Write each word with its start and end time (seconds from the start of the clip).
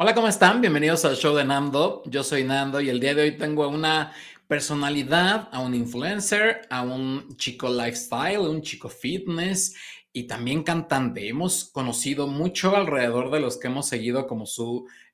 Hola, 0.00 0.14
¿cómo 0.14 0.28
están? 0.28 0.60
Bienvenidos 0.60 1.04
al 1.04 1.16
show 1.16 1.34
de 1.34 1.44
Nando. 1.44 2.04
Yo 2.06 2.22
soy 2.22 2.44
Nando 2.44 2.80
y 2.80 2.88
el 2.88 3.00
día 3.00 3.16
de 3.16 3.22
hoy 3.22 3.36
tengo 3.36 3.64
a 3.64 3.66
una 3.66 4.12
personalidad, 4.46 5.48
a 5.50 5.58
un 5.58 5.74
influencer, 5.74 6.60
a 6.70 6.82
un 6.82 7.36
chico 7.36 7.68
lifestyle, 7.68 8.38
un 8.38 8.62
chico 8.62 8.88
fitness 8.88 9.74
y 10.12 10.28
también 10.28 10.62
cantante. 10.62 11.28
Hemos 11.28 11.64
conocido 11.64 12.28
mucho 12.28 12.76
alrededor 12.76 13.32
de 13.32 13.40
los 13.40 13.58
que 13.58 13.66
hemos 13.66 13.88
seguido 13.88 14.28
como 14.28 14.44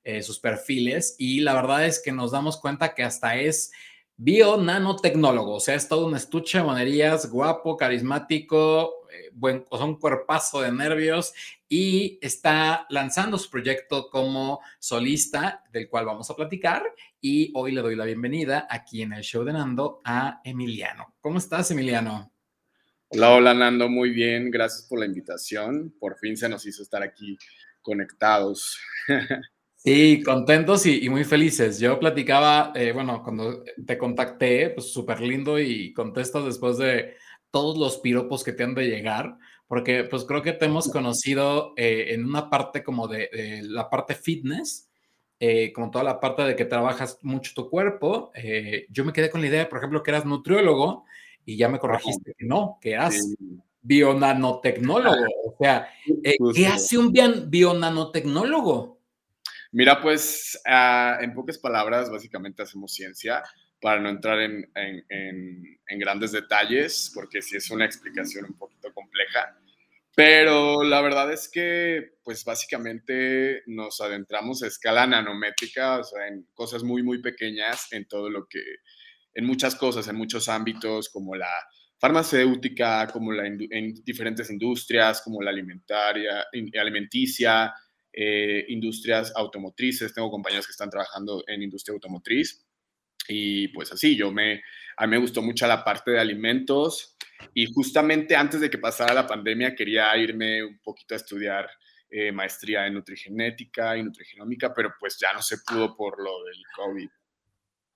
eh, 0.03 0.21
sus 0.21 0.37
perfiles 0.37 1.15
y 1.17 1.39
la 1.39 1.55
verdad 1.55 1.83
es 1.87 1.99
que 1.99 2.11
nos 2.11 2.29
damos 2.29 2.57
cuenta 2.57 2.93
que 2.93 3.01
hasta 3.01 3.37
es 3.37 3.71
bio 4.17 4.57
nanotecnólogo, 4.57 5.55
o 5.55 5.59
sea, 5.59 5.73
es 5.73 5.87
todo 5.87 6.05
un 6.05 6.15
estuche 6.15 6.59
de 6.59 6.63
monerías, 6.63 7.31
guapo, 7.31 7.75
carismático, 7.75 9.07
eh, 9.11 9.31
buen, 9.33 9.65
o 9.69 9.77
sea, 9.77 9.87
un 9.87 9.99
cuerpazo 9.99 10.61
de 10.61 10.71
nervios 10.71 11.33
y 11.67 12.19
está 12.21 12.85
lanzando 12.89 13.37
su 13.37 13.49
proyecto 13.49 14.09
como 14.09 14.61
solista, 14.79 15.63
del 15.71 15.89
cual 15.89 16.05
vamos 16.05 16.29
a 16.29 16.35
platicar. 16.35 16.83
Y 17.19 17.51
hoy 17.55 17.71
le 17.71 17.81
doy 17.81 17.95
la 17.95 18.05
bienvenida 18.05 18.67
aquí 18.69 19.01
en 19.01 19.13
el 19.13 19.23
show 19.23 19.43
de 19.43 19.53
Nando 19.53 20.01
a 20.03 20.41
Emiliano. 20.43 21.15
¿Cómo 21.19 21.37
estás, 21.37 21.71
Emiliano? 21.71 22.31
Hola, 23.09 23.31
hola, 23.31 23.53
Nando, 23.53 23.89
muy 23.89 24.11
bien. 24.11 24.51
Gracias 24.51 24.83
por 24.87 24.99
la 24.99 25.05
invitación. 25.05 25.93
Por 25.99 26.17
fin 26.17 26.37
se 26.37 26.49
nos 26.49 26.65
hizo 26.65 26.83
estar 26.83 27.01
aquí 27.01 27.37
conectados. 27.81 28.79
Sí, 29.85 30.23
contentos 30.23 30.87
y, 30.87 31.07
muy 31.11 31.25
felices. 31.25 31.79
Yo 31.79 31.99
platicaba, 31.99 32.71
eh, 32.73 32.91
bueno, 32.91 33.21
cuando 33.21 33.63
te 33.85 33.99
contacté, 33.99 34.71
pues 34.71 34.91
súper 34.91 35.21
lindo 35.21 35.59
y 35.59 35.93
contestas 35.93 36.43
después 36.43 36.79
de 36.79 37.17
todos 37.51 37.77
los 37.77 37.99
piropos 37.99 38.43
que 38.43 38.51
te 38.51 38.63
han 38.63 38.73
de 38.73 38.87
llegar, 38.87 39.37
porque 39.67 40.03
pues 40.03 40.25
creo 40.25 40.41
que 40.41 40.53
te 40.53 40.65
hemos 40.65 40.89
conocido 40.89 41.73
eh, 41.77 42.07
en 42.09 42.25
una 42.25 42.49
parte 42.49 42.83
como 42.83 43.07
de, 43.07 43.61
la 43.63 43.89
parte 43.89 44.15
fitness, 44.15 44.89
eh, 45.39 45.73
como 45.73 45.91
toda 45.91 46.03
la 46.03 46.19
parte 46.19 46.43
de 46.43 46.55
que 46.55 46.65
trabajas 46.65 47.19
mucho 47.21 47.53
tu 47.55 47.69
cuerpo. 47.69 48.31
yo 48.89 49.05
me 49.05 49.13
quedé 49.13 49.29
con 49.29 49.41
la 49.41 49.47
idea, 49.47 49.69
por 49.69 49.79
ejemplo, 49.79 50.03
que 50.03 50.11
eras 50.11 50.25
nutriólogo 50.25 51.05
y 51.45 51.57
ya 51.57 51.69
me 51.69 51.79
corregiste 51.79 52.33
que 52.37 52.45
no, 52.45 52.77
que 52.81 52.91
eras 52.91 53.35
bionanotecnólogo. 53.85 55.25
O 55.45 55.55
sea, 55.59 55.87
¿qué 56.55 56.67
hace 56.67 56.97
un 56.97 57.13
bionanotecnólogo? 57.47 58.99
Mira, 59.71 60.01
pues 60.01 60.59
ah, 60.65 61.17
en 61.21 61.33
pocas 61.33 61.57
palabras, 61.57 62.09
básicamente 62.09 62.63
hacemos 62.63 62.93
ciencia 62.93 63.43
para 63.81 63.99
no 63.99 64.09
entrar 64.09 64.39
en, 64.39 64.69
grandes 65.99 66.31
detalles, 66.31 67.11
porque 67.13 67.41
sí 67.41 67.57
es 67.57 67.69
una 67.71 67.85
explicación 67.85 68.45
un 68.45 68.57
poquito 68.57 68.93
compleja. 68.93 69.57
Pero 70.15 70.83
la 70.83 71.01
verdad 71.01 71.31
es 71.31 71.49
que, 71.49 72.15
pues 72.23 72.43
básicamente 72.45 73.63
nos 73.67 73.99
adentramos 74.01 74.63
a 74.63 74.67
escala 74.67 75.05
nanométrica, 75.05 75.99
o 75.99 76.03
sea, 76.03 76.27
en 76.27 76.47
cosas 76.53 76.83
muy, 76.83 77.03
muy 77.03 77.21
pequeñas, 77.21 77.91
en 77.91 78.07
todo 78.07 78.29
lo 78.29 78.47
que, 78.47 78.61
en 79.33 79.45
muchas 79.45 79.75
cosas, 79.75 80.07
en 80.07 80.15
muchos 80.15 80.47
ámbitos, 80.47 81.09
como 81.09 81.35
la 81.35 81.51
farmacéutica, 81.97 83.07
como 83.07 83.31
la, 83.33 83.45
en 83.45 83.93
diferentes 84.03 84.49
industrias, 84.49 85.21
como 85.21 85.41
la 85.41 85.51
alimentaria, 85.51 86.45
alimenticia, 86.79 87.73
eh, 88.11 88.65
industrias 88.69 89.33
automotrices, 89.35 90.13
tengo 90.13 90.31
compañeros 90.31 90.65
que 90.65 90.71
están 90.71 90.89
trabajando 90.89 91.43
en 91.47 91.61
industria 91.61 91.93
automotriz 91.93 92.64
y 93.27 93.67
pues 93.69 93.91
así, 93.91 94.15
yo 94.15 94.31
me, 94.31 94.61
a 94.97 95.05
mí 95.05 95.11
me 95.11 95.17
gustó 95.17 95.41
mucho 95.41 95.67
la 95.67 95.83
parte 95.83 96.11
de 96.11 96.19
alimentos 96.19 97.15
y 97.53 97.65
justamente 97.71 98.35
antes 98.35 98.61
de 98.61 98.69
que 98.69 98.77
pasara 98.77 99.13
la 99.13 99.27
pandemia 99.27 99.75
quería 99.75 100.15
irme 100.17 100.63
un 100.63 100.79
poquito 100.79 101.13
a 101.13 101.17
estudiar 101.17 101.69
eh, 102.09 102.31
maestría 102.31 102.87
en 102.87 102.93
nutrigenética 102.93 103.97
y 103.97 104.03
nutrigenómica, 104.03 104.73
pero 104.73 104.93
pues 104.99 105.17
ya 105.19 105.33
no 105.33 105.41
se 105.41 105.57
pudo 105.59 105.95
por 105.95 106.21
lo 106.23 106.43
del 106.45 106.63
COVID 106.75 107.09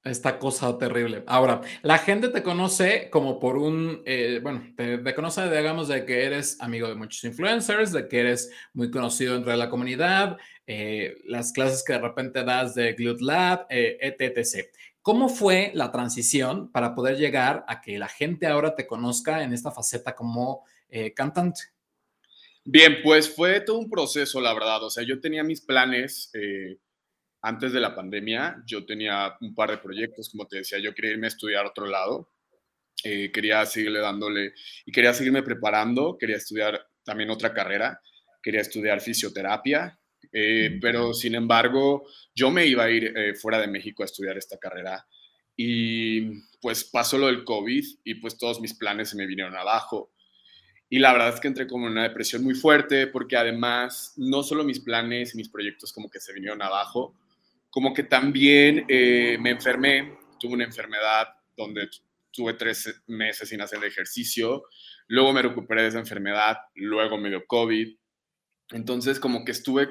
esta 0.03 0.39
cosa 0.39 0.77
terrible. 0.77 1.23
Ahora, 1.27 1.61
la 1.81 1.97
gente 1.97 2.29
te 2.29 2.41
conoce 2.41 3.09
como 3.09 3.39
por 3.39 3.57
un, 3.57 4.01
eh, 4.05 4.39
bueno, 4.41 4.73
te, 4.75 5.13
conoce, 5.13 5.49
digamos, 5.49 5.87
de 5.87 6.05
que 6.05 6.25
eres 6.25 6.59
amigo 6.61 6.87
de 6.87 6.95
muchos 6.95 7.23
influencers, 7.23 7.91
de 7.91 8.07
que 8.07 8.21
eres 8.21 8.51
muy 8.73 8.91
conocido 8.91 9.33
dentro 9.33 9.51
de 9.51 9.57
la 9.57 9.69
comunidad, 9.69 10.37
eh, 10.67 11.17
las 11.25 11.51
clases 11.51 11.83
que 11.83 11.93
de 11.93 11.99
repente 11.99 12.43
das 12.43 12.75
de 12.75 12.93
Glute 12.93 13.23
Lab, 13.23 13.65
eh, 13.69 13.97
etc. 14.01 14.69
¿Cómo 15.01 15.29
fue 15.29 15.71
la 15.73 15.91
transición 15.91 16.71
para 16.71 16.93
poder 16.93 17.17
llegar 17.17 17.63
a 17.67 17.81
que 17.81 17.97
la 17.97 18.07
gente 18.07 18.47
ahora 18.47 18.75
te 18.75 18.85
conozca 18.85 19.43
en 19.43 19.53
esta 19.53 19.71
faceta 19.71 20.15
como 20.15 20.65
cantante? 21.15 21.61
Bien, 22.65 22.97
pues 23.03 23.33
fue 23.33 23.61
todo 23.61 23.79
un 23.79 23.89
proceso, 23.89 24.41
la 24.41 24.53
verdad. 24.53 24.83
O 24.83 24.89
sea, 24.89 25.03
yo 25.03 25.19
tenía 25.19 25.43
mis 25.43 25.61
planes 25.61 26.31
antes 27.41 27.71
de 27.71 27.79
la 27.79 27.95
pandemia. 27.95 28.61
Yo 28.65 28.85
tenía 28.85 29.35
un 29.41 29.55
par 29.55 29.71
de 29.71 29.77
proyectos, 29.77 30.29
como 30.29 30.47
te 30.47 30.57
decía, 30.57 30.79
yo 30.79 30.93
quería 30.93 31.11
irme 31.11 31.27
a 31.27 31.29
estudiar 31.29 31.65
a 31.65 31.69
otro 31.69 31.85
lado, 31.85 32.31
eh, 33.03 33.31
quería 33.31 33.65
seguirle 33.65 33.99
dándole 33.99 34.53
y 34.85 34.91
quería 34.91 35.13
seguirme 35.13 35.43
preparando, 35.43 36.17
quería 36.17 36.37
estudiar 36.37 36.87
también 37.03 37.29
otra 37.29 37.53
carrera, 37.53 38.01
quería 38.41 38.61
estudiar 38.61 39.01
fisioterapia, 39.01 39.98
eh, 40.31 40.77
pero 40.81 41.13
sin 41.13 41.35
embargo 41.35 42.05
yo 42.35 42.51
me 42.51 42.65
iba 42.65 42.83
a 42.83 42.89
ir 42.91 43.13
eh, 43.15 43.33
fuera 43.35 43.59
de 43.59 43.67
México 43.67 44.03
a 44.03 44.05
estudiar 44.05 44.37
esta 44.37 44.57
carrera 44.57 45.05
y 45.55 46.41
pues 46.61 46.85
pasó 46.85 47.17
lo 47.17 47.27
del 47.27 47.43
COVID 47.43 47.83
y 48.03 48.15
pues 48.15 48.37
todos 48.37 48.61
mis 48.61 48.73
planes 48.75 49.09
se 49.09 49.17
me 49.17 49.27
vinieron 49.27 49.55
abajo. 49.55 50.13
Y 50.89 50.99
la 50.99 51.11
verdad 51.11 51.33
es 51.33 51.39
que 51.39 51.47
entré 51.47 51.67
como 51.67 51.85
en 51.85 51.91
una 51.91 52.03
depresión 52.03 52.43
muy 52.43 52.55
fuerte 52.55 53.07
porque 53.07 53.37
además 53.37 54.13
no 54.17 54.41
solo 54.41 54.63
mis 54.63 54.79
planes 54.79 55.33
y 55.33 55.37
mis 55.37 55.49
proyectos 55.49 55.91
como 55.93 56.09
que 56.09 56.19
se 56.19 56.33
vinieron 56.33 56.61
abajo, 56.61 57.13
como 57.69 57.93
que 57.93 58.03
también 58.03 58.85
eh, 58.87 59.37
me 59.39 59.51
enfermé, 59.51 60.17
tuve 60.39 60.53
una 60.53 60.63
enfermedad 60.63 61.27
donde 61.57 61.89
tuve 62.31 62.53
tres 62.53 63.03
meses 63.07 63.49
sin 63.49 63.61
hacer 63.61 63.83
ejercicio, 63.83 64.63
luego 65.07 65.33
me 65.33 65.41
recuperé 65.41 65.83
de 65.83 65.89
esa 65.89 65.99
enfermedad, 65.99 66.57
luego 66.75 67.17
me 67.17 67.29
dio 67.29 67.45
COVID, 67.45 67.95
entonces 68.71 69.19
como 69.19 69.43
que 69.43 69.51
estuve 69.51 69.89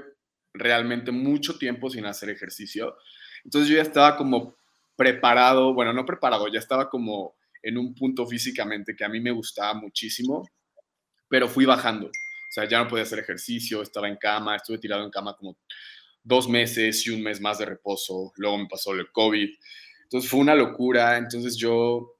realmente 0.55 1.13
mucho 1.13 1.59
tiempo 1.59 1.91
sin 1.91 2.07
hacer 2.07 2.31
ejercicio, 2.31 2.97
entonces 3.45 3.71
yo 3.71 3.77
ya 3.77 3.83
estaba 3.83 4.17
como 4.17 4.57
preparado, 4.97 5.75
bueno, 5.75 5.93
no 5.93 6.05
preparado, 6.05 6.49
ya 6.49 6.59
estaba 6.59 6.91
como 6.91 7.37
en 7.63 7.79
un 7.79 7.95
punto 7.95 8.27
físicamente 8.27 8.97
que 8.97 9.05
a 9.05 9.09
mí 9.09 9.21
me 9.21 9.31
gustaba 9.31 9.75
muchísimo, 9.75 10.49
pero 11.29 11.49
fui 11.49 11.65
bajando, 11.65 12.07
o 12.07 12.53
sea, 12.53 12.67
ya 12.67 12.79
no 12.79 12.89
podía 12.89 13.05
hacer 13.05 13.19
ejercicio, 13.19 13.83
estaba 13.83 14.09
en 14.09 14.17
cama, 14.17 14.57
estuve 14.57 14.79
tirado 14.79 15.05
en 15.05 15.11
cama 15.11 15.37
como 15.37 15.57
dos 16.23 16.49
meses 16.49 17.07
y 17.07 17.11
un 17.11 17.23
mes 17.23 17.41
más 17.41 17.59
de 17.59 17.67
reposo, 17.67 18.33
luego 18.37 18.59
me 18.59 18.67
pasó 18.67 18.93
el 18.93 19.11
COVID, 19.13 19.49
entonces 20.05 20.31
fue 20.31 20.41
una 20.41 20.55
locura, 20.55 21.17
entonces 21.17 21.57
yo 21.57 22.15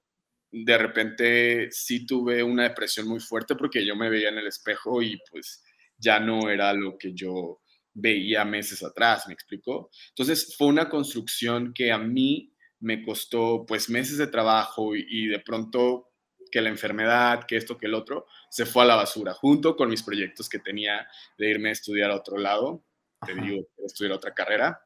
de 0.51 0.79
repente 0.79 1.69
sí 1.71 2.07
tuve 2.07 2.43
una 2.43 2.65
depresión 2.65 3.07
muy 3.09 3.21
fuerte 3.21 3.55
porque 3.55 3.85
yo 3.85 3.97
me 3.97 4.09
veía 4.09 4.29
en 4.31 4.39
el 4.39 4.47
espejo 4.47 5.03
y 5.03 5.19
pues 5.31 5.63
ya 5.97 6.21
no 6.21 6.49
era 6.49 6.73
lo 6.73 6.97
que 6.97 7.13
yo 7.13 7.61
veía 8.01 8.45
meses 8.45 8.83
atrás, 8.83 9.25
¿me 9.27 9.35
explicó? 9.35 9.91
Entonces 10.11 10.55
fue 10.57 10.69
una 10.69 10.89
construcción 10.89 11.73
que 11.75 11.93
a 11.93 11.99
mí 11.99 12.53
me 12.81 13.03
costó 13.03 13.65
pues 13.67 13.91
meses 13.91 14.19
de 14.19 14.29
trabajo 14.29 14.95
y, 14.95 15.05
y, 15.09 15.27
de 15.27 15.41
pronto 15.41 16.11
que 16.51 16.61
la 16.61 16.69
enfermedad, 16.69 17.45
que 17.47 17.57
esto, 17.57 17.77
que 17.77 17.87
el 17.87 17.95
otro, 17.95 18.27
se 18.51 18.67
fue 18.67 18.85
a 18.85 18.87
la 18.87 18.97
basura, 18.97 19.35
junto 19.35 19.77
con 19.77 19.91
mis 19.91 20.03
proyectos 20.03 20.49
que 20.49 20.59
tenía 20.59 21.07
de 21.37 21.51
irme 21.51 21.71
a 21.71 21.73
estudiar 21.73 22.11
a 22.11 22.17
otro 22.17 22.39
lado 22.39 22.85
te 23.27 23.35
digo, 23.35 23.67
estudiar 23.85 24.13
otra 24.13 24.35
carrera. 24.35 24.85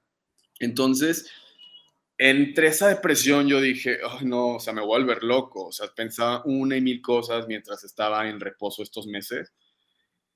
Entonces, 0.58 1.30
entre 2.18 2.68
esa 2.68 2.88
depresión 2.88 3.48
yo 3.48 3.60
dije, 3.60 3.98
no, 4.22 4.56
o 4.56 4.60
sea, 4.60 4.72
me 4.72 4.80
voy 4.80 4.96
a 4.96 5.04
volver 5.04 5.22
loco. 5.22 5.66
O 5.66 5.72
sea, 5.72 5.88
pensaba 5.94 6.42
una 6.44 6.76
y 6.76 6.80
mil 6.80 7.02
cosas 7.02 7.46
mientras 7.48 7.84
estaba 7.84 8.28
en 8.28 8.40
reposo 8.40 8.82
estos 8.82 9.06
meses. 9.06 9.52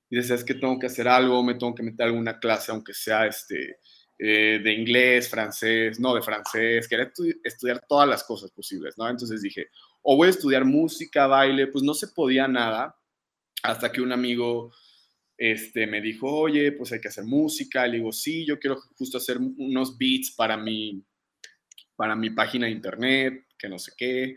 Y 0.09 0.15
decía, 0.15 0.35
es 0.35 0.43
que 0.43 0.53
tengo 0.53 0.79
que 0.79 0.87
hacer 0.87 1.07
algo, 1.07 1.43
me 1.43 1.55
tengo 1.55 1.75
que 1.75 1.83
meter 1.83 2.07
alguna 2.07 2.39
clase, 2.39 2.71
aunque 2.71 2.93
sea 2.93 3.27
este, 3.27 3.79
eh, 4.19 4.59
de 4.63 4.73
inglés, 4.73 5.29
francés, 5.29 5.99
no, 5.99 6.15
de 6.15 6.21
francés. 6.21 6.87
Quería 6.87 7.11
estudiar 7.43 7.85
todas 7.87 8.07
las 8.07 8.23
cosas 8.23 8.51
posibles, 8.51 8.97
¿no? 8.97 9.07
Entonces 9.09 9.41
dije, 9.41 9.67
o 10.01 10.15
voy 10.15 10.27
a 10.27 10.31
estudiar 10.31 10.65
música, 10.65 11.27
baile, 11.27 11.67
pues 11.67 11.83
no 11.83 11.93
se 11.93 12.07
podía 12.07 12.47
nada 12.47 12.95
hasta 13.63 13.91
que 13.91 14.01
un 14.01 14.11
amigo 14.11 14.71
este, 15.37 15.85
me 15.85 16.01
dijo, 16.01 16.31
oye, 16.31 16.71
pues 16.71 16.91
hay 16.91 16.99
que 16.99 17.09
hacer 17.09 17.25
música. 17.25 17.85
Le 17.85 17.97
digo, 17.97 18.11
sí, 18.11 18.45
yo 18.45 18.59
quiero 18.59 18.79
justo 18.97 19.17
hacer 19.17 19.37
unos 19.37 19.97
beats 19.97 20.31
para 20.31 20.57
mi, 20.57 21.03
para 21.95 22.15
mi 22.15 22.29
página 22.31 22.65
de 22.65 22.71
internet, 22.71 23.45
que 23.57 23.69
no 23.69 23.77
sé 23.77 23.91
qué. 23.97 24.35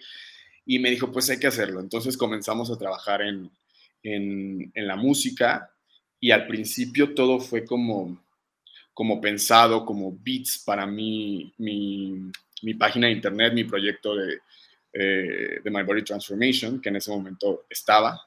Y 0.66 0.78
me 0.78 0.90
dijo, 0.90 1.10
pues 1.10 1.30
hay 1.30 1.38
que 1.38 1.46
hacerlo. 1.46 1.80
Entonces 1.80 2.16
comenzamos 2.16 2.70
a 2.70 2.76
trabajar 2.76 3.22
en, 3.22 3.50
en, 4.02 4.70
en 4.74 4.86
la 4.86 4.96
música 4.96 5.70
y 6.20 6.30
al 6.30 6.46
principio 6.46 7.14
todo 7.14 7.40
fue 7.40 7.64
como, 7.64 8.22
como 8.92 9.20
pensado, 9.20 9.84
como 9.86 10.16
beats 10.22 10.62
para 10.64 10.86
mi, 10.86 11.52
mi, 11.58 12.30
mi 12.62 12.74
página 12.74 13.06
de 13.06 13.14
internet, 13.14 13.54
mi 13.54 13.64
proyecto 13.64 14.14
de, 14.14 14.38
eh, 14.92 15.60
de 15.64 15.70
My 15.70 15.82
Body 15.82 16.04
Transformation, 16.04 16.80
que 16.80 16.90
en 16.90 16.96
ese 16.96 17.10
momento 17.10 17.64
estaba. 17.70 18.20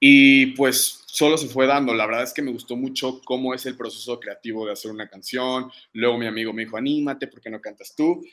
Y 0.00 0.46
pues 0.56 1.04
solo 1.06 1.36
se 1.36 1.48
fue 1.48 1.66
dando. 1.66 1.94
La 1.94 2.06
verdad 2.06 2.24
es 2.24 2.32
que 2.32 2.42
me 2.42 2.50
gustó 2.50 2.74
mucho 2.74 3.20
cómo 3.24 3.54
es 3.54 3.66
el 3.66 3.76
proceso 3.76 4.18
creativo 4.18 4.66
de 4.66 4.72
hacer 4.72 4.90
una 4.90 5.08
canción. 5.08 5.70
Luego 5.92 6.18
mi 6.18 6.26
amigo 6.26 6.52
me 6.52 6.64
dijo, 6.64 6.76
anímate, 6.76 7.28
¿por 7.28 7.40
qué 7.40 7.50
no 7.50 7.60
cantas 7.60 7.94
tú? 7.94 8.24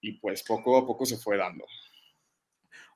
Y 0.00 0.12
pues 0.12 0.42
poco 0.42 0.76
a 0.76 0.86
poco 0.86 1.06
se 1.06 1.16
fue 1.16 1.36
dando. 1.38 1.64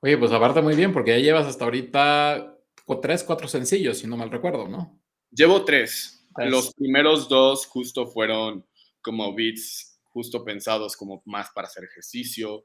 Oye, 0.03 0.19
pues 0.19 0.33
aparte 0.33 0.61
muy 0.61 0.75
bien, 0.75 0.93
porque 0.93 1.13
ya 1.13 1.19
llevas 1.19 1.47
hasta 1.47 1.65
ahorita 1.65 2.60
tres, 2.99 3.23
cuatro 3.23 3.47
sencillos, 3.47 3.99
si 3.99 4.09
no 4.09 4.17
mal 4.17 4.31
recuerdo, 4.31 4.67
¿no? 4.67 5.01
Llevo 5.31 5.65
tres. 5.65 6.27
Los 6.37 6.75
primeros 6.75 7.29
dos 7.29 7.67
justo 7.67 8.07
fueron 8.07 8.67
como 9.03 9.35
beats 9.35 9.91
justo 10.13 10.45
pensados 10.45 10.97
como 10.97 11.23
más 11.25 11.51
para 11.55 11.69
hacer 11.69 11.85
ejercicio. 11.85 12.65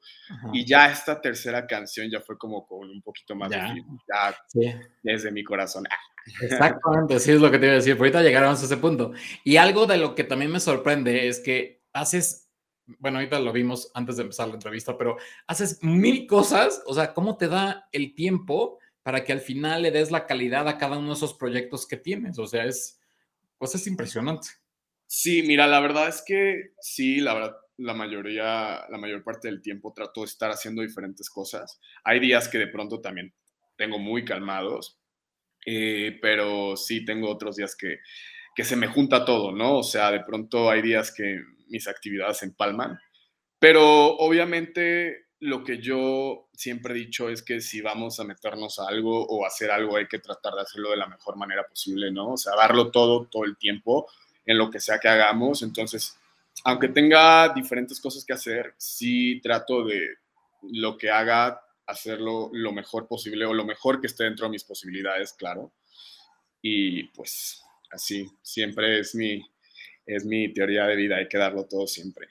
Y 0.54 0.66
ya 0.66 0.92
esta 0.92 1.22
tercera 1.22 1.66
canción 1.68 2.10
ya 2.10 2.20
fue 2.20 2.38
como 2.38 2.66
con 2.66 2.90
un 2.90 3.02
poquito 3.02 3.36
más 3.36 3.50
de 3.50 3.58
ya 3.58 4.36
desde 5.04 5.32
mi 5.32 5.44
corazón. 5.44 5.86
Exactamente, 6.42 7.20
sí 7.20 7.32
es 7.32 7.40
lo 7.40 7.52
que 7.52 7.60
te 7.60 7.66
iba 7.66 7.74
a 7.74 7.78
decir. 7.78 7.96
Ahorita 7.98 8.22
llegaremos 8.22 8.62
a 8.62 8.66
ese 8.66 8.78
punto. 8.78 9.12
Y 9.44 9.58
algo 9.58 9.86
de 9.86 9.98
lo 9.98 10.16
que 10.16 10.24
también 10.24 10.52
me 10.52 10.60
sorprende 10.60 11.28
es 11.28 11.40
que 11.40 11.84
haces, 11.94 12.50
bueno, 13.00 13.20
ahorita 13.20 13.40
lo 13.40 13.54
vimos 13.54 13.92
antes 13.94 14.18
de 14.18 14.24
empezar 14.24 14.48
la 14.48 14.56
entrevista, 14.56 14.98
pero 14.98 15.18
haces 15.48 15.84
mil 15.84 16.26
cosas. 16.26 16.82
O 16.88 16.96
sea, 16.96 17.14
¿cómo 17.14 17.38
te 17.38 17.48
da 17.48 17.88
el 17.92 18.16
tiempo 18.16 18.80
para 19.06 19.24
que 19.24 19.32
al 19.32 19.40
final 19.40 19.84
le 19.84 19.92
des 19.92 20.10
la 20.10 20.26
calidad 20.26 20.68
a 20.68 20.80
cada 20.80 20.98
uno 20.98 21.10
de 21.10 21.14
esos 21.14 21.36
proyectos 21.36 21.86
que 21.86 21.96
tienes? 21.96 22.40
O 22.40 22.48
sea, 22.48 22.66
es, 22.66 23.00
pues 23.60 23.76
es 23.76 23.86
impresionante. 23.86 24.48
Sí, 25.06 25.44
mira, 25.44 25.68
la 25.68 25.80
verdad 25.80 26.08
es 26.08 26.24
que 26.26 26.72
sí, 26.82 27.18
la 27.18 27.56
la 27.78 27.94
mayoría, 27.94 28.86
la 28.90 28.98
mayor 28.98 29.24
parte 29.24 29.48
del 29.48 29.62
tiempo 29.62 29.94
trato 29.94 30.22
de 30.22 30.26
estar 30.26 30.50
haciendo 30.50 30.82
diferentes 30.82 31.30
cosas. 31.30 31.80
Hay 32.04 32.20
días 32.20 32.48
que 32.48 32.58
de 32.58 32.68
pronto 32.68 33.00
también 33.00 33.32
tengo 33.78 34.00
muy 34.00 34.26
calmados, 34.26 35.00
eh, 35.68 36.18
pero 36.20 36.76
sí 36.78 37.06
tengo 37.06 37.30
otros 37.30 37.58
días 37.58 37.76
que, 37.76 37.98
que 38.56 38.64
se 38.64 38.76
me 38.76 38.88
junta 38.88 39.24
todo, 39.24 39.52
¿no? 39.52 39.78
O 39.78 39.84
sea, 39.84 40.10
de 40.10 40.22
pronto 40.22 40.72
hay 40.72 40.82
días 40.82 41.14
que 41.14 41.42
mis 41.68 41.88
actividades 41.88 42.38
se 42.38 42.46
empalman, 42.46 42.98
pero 43.60 44.16
obviamente 44.18 45.25
lo 45.46 45.64
que 45.64 45.78
yo 45.78 46.50
siempre 46.54 46.94
he 46.94 46.98
dicho 46.98 47.30
es 47.30 47.44
que 47.44 47.62
si 47.62 47.80
vamos 47.80 48.20
a 48.20 48.24
meternos 48.24 48.80
a 48.80 48.88
algo 48.88 49.26
o 49.26 49.46
hacer 49.46 49.70
algo 49.70 49.96
hay 49.96 50.08
que 50.08 50.20
tratar 50.20 50.54
de 50.56 50.62
hacerlo 50.62 50.90
de 50.90 50.98
la 50.98 51.08
mejor 51.08 51.38
manera 51.38 51.68
posible, 51.68 52.12
¿no? 52.12 52.32
O 52.32 52.38
sea, 52.38 52.56
darlo 52.56 52.90
todo, 52.90 53.28
todo 53.28 53.44
el 53.46 53.56
tiempo 53.56 54.08
en 54.46 54.58
lo 54.58 54.70
que 54.72 54.80
sea 54.80 55.00
que 55.00 55.08
hagamos. 55.08 55.62
Entonces, 55.62 56.18
aunque 56.64 56.88
tenga 56.88 57.54
diferentes 57.54 58.00
cosas 58.00 58.26
que 58.26 58.34
hacer, 58.34 58.74
sí 58.78 59.40
trato 59.42 59.86
de 59.86 60.16
lo 60.64 60.98
que 60.98 61.12
haga, 61.12 61.62
hacerlo 61.86 62.50
lo 62.52 62.72
mejor 62.72 63.08
posible 63.08 63.46
o 63.46 63.54
lo 63.54 63.66
mejor 63.66 64.02
que 64.02 64.08
esté 64.08 64.24
dentro 64.24 64.48
de 64.48 64.52
mis 64.52 64.64
posibilidades, 64.64 65.34
claro. 65.34 65.72
Y 66.62 67.04
pues 67.10 67.62
así, 67.92 68.28
siempre 68.42 69.00
es 69.00 69.14
mi, 69.14 69.46
es 70.08 70.26
mi 70.26 70.52
teoría 70.52 70.86
de 70.86 70.96
vida, 70.96 71.18
hay 71.18 71.28
que 71.28 71.38
darlo 71.38 71.66
todo 71.66 71.86
siempre. 71.86 72.28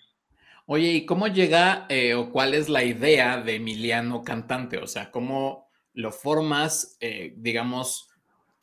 Oye, 0.66 0.92
¿y 0.92 1.06
cómo 1.06 1.26
llega 1.26 1.86
eh, 1.88 2.14
o 2.14 2.30
cuál 2.30 2.54
es 2.54 2.68
la 2.68 2.84
idea 2.84 3.40
de 3.40 3.56
Emiliano 3.56 4.22
Cantante? 4.22 4.78
O 4.78 4.86
sea, 4.86 5.10
¿cómo 5.10 5.68
lo 5.92 6.10
formas, 6.10 6.96
eh, 7.00 7.34
digamos, 7.36 8.08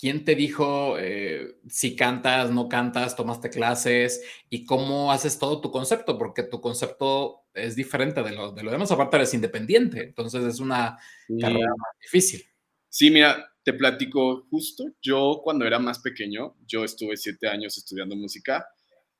¿Quién 0.01 0.25
te 0.25 0.33
dijo 0.33 0.97
eh, 0.97 1.59
si 1.69 1.95
cantas, 1.95 2.49
no 2.49 2.67
cantas, 2.67 3.15
tomaste 3.15 3.51
clases 3.51 4.23
y 4.49 4.65
cómo 4.65 5.11
haces 5.11 5.37
todo 5.37 5.61
tu 5.61 5.69
concepto? 5.69 6.17
Porque 6.17 6.41
tu 6.41 6.59
concepto 6.59 7.43
es 7.53 7.75
diferente 7.75 8.23
de 8.23 8.31
lo, 8.31 8.51
de 8.51 8.63
lo 8.63 8.71
demás. 8.71 8.91
Aparte, 8.91 9.17
eres 9.17 9.35
independiente, 9.35 10.01
entonces 10.01 10.43
es 10.43 10.59
una 10.59 10.97
carrera 11.39 11.69
más 11.77 11.99
difícil. 12.01 12.41
Sí, 12.89 13.11
mira, 13.11 13.53
te 13.63 13.73
platico 13.73 14.47
justo. 14.49 14.85
Yo, 15.03 15.39
cuando 15.43 15.67
era 15.67 15.77
más 15.77 15.99
pequeño, 15.99 16.55
yo 16.65 16.83
estuve 16.83 17.15
siete 17.15 17.47
años 17.47 17.77
estudiando 17.77 18.15
música. 18.15 18.65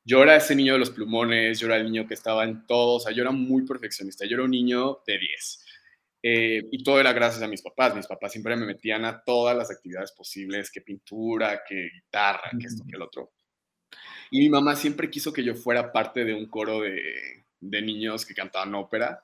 Yo 0.03 0.24
era 0.24 0.36
ese 0.36 0.56
niño 0.56 0.74
de 0.74 0.80
los 0.80 0.89
plumones, 0.89 1.59
yo 1.59 1.68
era 1.68 1.77
el 1.77 1.86
niño 1.86 2.07
que 2.07 2.15
estaba 2.15 2.44
en 2.44 2.65
todo, 2.65 2.95
o 2.95 3.00
sea, 3.00 3.12
yo 3.13 3.21
era 3.21 3.31
muy 3.31 3.65
perfeccionista. 3.65 4.25
Yo 4.25 4.36
era 4.36 4.44
un 4.44 4.51
niño 4.51 5.00
de 5.06 5.19
10 5.19 5.65
eh, 6.24 6.63
y 6.71 6.83
todo 6.83 7.00
era 7.00 7.13
gracias 7.13 7.44
a 7.44 7.48
mis 7.48 7.62
papás. 7.62 7.95
Mis 7.95 8.07
papás 8.07 8.31
siempre 8.31 8.56
me 8.56 8.65
metían 8.65 9.06
a 9.06 9.24
todas 9.24 9.56
las 9.56 9.69
actividades 9.69 10.12
posibles, 10.12 10.71
que 10.71 10.81
pintura, 10.81 11.62
que 11.68 11.89
guitarra, 11.94 12.51
que 12.59 12.68
esto, 12.68 12.83
que 12.89 12.95
el 12.95 13.01
otro. 13.01 13.31
Y 14.31 14.39
mi 14.39 14.50
mamá 14.50 14.75
siempre 14.75 15.09
quiso 15.09 15.33
que 15.33 15.44
yo 15.44 15.56
fuera 15.56 15.92
parte 15.92 16.25
de 16.25 16.33
un 16.33 16.48
coro 16.48 16.81
de, 16.81 17.45
de 17.59 17.81
niños 17.81 18.25
que 18.25 18.33
cantaban 18.33 18.74
ópera, 18.75 19.24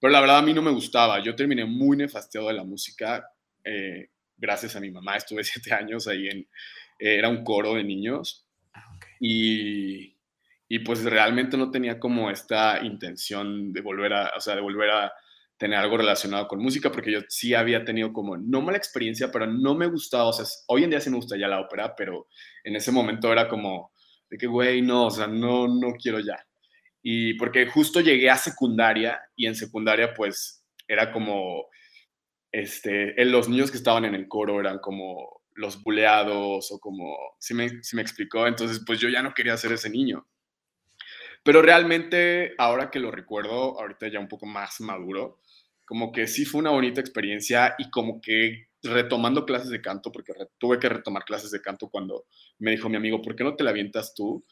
pero 0.00 0.12
la 0.12 0.20
verdad 0.20 0.38
a 0.38 0.42
mí 0.42 0.52
no 0.52 0.62
me 0.62 0.70
gustaba. 0.70 1.22
Yo 1.22 1.34
terminé 1.34 1.64
muy 1.64 1.96
nefasteado 1.96 2.48
de 2.48 2.54
la 2.54 2.64
música 2.64 3.30
eh, 3.64 4.10
gracias 4.36 4.76
a 4.76 4.80
mi 4.80 4.90
mamá. 4.90 5.16
Estuve 5.16 5.44
siete 5.44 5.72
años 5.72 6.06
ahí 6.06 6.28
en... 6.28 6.38
Eh, 6.98 7.18
era 7.18 7.28
un 7.28 7.44
coro 7.44 7.74
de 7.74 7.84
niños. 7.84 8.46
Ah, 8.72 8.98
y, 9.20 10.16
y 10.68 10.78
pues 10.80 11.04
realmente 11.04 11.56
no 11.56 11.70
tenía 11.70 11.98
como 11.98 12.30
esta 12.30 12.84
intención 12.84 13.72
de 13.72 13.80
volver 13.80 14.12
a, 14.12 14.32
o 14.36 14.40
sea, 14.40 14.54
de 14.54 14.60
volver 14.60 14.90
a 14.90 15.12
tener 15.56 15.78
algo 15.78 15.96
relacionado 15.96 16.46
con 16.46 16.62
música, 16.62 16.90
porque 16.92 17.12
yo 17.12 17.20
sí 17.28 17.52
había 17.54 17.84
tenido 17.84 18.12
como, 18.12 18.36
no 18.36 18.62
mala 18.62 18.78
experiencia, 18.78 19.30
pero 19.32 19.46
no 19.46 19.74
me 19.74 19.88
gustaba, 19.88 20.28
o 20.28 20.32
sea, 20.32 20.46
hoy 20.68 20.84
en 20.84 20.90
día 20.90 21.00
sí 21.00 21.10
me 21.10 21.16
gusta 21.16 21.36
ya 21.36 21.48
la 21.48 21.60
ópera, 21.60 21.94
pero 21.96 22.28
en 22.62 22.76
ese 22.76 22.92
momento 22.92 23.32
era 23.32 23.48
como, 23.48 23.92
de 24.30 24.38
que, 24.38 24.46
güey, 24.46 24.82
no, 24.82 25.06
o 25.06 25.10
sea, 25.10 25.26
no, 25.26 25.66
no 25.66 25.94
quiero 26.00 26.20
ya. 26.20 26.38
Y 27.02 27.34
porque 27.34 27.66
justo 27.66 28.00
llegué 28.00 28.30
a 28.30 28.36
secundaria 28.36 29.20
y 29.34 29.46
en 29.46 29.54
secundaria 29.56 30.14
pues 30.14 30.64
era 30.86 31.12
como, 31.12 31.66
este, 32.52 33.24
los 33.24 33.48
niños 33.48 33.70
que 33.70 33.78
estaban 33.78 34.04
en 34.04 34.14
el 34.14 34.28
coro 34.28 34.60
eran 34.60 34.78
como 34.78 35.37
los 35.58 35.82
buleados 35.82 36.70
o 36.70 36.78
como, 36.78 37.16
si 37.38 37.52
me, 37.52 37.82
si 37.82 37.96
me 37.96 38.02
explicó, 38.02 38.46
entonces 38.46 38.80
pues 38.86 39.00
yo 39.00 39.08
ya 39.08 39.22
no 39.22 39.34
quería 39.34 39.56
ser 39.56 39.72
ese 39.72 39.90
niño. 39.90 40.26
Pero 41.42 41.62
realmente, 41.62 42.54
ahora 42.58 42.90
que 42.90 43.00
lo 43.00 43.10
recuerdo, 43.10 43.78
ahorita 43.80 44.08
ya 44.08 44.20
un 44.20 44.28
poco 44.28 44.46
más 44.46 44.80
maduro, 44.80 45.40
como 45.84 46.12
que 46.12 46.26
sí 46.26 46.44
fue 46.44 46.60
una 46.60 46.70
bonita 46.70 47.00
experiencia 47.00 47.74
y 47.78 47.90
como 47.90 48.20
que 48.20 48.68
retomando 48.82 49.44
clases 49.44 49.70
de 49.70 49.80
canto, 49.80 50.12
porque 50.12 50.32
tuve 50.58 50.78
que 50.78 50.88
retomar 50.88 51.24
clases 51.24 51.50
de 51.50 51.60
canto 51.60 51.88
cuando 51.88 52.26
me 52.58 52.70
dijo 52.70 52.88
mi 52.88 52.96
amigo, 52.96 53.20
¿por 53.20 53.34
qué 53.34 53.42
no 53.42 53.56
te 53.56 53.64
la 53.64 53.70
avientas 53.70 54.14
tú? 54.14 54.44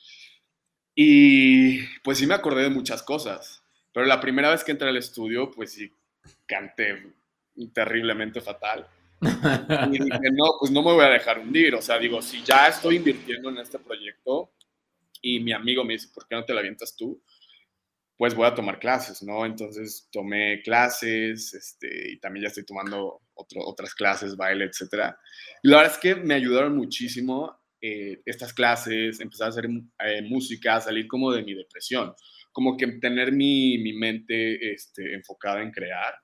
Y 0.94 1.84
pues 2.02 2.18
sí 2.18 2.26
me 2.26 2.34
acordé 2.34 2.64
de 2.64 2.70
muchas 2.70 3.02
cosas, 3.02 3.62
pero 3.92 4.06
la 4.06 4.20
primera 4.20 4.50
vez 4.50 4.64
que 4.64 4.72
entré 4.72 4.88
al 4.88 4.96
estudio, 4.96 5.50
pues 5.52 5.72
sí 5.72 5.92
canté 6.46 7.12
terriblemente 7.72 8.40
fatal. 8.40 8.88
Y 9.92 9.98
dije, 9.98 10.30
no, 10.32 10.56
pues 10.60 10.70
no 10.70 10.82
me 10.82 10.92
voy 10.92 11.04
a 11.04 11.08
dejar 11.08 11.38
hundir, 11.40 11.74
o 11.74 11.82
sea, 11.82 11.98
digo, 11.98 12.20
si 12.20 12.42
ya 12.42 12.68
estoy 12.68 12.96
invirtiendo 12.96 13.49
en 13.50 13.58
este 13.58 13.78
proyecto 13.78 14.52
y 15.23 15.40
mi 15.40 15.52
amigo 15.52 15.85
me 15.85 15.94
dice, 15.94 16.08
¿por 16.14 16.26
qué 16.28 16.37
no 16.37 16.44
te 16.44 16.52
la 16.52 16.61
avientas 16.61 16.94
tú? 16.96 17.23
pues 18.16 18.35
voy 18.35 18.46
a 18.46 18.54
tomar 18.54 18.78
clases, 18.78 19.23
¿no? 19.23 19.44
Entonces 19.44 20.08
tomé 20.11 20.62
clases, 20.62 21.52
este, 21.54 22.12
y 22.12 22.18
también 22.18 22.44
ya 22.44 22.49
estoy 22.49 22.64
tomando 22.64 23.20
otras 23.35 23.94
clases, 23.94 24.37
baile, 24.37 24.64
etcétera. 24.64 25.18
Y 25.62 25.68
la 25.68 25.78
verdad 25.78 25.92
es 25.92 25.99
que 25.99 26.14
me 26.14 26.35
ayudaron 26.35 26.76
muchísimo 26.76 27.58
eh, 27.80 28.23
estas 28.25 28.54
clases, 28.54 29.20
empezar 29.20 29.46
a 29.46 29.50
hacer 29.50 29.66
eh, 29.66 30.23
música, 30.23 30.80
salir 30.80 31.06
como 31.06 31.30
de 31.30 31.42
mi 31.42 31.54
depresión, 31.54 32.14
como 32.52 32.76
que 32.76 32.87
tener 32.87 33.32
mi, 33.32 33.76
mi 33.78 33.92
mente 33.92 34.73
este, 34.73 35.14
enfocada 35.14 35.61
en 35.61 35.70
crear 35.70 36.14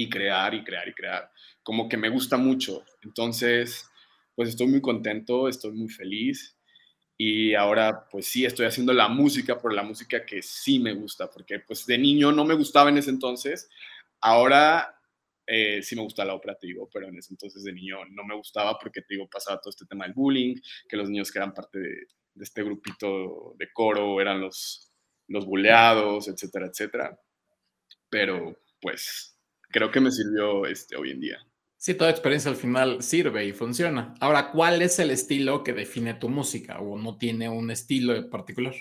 y 0.00 0.08
crear 0.08 0.54
y 0.54 0.64
crear 0.64 0.88
y 0.88 0.94
crear, 0.94 1.30
como 1.62 1.86
que 1.86 1.98
me 1.98 2.08
gusta 2.08 2.38
mucho. 2.38 2.84
Entonces, 3.02 3.86
pues 4.34 4.48
estoy 4.48 4.66
muy 4.66 4.80
contento, 4.80 5.46
estoy 5.46 5.72
muy 5.72 5.90
feliz 5.90 6.56
y 7.18 7.54
ahora 7.54 8.08
pues 8.10 8.26
sí 8.26 8.46
estoy 8.46 8.64
haciendo 8.64 8.94
la 8.94 9.08
música 9.08 9.58
por 9.58 9.74
la 9.74 9.82
música 9.82 10.24
que 10.24 10.40
sí 10.40 10.78
me 10.78 10.94
gusta, 10.94 11.28
porque 11.30 11.60
pues 11.60 11.84
de 11.84 11.98
niño 11.98 12.32
no 12.32 12.46
me 12.46 12.54
gustaba 12.54 12.88
en 12.88 12.96
ese 12.96 13.10
entonces, 13.10 13.68
ahora 14.22 14.98
eh, 15.46 15.82
sí 15.82 15.96
me 15.96 16.02
gusta 16.02 16.24
la 16.24 16.32
ópera, 16.32 16.56
te 16.58 16.68
digo, 16.68 16.88
pero 16.90 17.08
en 17.08 17.18
ese 17.18 17.34
entonces 17.34 17.62
de 17.62 17.74
niño 17.74 17.98
no 18.06 18.24
me 18.24 18.34
gustaba 18.34 18.78
porque 18.78 19.02
te 19.02 19.14
digo, 19.14 19.28
pasaba 19.28 19.60
todo 19.60 19.68
este 19.68 19.84
tema 19.84 20.06
del 20.06 20.14
bullying, 20.14 20.56
que 20.88 20.96
los 20.96 21.10
niños 21.10 21.30
que 21.30 21.40
eran 21.40 21.52
parte 21.52 21.78
de, 21.78 22.06
este 22.40 22.62
grupito 22.62 23.54
de 23.58 23.70
coro 23.70 24.18
eran 24.18 24.40
los, 24.40 24.90
los 25.28 25.44
buleados, 25.44 26.26
etcétera, 26.26 26.68
etcétera. 26.68 27.20
Pero 28.08 28.56
pues 28.80 29.39
creo 29.70 29.90
que 29.90 30.00
me 30.00 30.10
sirvió 30.10 30.66
este, 30.66 30.96
hoy 30.96 31.10
en 31.10 31.20
día. 31.20 31.38
Sí, 31.76 31.94
toda 31.94 32.10
experiencia 32.10 32.50
al 32.50 32.56
final 32.56 33.02
sirve 33.02 33.46
y 33.46 33.52
funciona. 33.52 34.14
Ahora, 34.20 34.50
¿cuál 34.50 34.82
es 34.82 34.98
el 34.98 35.10
estilo 35.10 35.64
que 35.64 35.72
define 35.72 36.12
tu 36.14 36.28
música 36.28 36.78
o 36.78 36.98
no 36.98 37.16
tiene 37.16 37.48
un 37.48 37.70
estilo 37.70 38.14
en 38.14 38.28
particular? 38.28 38.74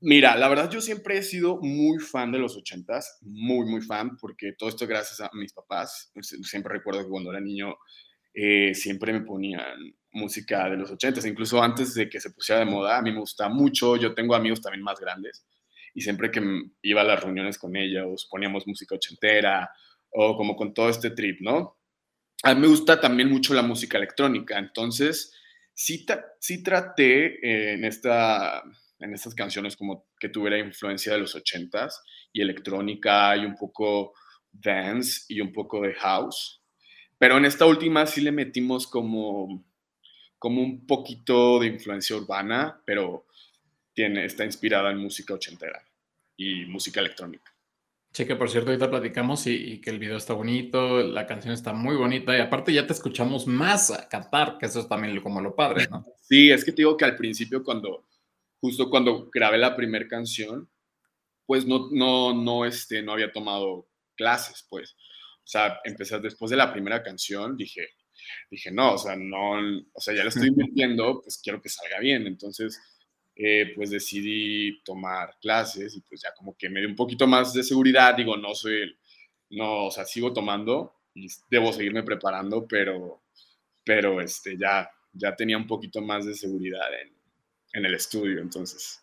Mira, 0.00 0.36
la 0.36 0.48
verdad 0.48 0.70
yo 0.70 0.80
siempre 0.80 1.16
he 1.16 1.22
sido 1.22 1.58
muy 1.62 1.98
fan 1.98 2.32
de 2.32 2.38
los 2.38 2.56
ochentas, 2.56 3.18
muy, 3.22 3.64
muy 3.66 3.80
fan, 3.80 4.16
porque 4.18 4.52
todo 4.58 4.68
esto 4.68 4.86
gracias 4.86 5.20
a 5.20 5.30
mis 5.32 5.52
papás. 5.52 6.12
Siempre 6.20 6.74
recuerdo 6.74 7.02
que 7.04 7.08
cuando 7.08 7.30
era 7.30 7.40
niño 7.40 7.76
eh, 8.34 8.74
siempre 8.74 9.12
me 9.12 9.22
ponían 9.22 9.94
música 10.10 10.68
de 10.68 10.76
los 10.76 10.90
ochentas, 10.90 11.24
incluso 11.24 11.62
antes 11.62 11.94
de 11.94 12.10
que 12.10 12.20
se 12.20 12.30
pusiera 12.30 12.58
de 12.58 12.70
moda, 12.70 12.98
a 12.98 13.02
mí 13.02 13.12
me 13.12 13.20
gusta 13.20 13.48
mucho, 13.48 13.96
yo 13.96 14.12
tengo 14.12 14.34
amigos 14.34 14.60
también 14.60 14.82
más 14.82 15.00
grandes, 15.00 15.46
y 15.94 16.02
siempre 16.02 16.30
que 16.30 16.42
iba 16.82 17.00
a 17.00 17.04
las 17.04 17.22
reuniones 17.22 17.58
con 17.58 17.76
ellos 17.76 18.26
poníamos 18.30 18.66
música 18.66 18.94
ochentera 18.94 19.70
o 20.12 20.36
como 20.36 20.56
con 20.56 20.74
todo 20.74 20.88
este 20.88 21.10
trip, 21.10 21.40
¿no? 21.40 21.76
a 22.42 22.54
mí 22.54 22.60
me 22.60 22.66
gusta 22.66 23.00
también 23.00 23.30
mucho 23.30 23.54
la 23.54 23.62
música 23.62 23.98
electrónica, 23.98 24.58
entonces 24.58 25.32
sí, 25.74 26.04
sí 26.40 26.62
traté 26.62 27.74
en, 27.74 27.84
esta, 27.84 28.62
en 28.98 29.14
estas 29.14 29.34
canciones 29.34 29.76
como 29.76 30.08
que 30.18 30.28
tuviera 30.28 30.58
influencia 30.58 31.12
de 31.12 31.20
los 31.20 31.34
ochentas 31.34 32.02
y 32.32 32.40
electrónica 32.40 33.36
y 33.36 33.44
un 33.44 33.54
poco 33.54 34.14
dance 34.50 35.22
y 35.28 35.40
un 35.40 35.52
poco 35.52 35.82
de 35.82 35.94
house. 35.94 36.60
Pero 37.16 37.38
en 37.38 37.44
esta 37.44 37.64
última 37.64 38.06
sí 38.06 38.20
le 38.20 38.32
metimos 38.32 38.88
como, 38.88 39.64
como 40.38 40.62
un 40.62 40.84
poquito 40.84 41.60
de 41.60 41.68
influencia 41.68 42.16
urbana, 42.16 42.82
pero 42.84 43.26
tiene, 43.94 44.24
está 44.24 44.44
inspirada 44.44 44.90
en 44.90 44.98
música 44.98 45.34
ochentera 45.34 45.80
y 46.36 46.64
música 46.64 46.98
electrónica. 46.98 47.51
Sí, 48.12 48.26
que 48.26 48.36
por 48.36 48.50
cierto, 48.50 48.70
ahorita 48.70 48.90
platicamos 48.90 49.46
y, 49.46 49.80
que 49.80 49.88
el 49.88 49.98
video 49.98 50.18
está 50.18 50.34
bonito, 50.34 51.02
la 51.02 51.26
canción 51.26 51.54
está 51.54 51.72
muy 51.72 51.96
bonita 51.96 52.36
y 52.36 52.40
aparte 52.40 52.72
ya 52.72 52.86
te 52.86 52.92
escuchamos 52.92 53.46
más 53.46 53.90
cantar, 54.10 54.58
que 54.58 54.66
eso 54.66 54.80
es 54.80 54.88
también 54.88 55.18
como 55.22 55.40
lo 55.40 55.56
padre, 55.56 55.86
¿no? 55.90 56.04
Sí, 56.20 56.50
es 56.50 56.64
que 56.64 56.72
te 56.72 56.82
digo 56.82 56.96
que 56.96 57.06
al 57.06 57.16
principio 57.16 57.64
cuando, 57.64 58.06
justo 58.60 58.90
cuando 58.90 59.30
grabé 59.32 59.56
la 59.56 59.74
primera 59.74 60.06
canción, 60.08 60.68
pues 61.46 61.66
no, 61.66 61.88
no, 61.90 62.34
no, 62.34 62.64
este, 62.66 63.02
no 63.02 63.12
había 63.12 63.32
tomado 63.32 63.88
clases, 64.14 64.66
pues. 64.68 64.94
O 65.38 65.46
sea, 65.46 65.80
empecé 65.84 66.18
después 66.20 66.50
de 66.50 66.56
la 66.56 66.72
primera 66.72 67.02
canción, 67.02 67.56
dije, 67.56 67.88
dije, 68.50 68.70
no, 68.70 68.94
o 68.94 68.98
sea, 68.98 69.16
no, 69.16 69.52
o 69.92 70.00
sea, 70.00 70.14
ya 70.14 70.22
lo 70.22 70.28
estoy 70.28 70.48
invirtiendo, 70.48 71.20
pues 71.22 71.40
quiero 71.42 71.60
que 71.60 71.68
salga 71.68 71.98
bien. 71.98 72.26
Entonces, 72.26 72.78
eh, 73.36 73.72
pues 73.74 73.90
decidí 73.90 74.82
tomar 74.84 75.36
clases 75.40 75.96
y 75.96 76.00
pues 76.02 76.22
ya 76.22 76.32
como 76.34 76.56
que 76.56 76.68
me 76.68 76.80
dio 76.80 76.88
un 76.88 76.96
poquito 76.96 77.26
más 77.26 77.52
de 77.54 77.62
seguridad, 77.62 78.14
digo, 78.16 78.36
no 78.36 78.54
soy, 78.54 78.96
no, 79.50 79.86
o 79.86 79.90
sea, 79.90 80.04
sigo 80.04 80.32
tomando 80.32 80.94
y 81.14 81.28
debo 81.50 81.72
seguirme 81.72 82.02
preparando, 82.02 82.66
pero, 82.66 83.22
pero 83.84 84.20
este, 84.20 84.56
ya, 84.58 84.90
ya 85.12 85.34
tenía 85.36 85.56
un 85.56 85.66
poquito 85.66 86.00
más 86.00 86.26
de 86.26 86.34
seguridad 86.34 86.88
en, 87.00 87.12
en 87.72 87.84
el 87.84 87.94
estudio, 87.94 88.40
entonces. 88.40 89.01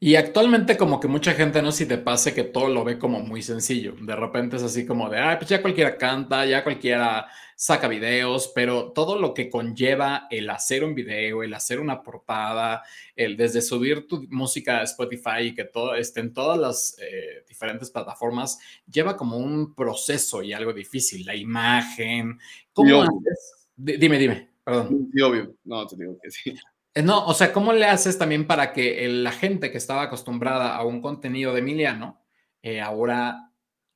Y 0.00 0.16
actualmente 0.16 0.76
como 0.76 1.00
que 1.00 1.08
mucha 1.08 1.32
gente, 1.32 1.62
no 1.62 1.72
si 1.72 1.86
te 1.86 1.98
pase 1.98 2.34
que 2.34 2.44
todo 2.44 2.68
lo 2.68 2.84
ve 2.84 2.98
como 2.98 3.20
muy 3.20 3.42
sencillo. 3.42 3.94
De 4.00 4.14
repente 4.14 4.56
es 4.56 4.62
así 4.62 4.84
como 4.84 5.08
de, 5.08 5.18
ah, 5.18 5.38
pues 5.38 5.48
ya 5.48 5.62
cualquiera 5.62 5.96
canta, 5.96 6.44
ya 6.44 6.62
cualquiera 6.62 7.26
saca 7.56 7.88
videos, 7.88 8.52
pero 8.54 8.92
todo 8.92 9.18
lo 9.18 9.32
que 9.32 9.48
conlleva 9.48 10.26
el 10.30 10.50
hacer 10.50 10.84
un 10.84 10.94
video, 10.94 11.42
el 11.42 11.54
hacer 11.54 11.80
una 11.80 12.02
portada, 12.02 12.82
el 13.14 13.36
desde 13.36 13.62
subir 13.62 14.08
tu 14.08 14.26
música 14.30 14.80
a 14.80 14.84
Spotify 14.84 15.42
y 15.42 15.54
que 15.54 15.64
todo 15.64 15.94
esté 15.94 16.20
en 16.20 16.34
todas 16.34 16.58
las 16.58 16.96
eh, 17.00 17.44
diferentes 17.48 17.90
plataformas, 17.90 18.58
lleva 18.90 19.16
como 19.16 19.38
un 19.38 19.74
proceso 19.74 20.42
y 20.42 20.52
algo 20.52 20.72
difícil. 20.72 21.24
La 21.24 21.36
imagen, 21.36 22.38
¿cómo 22.72 23.02
haces? 23.02 23.68
Dime, 23.76 24.18
dime, 24.18 24.50
perdón. 24.64 25.08
Sí, 25.12 25.20
obvio, 25.20 25.54
no, 25.64 25.86
te 25.86 25.96
digo 25.96 26.18
que 26.22 26.30
sí. 26.30 26.54
Eh, 26.94 27.02
no, 27.02 27.26
o 27.26 27.34
sea, 27.34 27.52
¿cómo 27.52 27.72
le 27.72 27.86
haces 27.86 28.18
también 28.18 28.46
para 28.46 28.72
que 28.72 29.08
la 29.08 29.32
gente 29.32 29.72
que 29.72 29.78
estaba 29.78 30.02
acostumbrada 30.02 30.76
a 30.76 30.84
un 30.84 31.02
contenido 31.02 31.52
de 31.52 31.58
Emiliano 31.58 32.24
eh, 32.62 32.80
ahora 32.80 33.50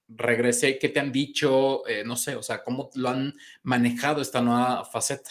regrese? 0.09 0.79
¿Qué 0.79 0.89
te 0.89 0.99
han 0.99 1.13
dicho? 1.13 1.87
Eh, 1.87 2.03
no 2.05 2.17
sé, 2.17 2.35
o 2.35 2.43
sea, 2.43 2.65
¿cómo 2.65 2.91
lo 2.95 3.11
han 3.11 3.35
manejado 3.63 4.21
esta 4.21 4.41
nueva 4.41 4.85
faceta? 4.85 5.31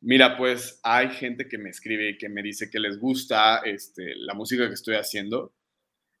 Mira, 0.00 0.36
pues 0.36 0.78
hay 0.84 1.10
gente 1.10 1.48
que 1.48 1.58
me 1.58 1.70
escribe 1.70 2.10
y 2.10 2.18
que 2.18 2.28
me 2.28 2.42
dice 2.42 2.70
que 2.70 2.78
les 2.78 2.98
gusta 3.00 3.62
este, 3.64 4.14
la 4.14 4.34
música 4.34 4.68
que 4.68 4.74
estoy 4.74 4.94
haciendo. 4.94 5.52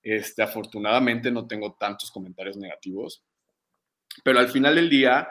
Este, 0.02 0.42
afortunadamente 0.42 1.30
no 1.30 1.46
tengo 1.46 1.74
tantos 1.74 2.10
comentarios 2.10 2.56
negativos, 2.56 3.24
pero 4.24 4.38
al 4.38 4.48
final 4.48 4.76
del 4.76 4.88
día 4.88 5.28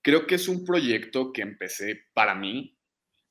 creo 0.00 0.26
que 0.26 0.36
es 0.36 0.48
un 0.48 0.64
proyecto 0.64 1.32
que 1.32 1.42
empecé 1.42 2.06
para 2.14 2.34
mí, 2.34 2.76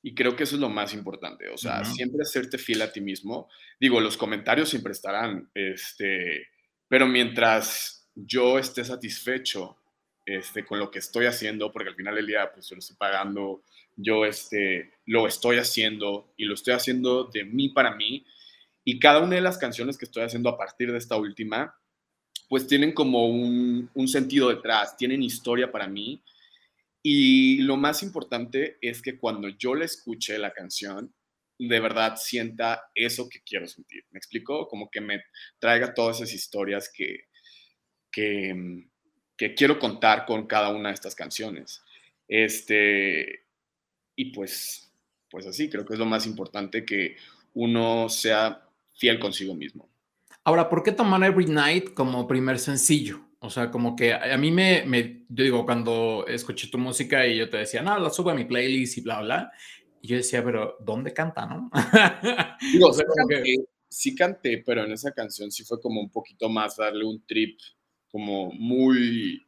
y 0.02 0.14
creo 0.14 0.34
que 0.34 0.42
eso 0.42 0.56
es 0.56 0.60
lo 0.60 0.68
más 0.68 0.92
importante, 0.94 1.48
o 1.48 1.56
sea, 1.56 1.84
siempre 1.84 2.22
hacerte 2.22 2.58
fiel 2.58 2.82
a 2.82 2.92
ti 2.92 3.00
mismo. 3.00 3.48
Digo, 3.78 4.00
los 4.00 4.16
comentarios 4.16 4.68
siempre 4.68 4.92
estarán, 4.92 5.48
este, 5.54 6.48
pero 6.88 7.06
mientras 7.06 8.10
yo 8.14 8.58
esté 8.58 8.84
satisfecho 8.84 9.76
este, 10.26 10.64
con 10.64 10.80
lo 10.80 10.90
que 10.90 10.98
estoy 10.98 11.26
haciendo, 11.26 11.70
porque 11.70 11.90
al 11.90 11.94
final 11.94 12.16
del 12.16 12.26
día, 12.26 12.50
pues 12.52 12.68
yo 12.68 12.74
lo 12.74 12.80
estoy 12.80 12.96
pagando, 12.96 13.62
yo 13.96 14.24
este, 14.24 14.92
lo 15.06 15.28
estoy 15.28 15.58
haciendo 15.58 16.32
y 16.36 16.46
lo 16.46 16.54
estoy 16.54 16.74
haciendo 16.74 17.24
de 17.24 17.44
mí 17.44 17.68
para 17.68 17.94
mí. 17.94 18.26
Y 18.84 18.98
cada 18.98 19.20
una 19.20 19.36
de 19.36 19.40
las 19.40 19.58
canciones 19.58 19.96
que 19.96 20.04
estoy 20.04 20.24
haciendo 20.24 20.48
a 20.48 20.58
partir 20.58 20.90
de 20.90 20.98
esta 20.98 21.16
última, 21.16 21.76
pues 22.48 22.66
tienen 22.66 22.92
como 22.92 23.26
un, 23.26 23.88
un 23.94 24.08
sentido 24.08 24.48
detrás, 24.48 24.96
tienen 24.96 25.22
historia 25.22 25.70
para 25.70 25.86
mí 25.86 26.22
y 27.02 27.58
lo 27.62 27.76
más 27.76 28.02
importante 28.02 28.78
es 28.80 29.02
que 29.02 29.18
cuando 29.18 29.48
yo 29.48 29.74
le 29.74 29.86
escuche 29.86 30.38
la 30.38 30.52
canción, 30.52 31.12
de 31.58 31.80
verdad 31.80 32.16
sienta 32.16 32.90
eso 32.94 33.28
que 33.28 33.40
quiero 33.40 33.66
sentir. 33.66 34.04
¿Me 34.10 34.18
explico? 34.18 34.68
Como 34.68 34.90
que 34.90 35.00
me 35.00 35.22
traiga 35.58 35.94
todas 35.94 36.16
esas 36.16 36.32
historias 36.32 36.90
que, 36.92 37.26
que, 38.10 38.54
mm, 38.54 38.90
que 39.36 39.54
quiero 39.54 39.78
contar 39.78 40.26
con 40.26 40.46
cada 40.46 40.70
una 40.70 40.90
de 40.90 40.94
estas 40.94 41.14
canciones. 41.14 41.82
Este, 42.28 43.46
y 44.14 44.32
pues, 44.32 44.92
pues 45.28 45.46
así, 45.46 45.68
creo 45.68 45.84
que 45.84 45.94
es 45.94 45.98
lo 45.98 46.06
más 46.06 46.26
importante 46.26 46.84
que 46.84 47.16
uno 47.54 48.08
sea 48.08 48.68
fiel 48.94 49.18
consigo 49.18 49.54
mismo. 49.54 49.88
Ahora, 50.44 50.68
¿por 50.68 50.82
qué 50.82 50.92
tomar 50.92 51.22
Every 51.24 51.46
Night 51.46 51.94
como 51.94 52.26
primer 52.26 52.58
sencillo? 52.58 53.31
O 53.44 53.50
sea, 53.50 53.72
como 53.72 53.96
que 53.96 54.14
a 54.14 54.36
mí 54.38 54.52
me, 54.52 54.84
me, 54.86 55.24
yo 55.28 55.42
digo, 55.42 55.64
cuando 55.64 56.24
escuché 56.28 56.68
tu 56.68 56.78
música 56.78 57.26
y 57.26 57.38
yo 57.38 57.50
te 57.50 57.56
decía, 57.56 57.82
no, 57.82 57.98
la 57.98 58.08
subo 58.08 58.30
a 58.30 58.34
mi 58.34 58.44
playlist 58.44 58.98
y 58.98 59.00
bla, 59.00 59.20
bla, 59.20 59.52
y 60.00 60.08
yo 60.08 60.16
decía, 60.16 60.44
pero 60.44 60.76
¿dónde 60.78 61.12
canta, 61.12 61.44
no? 61.46 61.68
Digo, 62.72 62.92
sí, 62.92 63.02
canté, 63.16 63.54
sí 63.88 64.14
canté, 64.14 64.62
pero 64.64 64.84
en 64.84 64.92
esa 64.92 65.10
canción 65.10 65.50
sí 65.50 65.64
fue 65.64 65.80
como 65.80 66.00
un 66.00 66.10
poquito 66.10 66.48
más 66.48 66.76
darle 66.76 67.04
un 67.04 67.26
trip 67.26 67.58
como 68.08 68.52
muy, 68.52 69.44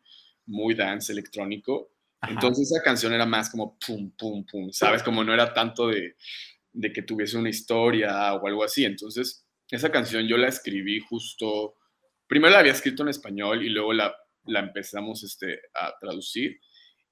muy 0.46 0.74
dance 0.74 1.12
electrónico. 1.12 1.92
Entonces 2.20 2.72
esa 2.72 2.82
canción 2.82 3.12
era 3.12 3.26
más 3.26 3.48
como 3.48 3.78
pum, 3.78 4.10
pum, 4.18 4.44
pum, 4.44 4.72
¿sabes? 4.72 5.04
Como 5.04 5.22
no 5.22 5.32
era 5.32 5.54
tanto 5.54 5.86
de, 5.86 6.16
de 6.72 6.92
que 6.92 7.02
tuviese 7.02 7.38
una 7.38 7.50
historia 7.50 8.34
o 8.34 8.44
algo 8.44 8.64
así. 8.64 8.84
Entonces 8.84 9.46
esa 9.70 9.92
canción 9.92 10.26
yo 10.26 10.36
la 10.36 10.48
escribí 10.48 10.98
justo 10.98 11.76
primero 12.34 12.52
la 12.52 12.58
había 12.58 12.72
escrito 12.72 13.04
en 13.04 13.10
español 13.10 13.64
y 13.64 13.68
luego 13.68 13.92
la, 13.92 14.12
la 14.46 14.58
empezamos 14.58 15.22
este, 15.22 15.60
a 15.72 15.94
traducir. 16.00 16.58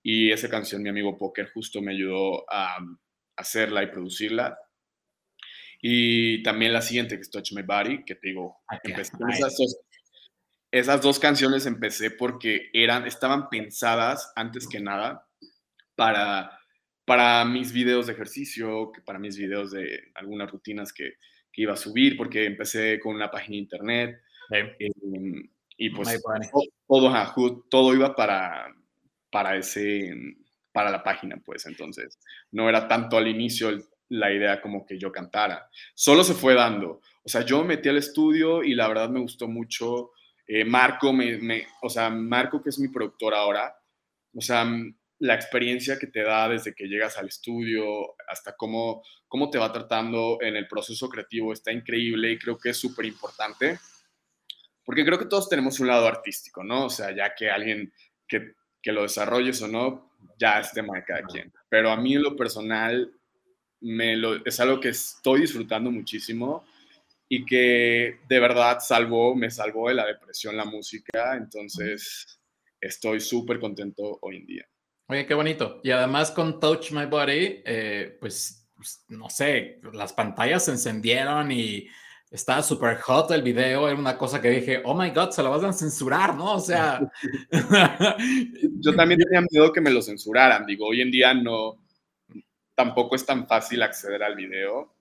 Y 0.02 0.32
esa 0.32 0.50
canción, 0.50 0.82
mi 0.82 0.88
amigo 0.88 1.16
Poker, 1.16 1.48
justo 1.52 1.80
me 1.80 1.92
ayudó 1.92 2.44
a, 2.50 2.76
hacerla 3.36 3.84
y 3.84 3.86
producirla. 3.86 4.58
Y 5.80 6.42
también 6.42 6.72
la 6.72 6.82
siguiente, 6.82 7.14
que 7.14 7.20
es 7.20 7.30
Touch 7.30 7.52
My 7.52 7.62
Body, 7.62 8.04
que 8.04 8.16
te 8.16 8.30
digo, 8.30 8.56
esas, 8.82 9.56
dos, 9.56 9.76
esas 10.72 11.00
dos 11.00 11.20
canciones 11.20 11.66
empecé 11.66 12.10
porque 12.10 12.68
eran, 12.72 13.06
estaban 13.06 13.48
pensadas 13.48 14.32
antes 14.34 14.66
que 14.66 14.80
nada 14.80 15.24
para, 15.94 16.58
para 17.04 17.44
mis 17.44 17.72
videos 17.72 18.08
de 18.08 18.14
ejercicio, 18.14 18.90
para 19.06 19.20
mis 19.20 19.36
videos 19.36 19.70
de 19.70 20.10
algunas 20.16 20.50
rutinas 20.50 20.92
que, 20.92 21.12
que 21.52 21.62
iba 21.62 21.74
a 21.74 21.76
subir, 21.76 22.16
porque 22.16 22.44
empecé 22.44 22.98
con 22.98 23.14
una 23.14 23.30
página 23.30 23.52
de 23.52 23.62
internet 23.62 24.22
Em, 24.52 25.48
y 25.76 25.90
pues 25.90 26.22
todo, 26.86 27.64
todo 27.70 27.94
iba 27.94 28.14
para, 28.14 28.72
para, 29.30 29.56
ese, 29.56 30.14
para 30.72 30.90
la 30.90 31.02
página, 31.02 31.40
pues 31.44 31.66
entonces 31.66 32.18
no 32.50 32.68
era 32.68 32.86
tanto 32.86 33.16
al 33.16 33.28
inicio 33.28 33.70
la 34.08 34.32
idea 34.32 34.60
como 34.60 34.84
que 34.84 34.98
yo 34.98 35.10
cantara. 35.10 35.68
Solo 35.94 36.22
se 36.22 36.34
fue 36.34 36.54
dando. 36.54 37.00
O 37.24 37.28
sea, 37.28 37.44
yo 37.44 37.64
metí 37.64 37.88
al 37.88 37.96
estudio 37.96 38.62
y 38.62 38.74
la 38.74 38.88
verdad 38.88 39.08
me 39.08 39.20
gustó 39.20 39.48
mucho. 39.48 40.10
Eh, 40.46 40.64
Marco, 40.64 41.12
me, 41.12 41.38
me, 41.38 41.66
o 41.80 41.88
sea, 41.88 42.10
Marco 42.10 42.62
que 42.62 42.68
es 42.68 42.78
mi 42.78 42.88
productor 42.88 43.34
ahora, 43.34 43.74
o 44.34 44.40
sea, 44.40 44.66
la 45.18 45.34
experiencia 45.34 45.98
que 45.98 46.08
te 46.08 46.22
da 46.22 46.48
desde 46.48 46.74
que 46.74 46.88
llegas 46.88 47.16
al 47.16 47.28
estudio 47.28 47.84
hasta 48.28 48.56
cómo, 48.56 49.02
cómo 49.28 49.50
te 49.50 49.58
va 49.58 49.72
tratando 49.72 50.38
en 50.42 50.56
el 50.56 50.66
proceso 50.66 51.08
creativo 51.08 51.52
está 51.52 51.72
increíble 51.72 52.32
y 52.32 52.38
creo 52.38 52.58
que 52.58 52.70
es 52.70 52.76
súper 52.76 53.06
importante 53.06 53.78
porque 54.84 55.04
creo 55.04 55.18
que 55.18 55.26
todos 55.26 55.48
tenemos 55.48 55.80
un 55.80 55.86
lado 55.86 56.06
artístico, 56.06 56.62
¿no? 56.64 56.86
O 56.86 56.90
sea, 56.90 57.14
ya 57.14 57.34
que 57.34 57.50
alguien 57.50 57.92
que, 58.26 58.54
que 58.80 58.92
lo 58.92 59.02
desarrolles 59.02 59.60
o 59.62 59.68
no, 59.68 60.12
ya 60.38 60.60
es 60.60 60.72
tema 60.72 60.96
de 60.96 61.04
cada 61.04 61.22
quien. 61.22 61.52
Pero 61.68 61.90
a 61.90 61.96
mí 61.96 62.14
en 62.14 62.22
lo 62.22 62.36
personal 62.36 63.12
me 63.80 64.16
lo, 64.16 64.44
es 64.44 64.60
algo 64.60 64.80
que 64.80 64.90
estoy 64.90 65.42
disfrutando 65.42 65.90
muchísimo 65.90 66.64
y 67.28 67.44
que 67.44 68.20
de 68.28 68.40
verdad 68.40 68.78
salvó, 68.80 69.34
me 69.34 69.50
salvó 69.50 69.88
de 69.88 69.94
la 69.94 70.06
depresión 70.06 70.56
la 70.56 70.64
música, 70.64 71.34
entonces 71.36 72.38
estoy 72.80 73.20
súper 73.20 73.58
contento 73.58 74.18
hoy 74.20 74.36
en 74.36 74.46
día. 74.46 74.68
Oye, 75.08 75.26
qué 75.26 75.34
bonito. 75.34 75.80
Y 75.82 75.90
además 75.90 76.30
con 76.30 76.60
Touch 76.60 76.92
My 76.92 77.06
Body, 77.06 77.62
eh, 77.64 78.16
pues, 78.20 78.70
pues, 78.74 79.04
no 79.08 79.28
sé, 79.30 79.80
las 79.92 80.12
pantallas 80.12 80.64
se 80.66 80.72
encendieron 80.72 81.50
y 81.52 81.88
estaba 82.32 82.62
súper 82.62 82.98
hot 83.00 83.30
el 83.30 83.42
video, 83.42 83.88
era 83.88 83.98
una 83.98 84.16
cosa 84.16 84.40
que 84.40 84.48
dije, 84.48 84.82
oh 84.84 84.94
my 84.94 85.10
god, 85.10 85.30
se 85.30 85.42
lo 85.42 85.50
vas 85.50 85.62
a 85.64 85.72
censurar, 85.72 86.34
¿no? 86.34 86.54
O 86.54 86.60
sea... 86.60 87.00
Yo 88.80 88.96
también 88.96 89.20
tenía 89.20 89.46
miedo 89.50 89.72
que 89.72 89.82
me 89.82 89.90
lo 89.90 90.00
censuraran, 90.00 90.64
digo, 90.66 90.86
hoy 90.86 91.02
en 91.02 91.10
día 91.10 91.34
no, 91.34 91.78
tampoco 92.74 93.14
es 93.16 93.26
tan 93.26 93.46
fácil 93.46 93.82
acceder 93.82 94.22
al 94.22 94.34
video, 94.34 94.94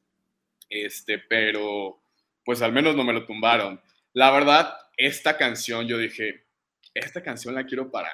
este, 0.69 1.19
pero 1.19 2.01
pues 2.43 2.61
al 2.61 2.73
menos 2.73 2.95
no 2.95 3.03
me 3.03 3.13
lo 3.13 3.25
tumbaron. 3.25 3.81
La 4.13 4.29
verdad, 4.31 4.73
esta 4.97 5.37
canción 5.37 5.87
yo 5.87 5.97
dije, 5.97 6.45
esta 6.93 7.23
canción 7.23 7.55
la 7.55 7.65
quiero 7.65 7.89
para, 7.89 8.11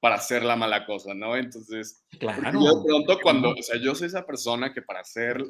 para 0.00 0.16
hacer 0.16 0.44
la 0.44 0.56
mala 0.56 0.86
cosa, 0.86 1.14
¿no? 1.14 1.36
Entonces, 1.36 2.04
claro. 2.18 2.52
yo 2.52 2.80
de 2.80 2.84
pronto 2.84 3.18
cuando, 3.22 3.50
o 3.50 3.62
sea, 3.62 3.78
yo 3.78 3.94
soy 3.94 4.06
esa 4.06 4.26
persona 4.26 4.72
que 4.72 4.82
para 4.82 5.00
hacer, 5.00 5.44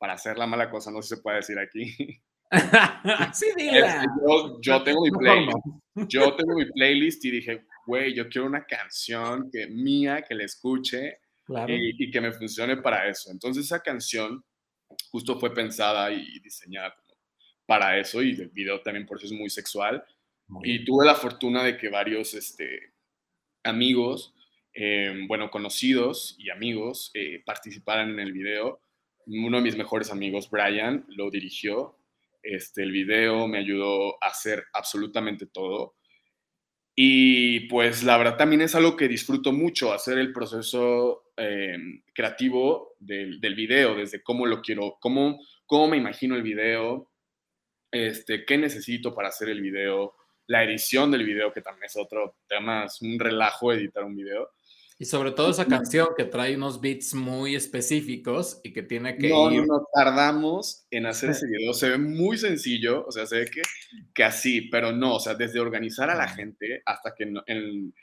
para 0.00 0.14
hacer 0.14 0.38
la 0.38 0.46
mala 0.46 0.70
cosa, 0.70 0.90
no 0.90 1.02
sé 1.02 1.08
si 1.10 1.16
se 1.16 1.22
puede 1.22 1.36
decir 1.36 1.58
aquí. 1.58 1.94
sí, 3.34 3.46
yo, 4.26 4.58
yo, 4.62 4.82
tengo 4.82 5.02
mi 5.02 5.10
playlist. 5.10 5.58
Yo 6.08 6.34
tengo 6.34 6.54
mi 6.56 6.64
playlist 6.64 7.24
y 7.26 7.30
dije, 7.30 7.66
güey, 7.86 8.14
yo 8.14 8.26
quiero 8.30 8.46
una 8.46 8.64
canción 8.64 9.50
que 9.52 9.66
mía, 9.66 10.22
que 10.26 10.34
la 10.34 10.44
escuche 10.44 11.18
y, 11.68 12.04
y, 12.04 12.10
que 12.10 12.20
me 12.20 12.32
funcione 12.32 12.78
para 12.78 13.08
eso. 13.08 13.30
Entonces 13.30 13.66
esa 13.66 13.80
canción 13.80 14.42
justo 15.10 15.38
fue 15.38 15.52
pensada 15.52 16.10
y 16.10 16.40
diseñada 16.40 16.94
para 17.66 17.98
eso 17.98 18.22
y 18.22 18.30
el 18.30 18.48
video 18.48 18.80
también 18.80 19.06
por 19.06 19.18
eso 19.18 19.26
es 19.26 19.32
muy 19.32 19.50
sexual. 19.50 20.02
y 20.64 20.82
tuve 20.82 21.04
la 21.04 21.14
fortuna 21.14 21.62
de 21.62 21.76
que 21.76 21.90
varios 21.90 22.32
este, 22.32 22.94
amigos, 23.62 24.34
em, 24.72 25.28
bueno, 25.28 25.50
conocidos 25.50 26.34
y 26.38 26.50
amigos 26.50 27.10
eh, 27.14 27.42
participaran 27.44 28.10
en 28.10 28.20
el 28.20 28.32
video. 28.32 28.80
Uno 29.26 29.58
de 29.58 29.62
mis 29.62 29.76
mejores 29.76 30.10
amigos, 30.10 30.50
Brian, 30.50 31.04
lo 31.08 31.30
dirigió. 31.30 31.96
Este, 32.42 32.82
el 32.82 32.92
video 32.92 33.46
me 33.46 33.58
ayudó 33.58 34.22
a 34.22 34.28
hacer 34.28 34.64
absolutamente 34.72 35.46
todo. 35.46 35.94
Y 36.94 37.60
pues 37.68 38.02
la 38.02 38.18
verdad 38.18 38.36
también 38.36 38.62
es 38.62 38.74
algo 38.74 38.96
que 38.96 39.08
disfruto 39.08 39.52
mucho, 39.52 39.92
hacer 39.92 40.18
el 40.18 40.32
proceso 40.32 41.32
em, 41.36 42.02
creativo 42.12 42.94
del, 42.98 43.40
del, 43.40 43.54
video, 43.54 43.94
desde 43.94 44.22
cómo 44.22 44.44
lo 44.44 44.60
quiero, 44.60 44.98
cómo, 45.00 45.40
cómo 45.66 45.88
me 45.88 45.96
imagino 45.96 46.34
el 46.34 46.42
video, 46.42 47.10
este, 47.90 48.44
qué 48.44 48.58
necesito 48.58 49.14
para 49.14 49.28
hacer 49.28 49.48
el 49.48 49.60
video, 49.60 50.14
la 50.46 50.64
edición 50.64 51.10
del 51.10 51.24
video, 51.24 51.52
que 51.52 51.62
también 51.62 51.84
es 51.84 51.96
otro 51.96 52.36
tema, 52.48 52.84
es 52.84 53.00
un 53.02 53.18
relajo 53.18 53.72
editar 53.72 54.04
un 54.04 54.16
video. 54.16 54.50
Y 55.00 55.06
sobre 55.06 55.32
todo 55.32 55.48
esa 55.50 55.64
canción 55.64 56.08
que 56.14 56.24
trae 56.24 56.54
unos 56.54 56.78
beats 56.78 57.14
muy 57.14 57.54
específicos 57.54 58.60
y 58.62 58.74
que 58.74 58.82
tiene 58.82 59.16
que 59.16 59.30
no, 59.30 59.50
ir... 59.50 59.66
No, 59.66 59.86
tardamos 59.94 60.86
en 60.90 61.06
hacer 61.06 61.30
ese 61.30 61.46
video. 61.46 61.72
Se 61.72 61.88
ve 61.88 61.96
muy 61.96 62.36
sencillo, 62.36 63.06
o 63.06 63.10
sea, 63.10 63.24
se 63.24 63.38
ve 63.38 63.46
que, 63.46 63.62
que 64.12 64.24
así, 64.24 64.68
pero 64.68 64.92
no, 64.92 65.14
o 65.14 65.18
sea, 65.18 65.34
desde 65.34 65.58
organizar 65.58 66.10
a 66.10 66.14
la 66.14 66.28
gente 66.28 66.82
hasta 66.84 67.14
que 67.14 67.32
en, 67.46 67.94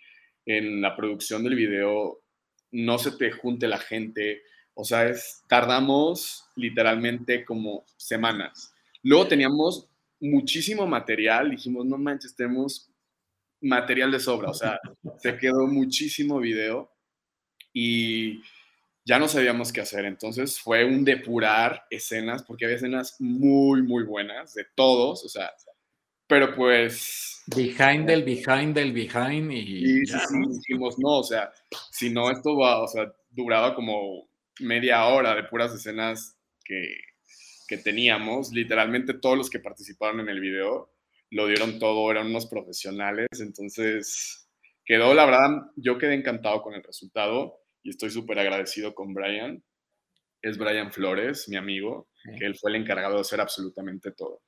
en 0.48 0.82
la 0.82 0.96
producción 0.96 1.44
del 1.44 1.54
video 1.54 2.24
no 2.72 2.98
se 2.98 3.12
te 3.12 3.32
junte 3.32 3.68
la 3.68 3.77
gente. 3.77 4.42
O 4.74 4.84
sea, 4.84 5.08
es, 5.08 5.44
tardamos 5.48 6.50
literalmente 6.56 7.46
como 7.46 7.86
semanas. 7.96 8.74
Luego 9.04 9.27
teníamos 9.27 9.88
muchísimo 10.20 10.88
material, 10.88 11.51
dijimos, 11.51 11.86
no 11.86 12.00
manches, 12.00 12.36
tenemos 12.36 12.87
material 13.62 14.12
de 14.12 14.20
sobra, 14.20 14.50
o 14.50 14.54
sea, 14.54 14.80
se 15.20 15.38
quedó 15.38 15.68
muchísimo 15.68 16.40
video 16.40 16.92
y 17.74 18.42
ya 19.06 19.20
no 19.20 19.28
sabíamos 19.28 19.72
qué 19.72 19.82
hacer, 19.82 20.06
entonces 20.06 20.60
fue 20.60 20.86
un 20.86 21.04
depurar 21.04 21.86
escenas, 21.90 22.44
porque 22.44 22.66
había 22.66 22.78
escenas 22.78 23.16
muy, 23.20 23.82
muy 23.82 24.04
buenas 24.04 24.54
de 24.54 24.66
todos, 24.76 25.24
o 25.24 25.30
sea, 25.30 25.52
pero 26.28 26.56
pues... 26.56 27.44
Behind 27.56 28.06
del 28.06 28.24
behind 28.24 28.76
del 28.76 28.92
behind 28.92 29.52
y... 29.52 30.06
sí, 30.06 30.18
sí, 30.28 30.38
dijimos, 30.50 31.00
no, 31.00 31.20
o 31.20 31.24
sea, 31.24 31.52
si 31.92 32.10
no, 32.10 32.30
esto 32.30 32.58
va, 32.58 32.82
o 32.82 32.88
sea, 32.88 33.12
duraba 33.30 33.74
como 33.74 34.30
media 34.60 35.06
hora 35.06 35.36
de 35.36 35.44
puras 35.44 35.74
escenas 35.74 36.38
que 36.66 37.08
que 37.68 37.78
teníamos, 37.78 38.52
literalmente 38.52 39.13
todos 39.13 39.38
los 39.38 39.50
que 39.50 39.60
participaron 39.60 40.22
en 40.22 40.30
el 40.30 40.39
video 40.39 40.89
lo 41.32 41.48
dieron 41.48 41.80
todo, 41.80 42.10
eran 42.12 42.28
unos 42.28 42.48
profesionales, 42.48 43.28
entonces 43.40 44.50
quedó, 44.86 45.13
la 45.13 45.26
verdad, 45.26 45.72
yo 45.76 45.98
quedé 45.98 46.13
encantado 46.13 46.62
con 46.62 46.74
el 46.74 46.84
resultado 46.84 47.60
y 47.84 47.90
estoy 47.90 48.10
súper 48.10 48.40
agradecido 48.40 48.94
con 48.96 49.13
Brian. 49.13 49.63
Es 50.42 50.58
Brian 50.58 50.92
Flores, 50.92 51.50
mi 51.50 51.58
amigo, 51.58 52.10
que 52.38 52.46
él 52.46 52.56
fue 52.56 52.72
el 52.72 52.78
encargado 52.78 53.16
de 53.16 53.22
hacer 53.22 53.42
absolutamente 53.42 54.12
todo. 54.12 54.42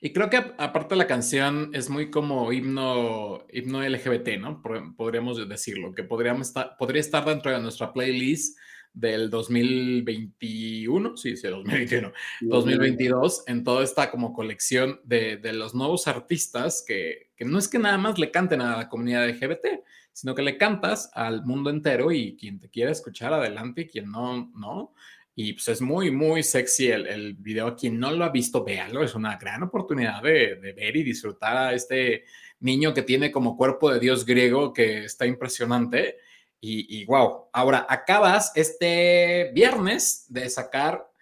Y 0.00 0.12
creo 0.12 0.28
que 0.30 0.36
aparte 0.36 0.96
la 0.96 1.06
canción 1.06 1.70
es 1.74 1.88
muy 1.88 2.10
como 2.10 2.52
himno, 2.52 3.46
himno 3.50 3.82
LGBT, 3.82 4.38
¿no? 4.38 4.62
Podríamos 4.96 5.48
decirlo, 5.48 5.94
que 5.94 6.04
podríamos 6.04 6.48
estar, 6.48 6.76
podría 6.78 7.00
estar 7.00 7.24
dentro 7.24 7.50
de 7.50 7.60
nuestra 7.60 7.92
playlist 7.92 8.58
del 8.94 9.30
2021, 9.30 11.16
sí, 11.16 11.36
sí, 11.36 11.48
2021, 11.48 12.12
2022, 12.42 13.44
en 13.46 13.64
toda 13.64 13.84
esta 13.84 14.10
como 14.10 14.32
colección 14.32 15.00
de, 15.04 15.38
de 15.38 15.52
los 15.52 15.74
nuevos 15.74 16.06
artistas 16.08 16.84
que, 16.86 17.30
que, 17.36 17.44
no 17.44 17.58
es 17.58 17.68
que 17.68 17.78
nada 17.78 17.96
más 17.98 18.18
le 18.18 18.30
canten 18.30 18.60
a 18.60 18.76
la 18.76 18.88
comunidad 18.88 19.28
LGBT, 19.28 19.66
sino 20.12 20.34
que 20.34 20.42
le 20.42 20.58
cantas 20.58 21.10
al 21.14 21.44
mundo 21.44 21.70
entero 21.70 22.12
y 22.12 22.36
quien 22.36 22.60
te 22.60 22.68
quiera 22.68 22.90
escuchar 22.90 23.32
adelante 23.32 23.82
y 23.82 23.88
quien 23.88 24.10
no, 24.10 24.50
no. 24.54 24.94
Y 25.34 25.54
pues 25.54 25.68
es 25.68 25.80
muy, 25.80 26.10
muy 26.10 26.42
sexy 26.42 26.88
el, 26.88 27.06
el 27.06 27.32
video. 27.32 27.74
Quien 27.74 27.98
no 27.98 28.10
lo 28.10 28.22
ha 28.26 28.28
visto, 28.28 28.62
véalo. 28.62 29.02
Es 29.02 29.14
una 29.14 29.38
gran 29.38 29.62
oportunidad 29.62 30.22
de, 30.22 30.56
de 30.56 30.72
ver 30.74 30.94
y 30.94 31.02
disfrutar 31.02 31.56
a 31.56 31.72
este 31.72 32.24
niño 32.60 32.92
que 32.92 33.00
tiene 33.00 33.32
como 33.32 33.56
cuerpo 33.56 33.90
de 33.90 33.98
dios 33.98 34.26
griego 34.26 34.74
que 34.74 35.04
está 35.04 35.24
impresionante 35.24 36.18
y, 36.64 37.04
wow, 37.06 37.48
ahora 37.52 37.86
acabas 37.88 38.52
este 38.54 39.50
viernes 39.52 40.26
de 40.28 40.48
sacar 40.48 41.12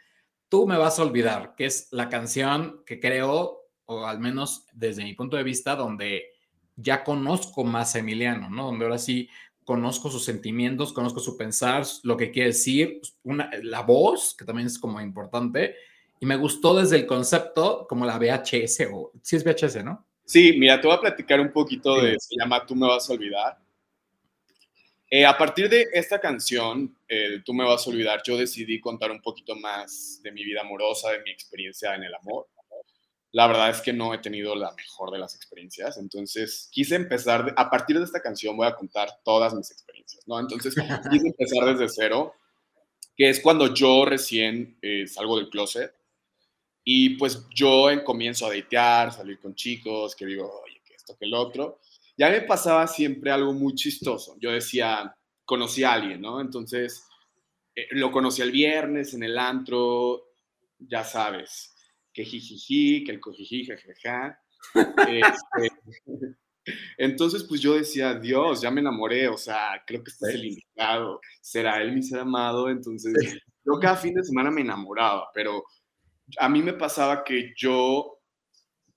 Tú 0.50 0.66
me 0.66 0.76
vas 0.76 0.98
a 0.98 1.05
olvidar, 1.05 1.55
que 1.57 1.64
es 1.66 1.87
la 1.92 2.09
canción 2.09 2.83
que 2.85 2.98
creo, 2.98 3.68
o 3.87 4.05
al 4.05 4.18
menos 4.18 4.66
desde 4.72 5.05
mi 5.05 5.14
punto 5.14 5.37
de 5.37 5.44
vista, 5.44 5.76
donde 5.76 6.24
ya 6.74 7.05
conozco 7.05 7.62
más 7.62 7.94
a 7.94 8.00
Emiliano, 8.00 8.50
¿no? 8.50 8.64
Donde 8.64 8.85
ahora 8.85 8.98
sí 8.98 9.29
conozco 9.64 10.11
sus 10.11 10.24
sentimientos, 10.24 10.92
conozco 10.92 11.20
su 11.20 11.37
pensar, 11.37 11.85
lo 12.03 12.16
que 12.16 12.33
quiere 12.33 12.48
decir, 12.48 13.00
una, 13.22 13.48
la 13.62 13.83
voz, 13.83 14.35
que 14.37 14.44
también 14.44 14.66
es 14.66 14.76
como 14.76 15.00
importante, 15.00 15.76
y 16.18 16.26
me 16.26 16.35
gustó 16.35 16.74
desde 16.74 16.96
el 16.96 17.07
concepto 17.07 17.87
como 17.88 18.05
la 18.05 18.18
VHS, 18.18 18.88
o 18.92 19.12
si 19.22 19.37
sí 19.37 19.37
es 19.37 19.44
VHS, 19.44 19.85
¿no? 19.85 20.05
Sí, 20.24 20.57
mira, 20.59 20.81
te 20.81 20.88
voy 20.88 20.96
a 20.96 21.00
platicar 21.00 21.40
un 21.40 21.53
poquito 21.53 22.03
de, 22.03 22.18
se 22.18 22.35
llama 22.37 22.66
Tú 22.66 22.74
me 22.74 22.88
vas 22.88 23.09
a 23.09 23.12
olvidar. 23.12 23.57
Eh, 25.12 25.27
a 25.27 25.37
partir 25.37 25.68
de 25.68 25.88
esta 25.92 26.20
canción, 26.20 26.96
eh, 27.09 27.42
Tú 27.44 27.53
me 27.53 27.64
vas 27.64 27.85
a 27.85 27.90
olvidar, 27.90 28.23
yo 28.25 28.37
decidí 28.37 28.79
contar 28.79 29.11
un 29.11 29.20
poquito 29.20 29.57
más 29.57 30.20
de 30.23 30.31
mi 30.31 30.44
vida 30.44 30.61
amorosa, 30.61 31.11
de 31.11 31.20
mi 31.23 31.33
experiencia 31.33 31.96
en 31.96 32.05
el 32.05 32.14
amor. 32.14 32.46
La 33.33 33.49
verdad 33.49 33.70
es 33.70 33.81
que 33.81 33.92
no 33.92 34.14
he 34.14 34.18
tenido 34.18 34.55
la 34.55 34.73
mejor 34.73 35.11
de 35.11 35.18
las 35.18 35.35
experiencias, 35.35 35.99
entonces 35.99 36.68
quise 36.70 36.94
empezar, 36.94 37.53
a 37.57 37.70
partir 37.70 37.99
de 37.99 38.05
esta 38.05 38.20
canción 38.20 38.57
voy 38.57 38.66
a 38.68 38.75
contar 38.75 39.09
todas 39.25 39.53
mis 39.55 39.70
experiencias, 39.70 40.27
¿no? 40.29 40.38
Entonces 40.38 40.75
quise 41.11 41.27
empezar 41.29 41.64
desde 41.77 41.88
cero, 41.88 42.35
que 43.16 43.31
es 43.31 43.40
cuando 43.40 43.75
yo 43.75 44.05
recién 44.05 44.79
eh, 44.81 45.07
salgo 45.09 45.38
del 45.38 45.51
closet 45.51 45.92
y 46.85 47.11
pues 47.11 47.46
yo 47.55 47.88
comienzo 48.05 48.46
a 48.46 48.55
datear, 48.55 49.12
salir 49.12 49.40
con 49.40 49.57
chicos, 49.57 50.14
que 50.14 50.27
digo, 50.27 50.62
oye, 50.64 50.81
que 50.85 50.94
esto, 50.94 51.16
que 51.16 51.25
el 51.25 51.35
otro 51.35 51.81
ya 52.20 52.28
me 52.28 52.42
pasaba 52.42 52.87
siempre 52.87 53.30
algo 53.30 53.54
muy 53.54 53.74
chistoso. 53.74 54.37
Yo 54.38 54.50
decía, 54.52 55.16
conocí 55.46 55.85
a 55.85 55.94
alguien, 55.94 56.20
¿no? 56.20 56.42
Entonces, 56.42 57.09
eh, 57.74 57.87
lo 57.92 58.12
conocí 58.12 58.42
el 58.42 58.52
viernes 58.52 59.14
en 59.14 59.22
el 59.22 59.38
antro, 59.38 60.26
ya 60.78 61.02
sabes, 61.02 61.74
que 62.12 62.26
jijiji, 62.26 63.04
que 63.04 63.12
el 63.12 63.20
cojiji, 63.20 63.66
jajaja. 63.66 64.38
Este, 65.09 65.70
entonces, 66.98 67.44
pues 67.44 67.62
yo 67.62 67.72
decía, 67.72 68.12
Dios, 68.12 68.61
ya 68.61 68.70
me 68.70 68.83
enamoré, 68.83 69.26
o 69.26 69.38
sea, 69.38 69.83
creo 69.87 70.04
que 70.04 70.11
este 70.11 70.28
es 70.28 70.35
el 70.35 70.44
indicado, 70.44 71.20
será 71.40 71.80
él 71.80 71.92
mi 71.92 72.02
ser 72.02 72.18
amado, 72.20 72.68
entonces 72.68 73.14
yo 73.64 73.80
cada 73.80 73.96
fin 73.96 74.12
de 74.12 74.22
semana 74.22 74.50
me 74.50 74.61
enamoraba, 74.61 75.30
pero 75.33 75.64
a 76.38 76.50
mí 76.50 76.62
me 76.62 76.74
pasaba 76.74 77.24
que 77.24 77.54
yo, 77.56 78.18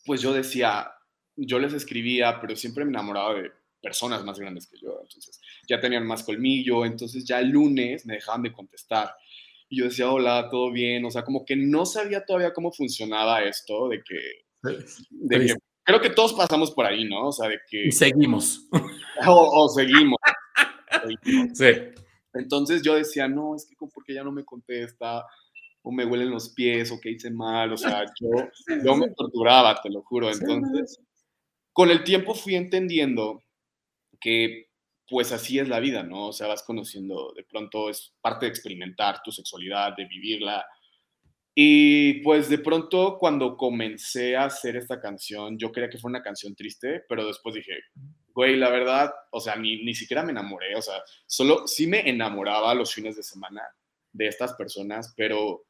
pues 0.06 0.22
yo 0.22 0.34
decía, 0.34 0.92
yo 1.36 1.60
les 1.60 1.74
escribía, 1.74 2.40
pero 2.40 2.56
siempre 2.56 2.86
me 2.86 2.92
enamoraba 2.92 3.36
de 3.36 3.52
personas 3.82 4.24
más 4.24 4.40
grandes 4.40 4.68
que 4.68 4.78
yo, 4.80 5.00
entonces 5.02 5.42
ya 5.68 5.80
tenían 5.80 6.08
más 6.08 6.24
colmillo, 6.24 6.86
entonces 6.86 7.26
ya 7.26 7.40
el 7.40 7.50
lunes 7.50 8.06
me 8.06 8.16
dejaban 8.16 8.44
de 8.44 8.54
contestar. 8.54 9.14
Y 9.68 9.80
yo 9.80 9.86
decía, 9.86 10.10
hola, 10.10 10.48
todo 10.50 10.72
bien, 10.72 11.04
o 11.06 11.12
sea, 11.12 11.24
como 11.24 11.44
que 11.44 11.56
no 11.56 11.86
sabía 11.86 12.26
todavía 12.26 12.54
cómo 12.54 12.72
funcionaba 12.72 13.44
esto, 13.44 13.90
de 13.90 14.02
que, 14.04 14.78
de 15.10 15.56
creo 15.84 16.00
que 16.00 16.10
todos 16.10 16.34
pasamos 16.34 16.72
por 16.72 16.86
ahí, 16.86 17.06
¿no? 17.06 17.28
O 17.28 17.32
sea, 17.32 17.50
de 17.50 17.60
que... 17.70 17.88
Y 17.88 17.92
seguimos. 17.92 18.68
O, 19.26 19.70
seguimos. 19.70 20.18
Sí. 21.54 21.68
Entonces 22.34 22.82
yo 22.82 22.96
decía, 22.96 23.28
no, 23.28 23.56
es 23.56 23.66
que 23.66 23.76
porque 23.94 24.14
ya 24.14 24.24
no 24.24 24.32
me 24.32 24.44
contesta, 24.44 25.26
o 25.82 25.92
me 25.92 26.06
huelen 26.06 26.32
los 26.32 26.50
pies, 26.50 26.92
o 26.92 27.00
que 27.00 27.12
hice 27.12 27.30
mal, 27.30 27.72
o 27.72 27.78
sea, 27.78 28.06
yo, 28.20 28.30
yo 28.84 28.96
me 28.96 29.10
torturaba, 29.12 29.80
te 29.82 29.90
lo 29.90 30.02
juro. 30.02 30.32
Entonces, 30.32 31.00
con 31.74 31.92
el 31.92 32.04
tiempo 32.04 32.36
fui 32.36 32.56
entendiendo 32.56 33.44
que 34.22 34.68
pues 35.10 35.32
así 35.32 35.60
es 35.60 35.68
la 35.68 35.80
vida, 35.80 36.04
¿no? 36.04 36.28
O 36.30 36.34
sea, 36.34 36.48
vas 36.48 36.64
conociendo, 36.64 37.34
de 37.36 37.44
pronto 37.44 37.90
es 37.90 38.14
parte 38.22 38.46
de 38.46 38.52
experimentar 38.52 39.22
tu 39.24 39.32
sexualidad, 39.32 39.96
de 39.96 40.06
vivirla. 40.06 40.66
Y 41.54 42.22
pues 42.22 42.50
de 42.50 42.58
pronto 42.58 43.18
cuando 43.20 43.58
comencé 43.58 44.36
a 44.36 44.46
hacer 44.46 44.76
esta 44.76 45.00
canción, 45.00 45.58
yo 45.60 45.72
creía 45.72 45.90
que 45.90 46.00
fue 46.00 46.10
una 46.10 46.24
canción 46.24 46.56
triste, 46.56 47.04
pero 47.08 47.28
después 47.28 47.54
dije, 47.54 47.74
güey, 48.34 48.56
la 48.56 48.70
verdad, 48.70 49.14
o 49.32 49.40
sea, 49.40 49.56
ni, 49.56 49.84
ni 49.84 49.94
siquiera 49.94 50.24
me 50.24 50.32
enamoré, 50.32 50.76
o 50.76 50.82
sea, 50.82 50.96
solo 51.28 51.68
sí 51.68 51.86
me 51.86 52.10
enamoraba 52.10 52.74
los 52.74 52.94
fines 52.94 53.16
de 53.16 53.24
semana 53.24 53.62
de 54.14 54.28
estas 54.28 54.54
personas, 54.54 55.14
pero 55.16 55.66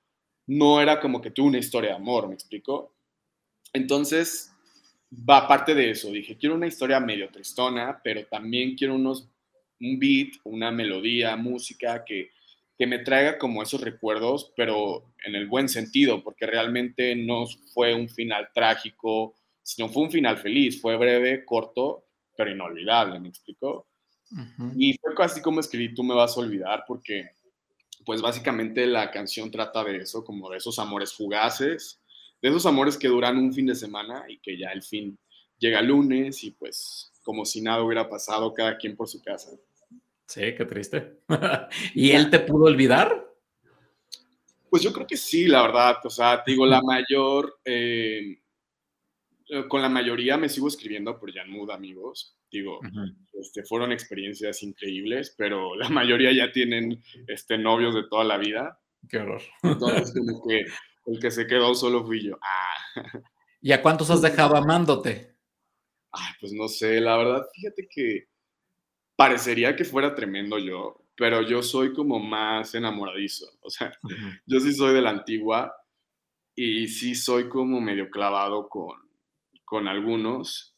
no 0.47 0.79
era 0.79 1.01
como 1.01 1.21
que 1.21 1.31
tuve 1.31 1.47
una 1.47 1.57
historia 1.57 1.91
de 1.91 1.95
amor, 1.97 2.27
¿me 2.27 2.35
explico? 2.35 2.95
Entonces, 3.73 4.52
va 5.29 5.47
parte 5.47 5.75
de 5.75 5.91
eso, 5.91 6.11
dije, 6.11 6.37
quiero 6.37 6.55
una 6.55 6.67
historia 6.67 6.99
medio 6.99 7.29
tristona, 7.29 7.99
pero 8.03 8.25
también 8.25 8.75
quiero 8.75 8.95
unos, 8.95 9.29
un 9.79 9.99
beat, 9.99 10.33
una 10.43 10.71
melodía, 10.71 11.35
música 11.35 12.03
que, 12.03 12.31
que 12.77 12.87
me 12.87 12.99
traiga 12.99 13.37
como 13.37 13.61
esos 13.61 13.81
recuerdos, 13.81 14.51
pero 14.55 15.13
en 15.25 15.35
el 15.35 15.47
buen 15.47 15.69
sentido, 15.69 16.23
porque 16.23 16.45
realmente 16.45 17.15
no 17.15 17.45
fue 17.73 17.93
un 17.93 18.09
final 18.09 18.49
trágico, 18.53 19.35
sino 19.61 19.89
fue 19.89 20.03
un 20.03 20.11
final 20.11 20.37
feliz, 20.37 20.81
fue 20.81 20.97
breve, 20.97 21.45
corto, 21.45 22.05
pero 22.35 22.51
inolvidable, 22.51 23.19
¿me 23.19 23.29
explico? 23.29 23.87
Y 24.75 24.97
fue 24.97 25.13
casi 25.13 25.41
como 25.41 25.59
escribí 25.59 25.93
Tú 25.93 26.03
me 26.03 26.15
vas 26.15 26.35
a 26.35 26.39
olvidar, 26.39 26.85
porque 26.87 27.29
pues 28.05 28.21
básicamente 28.21 28.85
la 28.87 29.11
canción 29.11 29.51
trata 29.51 29.83
de 29.83 29.97
eso, 29.97 30.25
como 30.25 30.49
de 30.49 30.57
esos 30.57 30.79
amores 30.79 31.13
fugaces, 31.13 32.01
de 32.43 32.49
esos 32.49 32.65
amores 32.65 32.97
que 32.97 33.07
duran 33.07 33.37
un 33.37 33.53
fin 33.53 33.65
de 33.65 33.73
semana 33.73 34.25
y 34.27 34.37
que 34.39 34.57
ya 34.57 34.71
el 34.71 34.83
fin 34.83 35.17
llega 35.57 35.81
lunes 35.81 36.43
y 36.43 36.51
pues 36.51 37.09
como 37.23 37.45
si 37.45 37.61
nada 37.61 37.81
hubiera 37.81 38.09
pasado, 38.09 38.53
cada 38.53 38.77
quien 38.77 38.97
por 38.97 39.07
su 39.07 39.21
casa. 39.21 39.51
Sí, 40.27 40.41
qué 40.53 40.65
triste. 40.65 41.21
¿Y 41.95 42.11
él 42.11 42.29
te 42.29 42.39
pudo 42.39 42.65
olvidar? 42.65 43.25
Pues 44.69 44.83
yo 44.83 44.91
creo 44.91 45.07
que 45.07 45.15
sí, 45.15 45.47
la 45.47 45.61
verdad. 45.61 45.95
O 46.03 46.09
sea, 46.09 46.43
digo, 46.45 46.65
la 46.65 46.81
mayor, 46.81 47.61
eh, 47.63 48.41
con 49.69 49.81
la 49.81 49.87
mayoría 49.87 50.35
me 50.35 50.49
sigo 50.49 50.67
escribiendo 50.67 51.17
por 51.17 51.31
Mood, 51.47 51.71
amigos. 51.71 52.37
Digo, 52.51 52.81
este, 53.31 53.63
fueron 53.63 53.93
experiencias 53.93 54.63
increíbles, 54.63 55.33
pero 55.37 55.75
la 55.77 55.87
mayoría 55.87 56.33
ya 56.33 56.51
tienen 56.51 57.01
este, 57.25 57.57
novios 57.57 57.95
de 57.95 58.03
toda 58.09 58.25
la 58.25 58.37
vida. 58.37 58.81
Qué 59.07 59.19
horror. 59.19 59.41
Entonces, 59.61 60.13
como 60.13 60.45
que 60.45 60.65
el 61.05 61.19
que 61.19 61.31
se 61.31 61.47
quedó 61.47 61.73
solo 61.75 62.05
fui 62.05 62.23
yo. 62.23 62.37
Ah. 62.41 62.75
¿Y 63.61 63.71
a 63.71 63.81
cuántos 63.81 64.09
has 64.09 64.21
dejado 64.21 64.55
amándote? 64.55 65.35
Ay, 66.11 66.33
pues 66.39 66.53
no 66.53 66.67
sé, 66.67 66.99
la 66.99 67.17
verdad, 67.17 67.45
fíjate 67.53 67.87
que 67.89 68.27
parecería 69.15 69.75
que 69.75 69.85
fuera 69.85 70.13
tremendo 70.13 70.59
yo, 70.59 71.05
pero 71.15 71.41
yo 71.41 71.63
soy 71.63 71.93
como 71.93 72.19
más 72.19 72.75
enamoradizo. 72.75 73.47
O 73.61 73.69
sea, 73.69 73.91
yo 74.45 74.59
sí 74.59 74.73
soy 74.73 74.93
de 74.93 75.01
la 75.01 75.11
antigua 75.11 75.73
y 76.55 76.87
sí 76.87 77.15
soy 77.15 77.49
como 77.49 77.81
medio 77.81 78.09
clavado 78.09 78.67
con, 78.69 78.97
con 79.65 79.87
algunos 79.87 80.73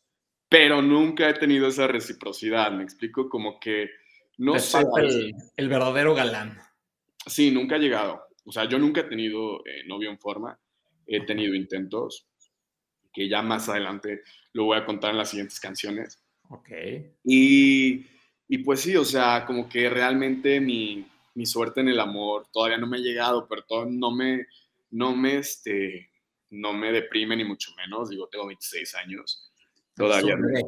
pero 0.49 0.81
nunca 0.81 1.29
he 1.29 1.33
tenido 1.33 1.67
esa 1.67 1.87
reciprocidad, 1.87 2.71
me 2.71 2.83
explico, 2.83 3.29
como 3.29 3.59
que 3.59 3.89
no 4.37 4.57
sé. 4.59 4.85
El, 5.57 5.69
verdadero 5.69 6.13
galán. 6.13 6.57
Sí, 7.25 7.51
nunca 7.51 7.75
ha 7.75 7.79
llegado. 7.79 8.24
O 8.45 8.51
sea, 8.51 8.65
yo 8.65 8.79
nunca 8.79 9.01
he 9.01 9.05
tenido 9.05 9.65
eh, 9.65 9.83
novio 9.87 10.09
en 10.09 10.19
forma, 10.19 10.57
he 11.05 11.25
tenido 11.25 11.53
intentos, 11.53 12.27
que 13.11 13.27
ya 13.27 13.41
más 13.41 13.69
adelante 13.69 14.21
lo 14.53 14.65
voy 14.65 14.77
a 14.77 14.85
contar 14.85 15.11
en 15.11 15.17
las 15.17 15.29
siguientes 15.29 15.59
canciones. 15.59 16.21
Ok. 16.49 16.69
Y, 17.23 18.05
y 18.47 18.57
pues 18.59 18.81
sí, 18.81 18.95
o 18.95 19.05
sea, 19.05 19.45
como 19.45 19.67
que 19.67 19.89
realmente 19.89 20.59
mi, 20.59 21.05
mi, 21.33 21.45
suerte 21.45 21.81
en 21.81 21.89
el 21.89 21.99
amor 21.99 22.47
todavía 22.51 22.77
no 22.77 22.87
me 22.87 22.97
ha 22.97 23.01
llegado, 23.01 23.47
pero 23.47 23.63
todo, 23.63 23.85
no 23.85 24.11
me, 24.11 24.45
no 24.91 25.15
me, 25.15 25.37
este, 25.37 26.11
no 26.51 26.73
me 26.73 26.91
deprime 26.91 27.35
ni 27.35 27.43
mucho 27.43 27.73
menos, 27.75 28.09
digo, 28.09 28.27
tengo 28.27 28.47
26 28.47 28.95
años 28.95 29.51
todavía 29.95 30.35
me, 30.35 30.61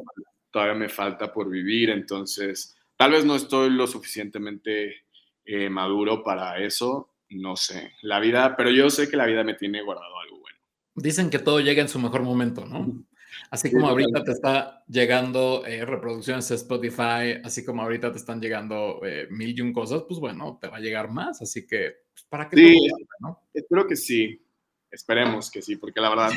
todavía 0.50 0.74
me 0.74 0.88
falta 0.88 1.32
por 1.32 1.48
vivir, 1.48 1.90
entonces 1.90 2.76
tal 2.96 3.12
vez 3.12 3.24
no 3.24 3.36
estoy 3.36 3.70
lo 3.70 3.86
suficientemente 3.86 5.04
eh, 5.44 5.70
maduro 5.70 6.24
para 6.24 6.58
eso, 6.58 7.07
no 7.30 7.56
sé, 7.56 7.92
la 8.02 8.20
vida, 8.20 8.56
pero 8.56 8.70
yo 8.70 8.90
sé 8.90 9.08
que 9.08 9.16
la 9.16 9.26
vida 9.26 9.44
me 9.44 9.54
tiene 9.54 9.82
guardado 9.82 10.18
algo 10.18 10.40
bueno. 10.40 10.58
Dicen 10.94 11.30
que 11.30 11.38
todo 11.38 11.60
llega 11.60 11.82
en 11.82 11.88
su 11.88 11.98
mejor 11.98 12.22
momento, 12.22 12.64
¿no? 12.64 13.04
Así 13.50 13.70
como 13.70 13.88
ahorita 13.88 14.24
te 14.24 14.32
está 14.32 14.84
llegando 14.88 15.64
eh, 15.66 15.84
reproducciones 15.84 16.48
de 16.48 16.56
Spotify, 16.56 17.40
así 17.44 17.64
como 17.64 17.82
ahorita 17.82 18.10
te 18.12 18.18
están 18.18 18.40
llegando 18.40 19.00
eh, 19.04 19.26
mil 19.30 19.56
y 19.56 19.60
un 19.60 19.72
cosas, 19.72 20.02
pues 20.06 20.20
bueno, 20.20 20.58
te 20.60 20.68
va 20.68 20.78
a 20.78 20.80
llegar 20.80 21.10
más, 21.10 21.40
así 21.40 21.66
que 21.66 21.96
pues, 22.12 22.26
para 22.28 22.48
que 22.48 22.56
sí, 22.56 22.88
¿no? 23.20 23.48
Espero 23.52 23.86
que 23.86 23.96
sí, 23.96 24.44
esperemos 24.90 25.50
que 25.50 25.62
sí, 25.62 25.76
porque 25.76 26.00
la 26.00 26.10
verdad 26.10 26.30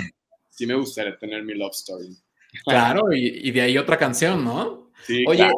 sí 0.49 0.65
me 0.65 0.75
gustaría 0.75 1.17
tener 1.17 1.43
mi 1.43 1.53
love 1.53 1.71
story. 1.73 2.15
Claro, 2.65 3.13
y, 3.13 3.49
de 3.51 3.61
ahí 3.61 3.77
otra 3.77 3.97
canción, 3.97 4.43
¿no? 4.43 4.80
Sí, 5.03 5.25
Oye, 5.27 5.49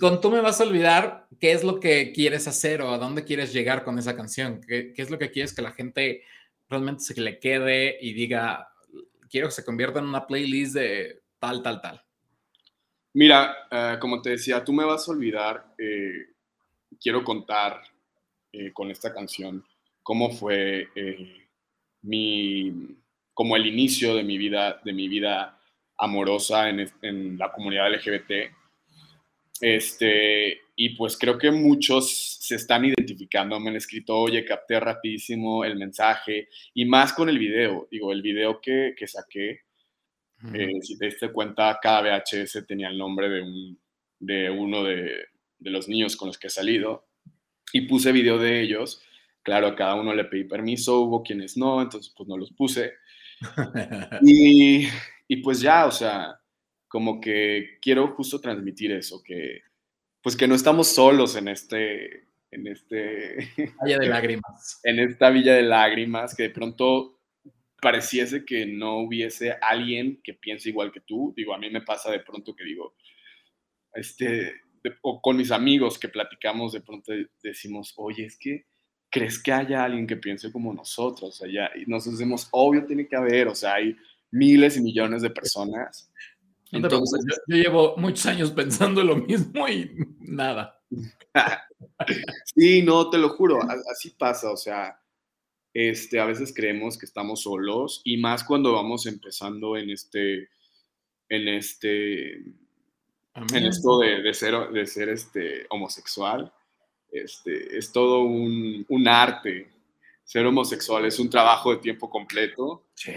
con 0.00 0.20
tú 0.20 0.30
me 0.30 0.40
vas 0.40 0.60
a 0.60 0.64
olvidar, 0.64 1.26
¿qué 1.40 1.52
es 1.52 1.64
lo 1.64 1.80
que 1.80 2.12
quieres 2.12 2.46
hacer 2.48 2.82
o 2.82 2.90
a 2.92 2.98
dónde 2.98 3.24
quieres 3.24 3.52
llegar 3.52 3.84
con 3.84 3.98
esa 3.98 4.16
canción? 4.16 4.60
¿Qué, 4.66 4.92
es 4.96 5.10
lo 5.10 5.18
que 5.18 5.30
quieres 5.30 5.54
que 5.54 5.62
la 5.62 5.72
gente 5.72 6.22
realmente 6.68 7.02
se 7.02 7.20
le 7.20 7.38
quede 7.38 7.98
y 8.00 8.12
diga, 8.12 8.68
quiero 9.30 9.48
que 9.48 9.54
se 9.54 9.64
convierta 9.64 9.98
en 9.98 10.06
una 10.06 10.26
playlist 10.26 10.74
de 10.74 11.22
tal, 11.38 11.62
tal, 11.62 11.80
tal? 11.80 12.02
Mira, 13.14 13.56
eh, 13.70 13.96
como 14.00 14.22
te 14.22 14.30
decía, 14.30 14.64
tú 14.64 14.72
me 14.72 14.84
vas 14.84 15.08
a 15.08 15.12
olvidar, 15.12 15.74
eh, 15.78 16.34
quiero 17.00 17.24
contar 17.24 17.82
eh, 18.52 18.72
con 18.72 18.90
esta 18.90 19.12
canción 19.12 19.64
cómo 20.02 20.30
fue 20.30 20.88
mi, 22.02 22.96
como 23.34 23.56
el 23.56 23.66
inicio 23.66 24.14
de 24.14 24.24
mi 24.24 24.38
vida, 24.38 24.80
de 24.84 24.92
mi 24.92 25.06
vida 25.08 25.58
amorosa 25.98 26.68
en, 26.68 27.38
la 27.38 27.52
comunidad 27.52 27.92
LGBT. 27.92 28.52
Este, 29.60 30.60
y 30.76 30.90
pues 30.90 31.16
creo 31.16 31.36
que 31.38 31.50
muchos 31.50 32.38
se 32.40 32.54
están 32.54 32.84
identificando, 32.84 33.58
me 33.58 33.70
han 33.70 33.76
escrito, 33.76 34.16
oye, 34.16 34.44
capté 34.44 34.78
rapidísimo 34.78 35.64
el 35.64 35.76
mensaje, 35.76 36.48
y 36.74 36.84
más 36.84 37.12
con 37.12 37.28
el 37.28 37.38
video, 37.38 37.88
digo, 37.90 38.12
el 38.12 38.22
video 38.22 38.60
que, 38.60 38.94
que 38.96 39.06
saqué, 39.06 39.62
eh, 40.54 40.78
si 40.82 40.96
te 40.96 41.06
diste 41.06 41.32
cuenta, 41.32 41.78
cada 41.82 42.02
VHS 42.02 42.64
tenía 42.66 42.88
el 42.88 42.98
nombre 42.98 43.28
de, 43.28 43.42
un, 43.42 43.78
de 44.20 44.50
uno 44.50 44.84
de, 44.84 45.26
de, 45.58 45.70
los 45.70 45.88
niños 45.88 46.14
con 46.14 46.28
los 46.28 46.38
que 46.38 46.46
he 46.46 46.50
salido, 46.50 47.08
y 47.72 47.82
puse 47.82 48.12
video 48.12 48.38
de 48.38 48.60
ellos, 48.60 49.02
claro, 49.42 49.66
a 49.66 49.74
cada 49.74 49.96
uno 49.96 50.14
le 50.14 50.24
pedí 50.24 50.44
permiso, 50.44 51.00
hubo 51.00 51.22
quienes 51.22 51.56
no, 51.56 51.82
entonces 51.82 52.14
pues 52.16 52.28
no 52.28 52.36
los 52.36 52.52
puse, 52.52 52.92
y 54.22 54.86
y 55.28 55.36
pues 55.36 55.60
ya, 55.60 55.86
o 55.86 55.92
sea, 55.92 56.40
como 56.88 57.20
que 57.20 57.78
quiero 57.80 58.08
justo 58.08 58.40
transmitir 58.40 58.92
eso, 58.92 59.22
que 59.22 59.62
pues 60.22 60.36
que 60.36 60.48
no 60.48 60.54
estamos 60.54 60.88
solos 60.88 61.36
en 61.36 61.48
este, 61.48 62.28
en 62.50 62.66
este... 62.66 63.36
Villa 63.84 63.98
de 63.98 64.08
lágrimas. 64.08 64.80
En 64.82 64.98
esta 64.98 65.30
villa 65.30 65.54
de 65.54 65.62
lágrimas, 65.62 66.34
que 66.34 66.44
de 66.44 66.50
pronto 66.50 67.20
pareciese 67.80 68.44
que 68.44 68.66
no 68.66 68.98
hubiese 68.98 69.52
alguien 69.62 70.20
que 70.22 70.34
piense 70.34 70.68
igual 70.68 70.90
que 70.92 71.00
tú. 71.00 71.32
Digo, 71.36 71.54
a 71.54 71.58
mí 71.58 71.70
me 71.70 71.82
pasa 71.82 72.10
de 72.10 72.20
pronto 72.20 72.54
que 72.54 72.64
digo, 72.64 72.96
este, 73.94 74.54
o 75.02 75.20
con 75.20 75.36
mis 75.36 75.50
amigos 75.50 75.98
que 75.98 76.08
platicamos, 76.08 76.72
de 76.72 76.80
pronto 76.80 77.12
decimos, 77.42 77.94
oye, 77.96 78.26
es 78.26 78.36
que, 78.36 78.66
¿crees 79.10 79.40
que 79.42 79.52
haya 79.52 79.84
alguien 79.84 80.06
que 80.06 80.16
piense 80.16 80.50
como 80.50 80.74
nosotros? 80.74 81.30
O 81.30 81.32
sea, 81.32 81.48
ya, 81.50 81.70
y 81.80 81.86
nos 81.86 82.10
decimos, 82.10 82.48
obvio 82.50 82.84
tiene 82.84 83.06
que 83.06 83.16
haber, 83.16 83.48
o 83.48 83.54
sea, 83.54 83.74
hay 83.74 83.96
miles 84.30 84.76
y 84.76 84.82
millones 84.82 85.22
de 85.22 85.30
personas. 85.30 86.10
Entonces, 86.72 87.24
yo, 87.46 87.56
llevo 87.56 87.96
muchos 87.96 88.26
años 88.26 88.50
pensando 88.50 89.02
lo 89.02 89.16
mismo 89.16 89.68
y 89.68 89.90
nada. 90.20 90.80
sí, 92.54 92.82
no, 92.82 93.10
te 93.10 93.18
lo 93.18 93.30
juro, 93.30 93.60
así 93.90 94.10
pasa, 94.10 94.50
o 94.50 94.56
sea, 94.56 95.00
este, 95.72 96.20
a 96.20 96.24
veces 96.24 96.52
creemos 96.54 96.98
que 96.98 97.06
estamos 97.06 97.42
solos 97.42 98.00
y 98.04 98.16
más 98.16 98.44
cuando 98.44 98.72
vamos 98.72 99.06
empezando 99.06 99.76
en 99.76 99.90
este, 99.90 100.48
en 101.28 101.48
este, 101.48 102.32
en 102.34 103.66
esto 103.66 103.98
de, 103.98 104.34
ser, 104.34 104.70
de 104.70 104.86
ser 104.86 105.08
este, 105.10 105.66
homosexual, 105.70 106.52
este, 107.10 107.78
es 107.78 107.92
todo 107.92 108.22
un, 108.22 108.84
un 108.88 109.08
arte, 109.08 109.70
ser 110.28 110.44
homosexual 110.44 111.06
es 111.06 111.18
un 111.18 111.30
trabajo 111.30 111.70
de 111.70 111.78
tiempo 111.78 112.10
completo. 112.10 112.84
Sí. 112.92 113.12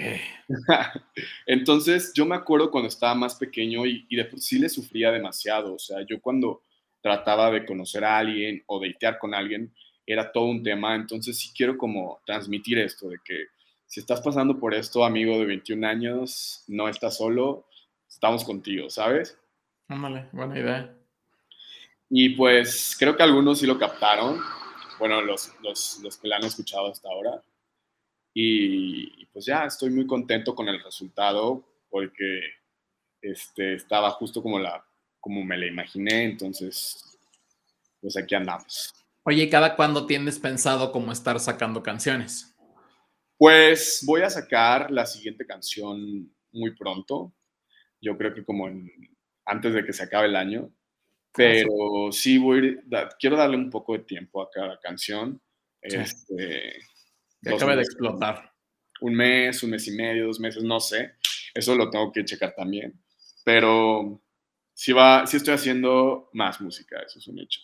Entonces, 1.45 2.13
yo 2.15 2.25
me 2.25 2.35
acuerdo 2.35 2.71
cuando 2.71 2.87
estaba 2.87 3.13
más 3.15 3.35
pequeño 3.35 3.85
y, 3.85 4.05
y 4.07 4.15
de 4.15 4.23
por 4.23 4.39
sí 4.39 4.57
le 4.57 4.69
sufría 4.69 5.11
demasiado. 5.11 5.73
O 5.73 5.77
sea, 5.77 6.05
yo 6.07 6.21
cuando 6.21 6.63
trataba 7.01 7.51
de 7.51 7.65
conocer 7.65 8.05
a 8.05 8.17
alguien 8.17 8.63
o 8.65 8.79
deitear 8.79 9.19
con 9.19 9.33
alguien, 9.33 9.73
era 10.05 10.31
todo 10.31 10.45
un 10.45 10.63
tema. 10.63 10.95
Entonces, 10.95 11.37
sí 11.37 11.51
quiero 11.53 11.77
como 11.77 12.21
transmitir 12.25 12.79
esto 12.79 13.09
de 13.09 13.17
que 13.25 13.47
si 13.87 13.99
estás 13.99 14.21
pasando 14.21 14.57
por 14.57 14.73
esto, 14.73 15.03
amigo 15.03 15.37
de 15.37 15.47
21 15.47 15.85
años, 15.85 16.63
no 16.69 16.87
estás 16.87 17.17
solo, 17.17 17.67
estamos 18.07 18.45
contigo, 18.45 18.89
¿sabes? 18.89 19.37
Ándale, 19.89 20.27
buena 20.31 20.57
idea. 20.57 20.95
Y 22.09 22.29
pues 22.29 22.95
creo 22.97 23.17
que 23.17 23.23
algunos 23.23 23.59
sí 23.59 23.65
lo 23.65 23.77
captaron, 23.77 24.39
bueno, 25.01 25.19
los, 25.19 25.51
los, 25.63 25.99
los 26.03 26.15
que 26.15 26.27
la 26.27 26.35
han 26.35 26.43
escuchado 26.43 26.91
hasta 26.91 27.09
ahora. 27.09 27.43
Y, 28.35 29.25
pues 29.33 29.45
ya 29.45 29.65
estoy 29.65 29.89
muy 29.89 30.05
contento 30.05 30.53
con 30.53 30.69
el 30.69 30.81
resultado 30.83 31.65
porque 31.89 32.41
este, 33.19 33.73
estaba 33.73 34.11
justo 34.11 34.43
como, 34.43 34.59
la, 34.59 34.85
como 35.19 35.43
me 35.43 35.57
la 35.57 35.65
imaginé, 35.65 36.25
entonces 36.25 37.17
pues 37.99 38.15
aquí 38.15 38.35
andamos. 38.35 38.93
Oye, 39.23 39.49
¿cada 39.49 39.75
cuándo 39.75 40.05
tienes 40.05 40.37
pensado 40.37 40.91
cómo 40.91 41.11
estar 41.11 41.39
sacando 41.39 41.81
canciones? 41.81 42.55
Pues 43.37 44.03
voy 44.05 44.21
a 44.21 44.29
sacar 44.29 44.91
la 44.91 45.07
siguiente 45.07 45.47
canción 45.47 46.31
muy 46.51 46.75
pronto. 46.75 47.33
Yo 47.99 48.15
creo 48.19 48.35
que 48.35 48.45
como 48.45 48.69
antes 49.45 49.73
de 49.73 49.83
que 49.83 49.93
se 49.93 50.03
acabe 50.03 50.27
el 50.27 50.35
año. 50.35 50.71
Pero 51.33 52.11
sí 52.11 52.37
voy, 52.37 52.79
quiero 53.19 53.37
darle 53.37 53.55
un 53.55 53.69
poco 53.69 53.93
de 53.93 53.99
tiempo 53.99 54.41
a 54.41 54.49
cada 54.49 54.79
canción. 54.79 55.41
Este, 55.81 56.73
que 57.41 57.53
acabe 57.53 57.77
de 57.77 57.81
explotar. 57.83 58.51
Un 59.01 59.15
mes, 59.15 59.63
un 59.63 59.71
mes 59.71 59.87
y 59.87 59.91
medio, 59.91 60.27
dos 60.27 60.39
meses, 60.39 60.63
no 60.63 60.79
sé. 60.79 61.13
Eso 61.53 61.75
lo 61.75 61.89
tengo 61.89 62.11
que 62.11 62.23
checar 62.25 62.53
también. 62.53 63.01
Pero 63.43 64.21
sí, 64.73 64.93
va, 64.93 65.25
sí 65.25 65.37
estoy 65.37 65.55
haciendo 65.55 66.29
más 66.33 66.61
música, 66.61 66.99
eso 66.99 67.19
es 67.19 67.27
un 67.27 67.39
hecho. 67.39 67.61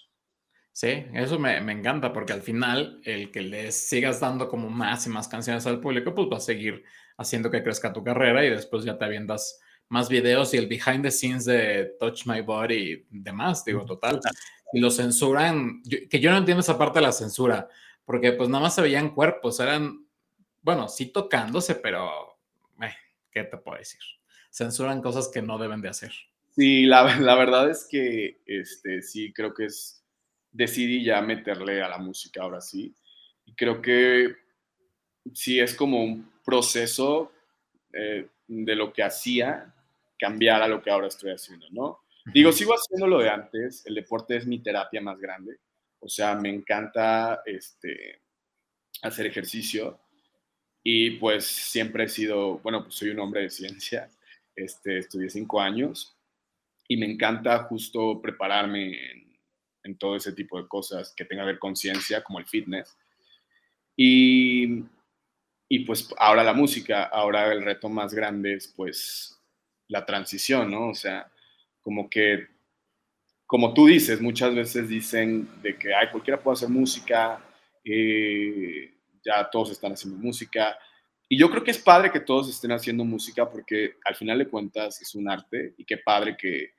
Sí, 0.72 1.06
eso 1.14 1.40
me, 1.40 1.60
me, 1.62 1.74
encanta 1.74 2.14
porque 2.14 2.34
al 2.34 2.44
final 2.44 3.02
el 3.04 3.32
que 3.32 3.42
le 3.42 3.72
sigas 3.72 4.20
dando 4.20 4.48
como 4.48 4.70
más 4.70 5.08
y 5.08 5.10
más 5.10 5.28
canciones 5.28 5.66
al 5.66 5.82
público, 5.82 6.14
pues 6.14 6.28
va 6.32 6.38
a 6.38 6.40
seguir 6.40 6.84
haciendo 7.18 7.50
que 7.50 7.64
crezca 7.64 7.94
tu 7.94 8.04
carrera 8.04 8.46
y 8.46 8.52
después 8.52 8.84
ya 8.84 8.98
te 8.98 9.06
avientas 9.06 9.60
más 9.90 10.10
videos 10.10 10.54
y 10.54 10.58
el 10.58 10.68
behind 10.68 11.04
the 11.04 11.12
scenes 11.12 11.46
de 11.46 11.96
Touch 12.00 12.26
My 12.26 12.42
Body 12.42 13.06
y 13.10 13.20
demás, 13.20 13.64
digo, 13.64 13.86
total. 13.86 14.20
Y 14.74 14.80
lo 14.80 14.92
censuran, 14.92 15.82
que 15.84 16.20
yo 16.20 16.32
no 16.32 16.38
entiendo 16.38 16.62
esa 16.62 16.78
parte 16.78 17.00
de 17.00 17.06
la 17.06 17.12
censura, 17.12 17.70
porque 18.06 18.34
pues 18.34 18.50
nada 18.50 18.64
más 18.64 18.76
se 18.76 18.82
veían 18.82 19.14
cuerpos, 19.14 19.60
eran, 19.60 20.06
bueno, 20.62 20.88
sí 20.88 21.08
tocándose, 21.08 21.76
pero, 21.76 22.38
eh, 22.82 22.94
¿qué 23.32 23.44
te 23.44 23.58
puedo 23.58 23.78
decir? 23.78 24.00
Censuran 24.50 25.02
cosas 25.02 25.30
que 25.30 25.42
no 25.42 25.58
deben 25.58 25.82
de 25.82 25.90
hacer. 25.90 26.12
Sí, 26.56 26.86
la, 26.86 27.04
la 27.20 27.36
verdad 27.36 27.70
es 27.70 27.88
que, 27.90 28.42
este, 28.46 29.02
sí, 29.02 29.32
creo 29.32 29.54
que 29.54 29.66
es, 29.66 30.04
decidí 30.52 31.04
ya 31.04 31.22
meterle 31.22 31.82
a 31.82 31.90
la 31.90 31.98
música 31.98 32.42
ahora 32.42 32.60
sí, 32.60 32.94
y 33.46 33.54
creo 33.54 33.82
que 33.82 34.36
sí 35.34 35.60
es 35.60 35.74
como 35.74 36.04
un 36.04 36.30
proceso 36.44 37.32
eh, 37.94 38.28
de 38.48 38.76
lo 38.76 38.92
que 38.94 39.04
hacía 39.04 39.74
cambiar 40.18 40.62
a 40.62 40.68
lo 40.68 40.82
que 40.82 40.90
ahora 40.90 41.08
estoy 41.08 41.32
haciendo, 41.32 41.68
¿no? 41.72 42.02
Digo, 42.34 42.52
sigo 42.52 42.74
haciendo 42.74 43.08
lo 43.08 43.20
de 43.20 43.30
antes, 43.30 43.86
el 43.86 43.96
deporte 43.96 44.36
es 44.36 44.46
mi 44.46 44.60
terapia 44.60 45.00
más 45.00 45.18
grande, 45.18 45.60
o 46.00 46.10
sea, 46.10 46.36
me 46.36 46.50
encanta 46.50 47.42
este, 47.46 48.22
hacer 49.02 49.28
ejercicio 49.28 50.00
y 50.84 51.12
pues 51.12 51.46
siempre 51.46 52.06
he 52.06 52.10
sido, 52.10 52.60
bueno, 52.60 52.84
pues 52.84 52.96
soy 52.96 53.10
un 53.10 53.20
hombre 53.20 53.42
de 53.42 53.50
ciencia, 53.50 54.10
este, 54.56 55.00
estudié 55.00 55.30
cinco 55.30 55.62
años 55.62 56.18
y 56.88 56.98
me 56.98 57.06
encanta 57.06 57.60
justo 57.64 58.22
prepararme 58.22 59.12
en, 59.84 59.98
todo 59.98 60.18
ese 60.18 60.34
tipo 60.34 60.62
de 60.62 60.68
cosas 60.68 61.14
que 61.16 61.24
tenga 61.24 61.44
que 61.44 61.48
ver 61.48 61.60
con 61.60 61.74
ciencia, 61.74 62.22
como 62.22 62.40
el 62.40 62.46
fitness. 62.46 62.98
Y, 63.96 64.84
y 65.70 65.80
pues 65.86 66.14
ahora 66.18 66.44
la 66.44 66.52
música, 66.52 67.06
ahora 67.06 67.54
el 67.54 67.64
reto 67.64 67.88
más 67.88 68.14
grande 68.14 68.56
es 68.56 68.68
pues 68.68 69.37
la 69.88 70.06
transición, 70.06 70.72
¿no? 70.72 70.90
O 70.90 70.96
sea, 70.96 71.32
como 71.82 72.10
que, 72.10 72.48
como 73.46 73.74
tú 73.74 73.88
dices, 73.88 74.22
muchas 74.22 74.54
veces 74.54 74.90
dicen 74.90 75.50
de 75.62 75.78
que, 75.78 75.94
ay, 75.94 76.08
cualquiera 76.12 76.42
puede 76.42 76.56
hacer 76.56 76.70
música, 76.70 77.44
eh, 77.84 78.94
ya 79.24 79.50
todos 79.50 79.72
están 79.72 79.94
haciendo 79.94 80.20
música. 80.20 80.78
Y 81.30 81.38
yo 81.38 81.50
creo 81.50 81.64
que 81.64 81.72
es 81.72 81.80
padre 81.80 82.12
que 82.12 82.20
todos 82.20 82.50
estén 82.50 82.72
haciendo 82.72 83.04
música 83.04 83.50
porque 83.50 83.96
al 84.06 84.16
final 84.16 84.40
de 84.40 84.48
cuentas 84.48 85.02
es 85.02 85.16
un 85.16 85.30
arte 85.30 85.74
y 85.78 85.86
qué 85.86 85.98
padre 85.98 86.38
que, 86.38 86.72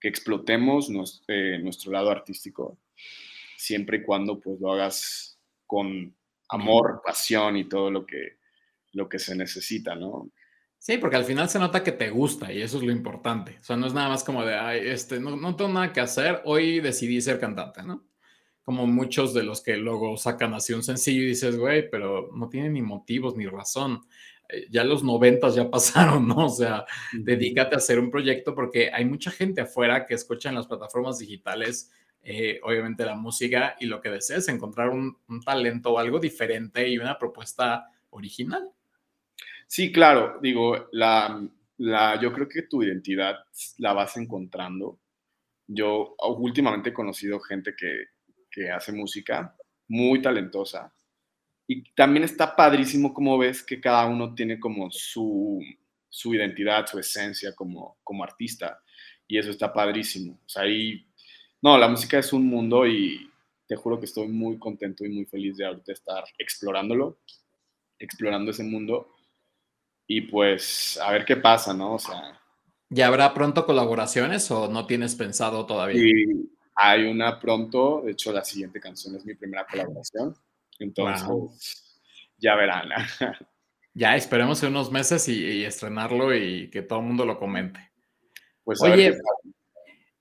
que 0.00 0.08
explotemos 0.08 0.88
nuestro, 0.88 1.24
eh, 1.28 1.58
nuestro 1.58 1.92
lado 1.92 2.10
artístico, 2.10 2.78
siempre 3.56 3.98
y 3.98 4.02
cuando 4.02 4.38
pues 4.38 4.60
lo 4.60 4.72
hagas 4.72 5.38
con 5.66 6.14
amor, 6.48 7.02
pasión 7.04 7.56
y 7.56 7.64
todo 7.64 7.90
lo 7.90 8.06
que, 8.06 8.38
lo 8.92 9.08
que 9.08 9.18
se 9.18 9.36
necesita, 9.36 9.94
¿no? 9.94 10.30
Sí, 10.88 10.96
porque 10.96 11.16
al 11.16 11.24
final 11.26 11.50
se 11.50 11.58
nota 11.58 11.84
que 11.84 11.92
te 11.92 12.08
gusta 12.08 12.50
y 12.50 12.62
eso 12.62 12.78
es 12.78 12.82
lo 12.82 12.90
importante. 12.90 13.58
O 13.60 13.62
sea, 13.62 13.76
no 13.76 13.86
es 13.86 13.92
nada 13.92 14.08
más 14.08 14.24
como 14.24 14.42
de, 14.42 14.54
ay, 14.54 14.88
este, 14.88 15.20
no, 15.20 15.36
no 15.36 15.54
tengo 15.54 15.70
nada 15.70 15.92
que 15.92 16.00
hacer, 16.00 16.40
hoy 16.46 16.80
decidí 16.80 17.20
ser 17.20 17.38
cantante, 17.38 17.82
¿no? 17.82 18.06
Como 18.62 18.86
muchos 18.86 19.34
de 19.34 19.42
los 19.42 19.60
que 19.60 19.76
luego 19.76 20.16
sacan 20.16 20.54
así 20.54 20.72
un 20.72 20.82
sencillo 20.82 21.20
y 21.24 21.26
dices, 21.26 21.58
güey, 21.58 21.90
pero 21.90 22.30
no 22.34 22.48
tiene 22.48 22.70
ni 22.70 22.80
motivos 22.80 23.36
ni 23.36 23.44
razón. 23.46 24.00
Eh, 24.48 24.66
ya 24.70 24.82
los 24.82 25.04
noventas 25.04 25.54
ya 25.54 25.70
pasaron, 25.70 26.26
¿no? 26.26 26.46
O 26.46 26.48
sea, 26.48 26.86
dedícate 27.12 27.74
a 27.74 27.78
hacer 27.78 27.98
un 27.98 28.10
proyecto 28.10 28.54
porque 28.54 28.90
hay 28.90 29.04
mucha 29.04 29.30
gente 29.30 29.60
afuera 29.60 30.06
que 30.06 30.14
escucha 30.14 30.48
en 30.48 30.54
las 30.54 30.68
plataformas 30.68 31.18
digitales, 31.18 31.92
eh, 32.22 32.60
obviamente 32.62 33.04
la 33.04 33.14
música, 33.14 33.76
y 33.78 33.84
lo 33.84 34.00
que 34.00 34.08
desea 34.08 34.38
es 34.38 34.48
encontrar 34.48 34.88
un, 34.88 35.18
un 35.28 35.42
talento 35.42 35.92
o 35.92 35.98
algo 35.98 36.18
diferente 36.18 36.88
y 36.88 36.96
una 36.96 37.18
propuesta 37.18 37.90
original. 38.08 38.70
Sí, 39.68 39.92
claro, 39.92 40.38
digo, 40.42 40.88
la, 40.92 41.46
la, 41.76 42.18
yo 42.20 42.32
creo 42.32 42.48
que 42.48 42.62
tu 42.62 42.82
identidad 42.82 43.36
la 43.76 43.92
vas 43.92 44.16
encontrando. 44.16 44.98
Yo 45.66 46.16
últimamente 46.38 46.90
he 46.90 46.94
conocido 46.94 47.38
gente 47.40 47.74
que, 47.76 48.06
que 48.50 48.70
hace 48.70 48.92
música 48.92 49.54
muy 49.88 50.22
talentosa 50.22 50.92
y 51.66 51.84
también 51.94 52.24
está 52.24 52.56
padrísimo 52.56 53.12
como 53.12 53.36
ves 53.38 53.62
que 53.62 53.80
cada 53.80 54.06
uno 54.06 54.34
tiene 54.34 54.58
como 54.58 54.90
su, 54.90 55.60
su 56.08 56.34
identidad, 56.34 56.86
su 56.86 56.98
esencia 56.98 57.54
como, 57.54 57.98
como 58.02 58.24
artista 58.24 58.80
y 59.28 59.38
eso 59.38 59.50
está 59.50 59.72
padrísimo. 59.72 60.40
O 60.46 60.48
sea, 60.48 60.62
ahí, 60.62 61.06
no, 61.60 61.76
la 61.76 61.88
música 61.88 62.18
es 62.18 62.32
un 62.32 62.46
mundo 62.46 62.86
y 62.86 63.30
te 63.66 63.76
juro 63.76 64.00
que 64.00 64.06
estoy 64.06 64.28
muy 64.28 64.58
contento 64.58 65.04
y 65.04 65.10
muy 65.10 65.26
feliz 65.26 65.58
de 65.58 65.66
ahorita 65.66 65.92
estar 65.92 66.24
explorándolo, 66.38 67.20
explorando 67.98 68.50
ese 68.50 68.64
mundo 68.64 69.17
y 70.10 70.22
pues 70.22 70.98
a 71.00 71.12
ver 71.12 71.24
qué 71.24 71.36
pasa, 71.36 71.72
¿no? 71.74 71.94
O 71.94 71.98
sea. 71.98 72.40
¿Ya 72.88 73.06
habrá 73.06 73.34
pronto 73.34 73.66
colaboraciones 73.66 74.50
o 74.50 74.66
no 74.66 74.86
tienes 74.86 75.14
pensado 75.14 75.66
todavía? 75.66 76.00
Sí, 76.00 76.50
hay 76.74 77.04
una 77.04 77.38
pronto, 77.38 78.02
de 78.02 78.12
hecho 78.12 78.32
la 78.32 78.42
siguiente 78.42 78.80
canción 78.80 79.14
es 79.14 79.24
mi 79.26 79.34
primera 79.34 79.66
colaboración, 79.66 80.34
entonces 80.78 82.00
ya 82.38 82.56
verán. 82.56 82.88
ya 83.94 84.16
esperemos 84.16 84.62
en 84.62 84.70
unos 84.70 84.90
meses 84.90 85.28
y, 85.28 85.64
estrenarlo 85.64 86.34
y 86.34 86.70
que 86.70 86.80
todo 86.80 87.00
el 87.00 87.04
mundo 87.04 87.26
lo 87.26 87.38
comente. 87.38 87.90
Pues 88.64 88.80
Oye, 88.80 89.14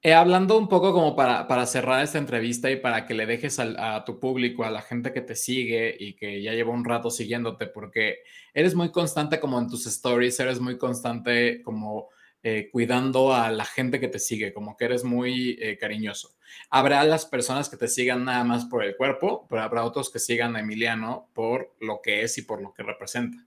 eh, 0.08 0.14
hablando 0.14 0.58
un 0.58 0.70
poco 0.70 0.94
como 0.94 1.18
para, 1.18 1.50
para, 1.50 1.66
cerrar 1.66 2.02
esta 2.02 2.18
entrevista 2.18 2.72
y 2.72 2.78
para 2.78 3.06
que 3.06 3.14
le 3.14 3.26
dejes 3.26 3.60
a 3.60 4.06
tu 4.06 4.22
público, 4.22 4.64
a 4.64 4.72
la 4.72 4.82
gente 4.82 5.12
que 5.12 5.20
te 5.20 5.36
sigue 5.36 5.94
y 6.00 6.16
que 6.16 6.42
ya 6.42 6.54
lleva 6.54 6.72
un 6.72 6.86
rato 6.86 7.12
siguiéndote, 7.12 7.68
porque 7.68 8.20
eres 8.54 8.74
muy 8.74 8.90
constante 8.90 9.38
como 9.38 9.60
en 9.60 9.68
tus 9.68 9.86
stories, 9.86 10.40
eres 10.40 10.62
muy 10.62 10.78
constante 10.78 11.62
como 11.62 12.08
eh, 12.42 12.70
cuidando 12.72 13.34
a 13.34 13.52
la 13.52 13.66
gente 13.66 14.00
que 14.00 14.08
te 14.08 14.20
sigue, 14.20 14.54
como 14.54 14.78
que 14.78 14.86
eres 14.86 15.04
muy 15.04 15.58
eh, 15.60 15.78
cariñoso. 15.78 16.38
Habrá 16.70 17.04
las 17.04 17.26
personas 17.26 17.68
que 17.68 17.76
te 17.76 17.90
sigan 17.90 18.24
nada 18.24 18.46
más 18.46 18.64
por 18.64 18.86
el 18.86 18.96
cuerpo, 18.96 19.46
pero 19.50 19.62
habrá 19.62 19.84
otros 19.84 20.10
que 20.10 20.20
sigan 20.20 20.56
a 20.56 20.62
Emiliano 20.62 21.30
por 21.34 21.76
lo 21.82 22.00
que 22.02 22.22
es 22.22 22.38
y 22.38 22.44
por 22.44 22.62
lo 22.62 22.74
que 22.74 22.84
representa. 22.84 23.38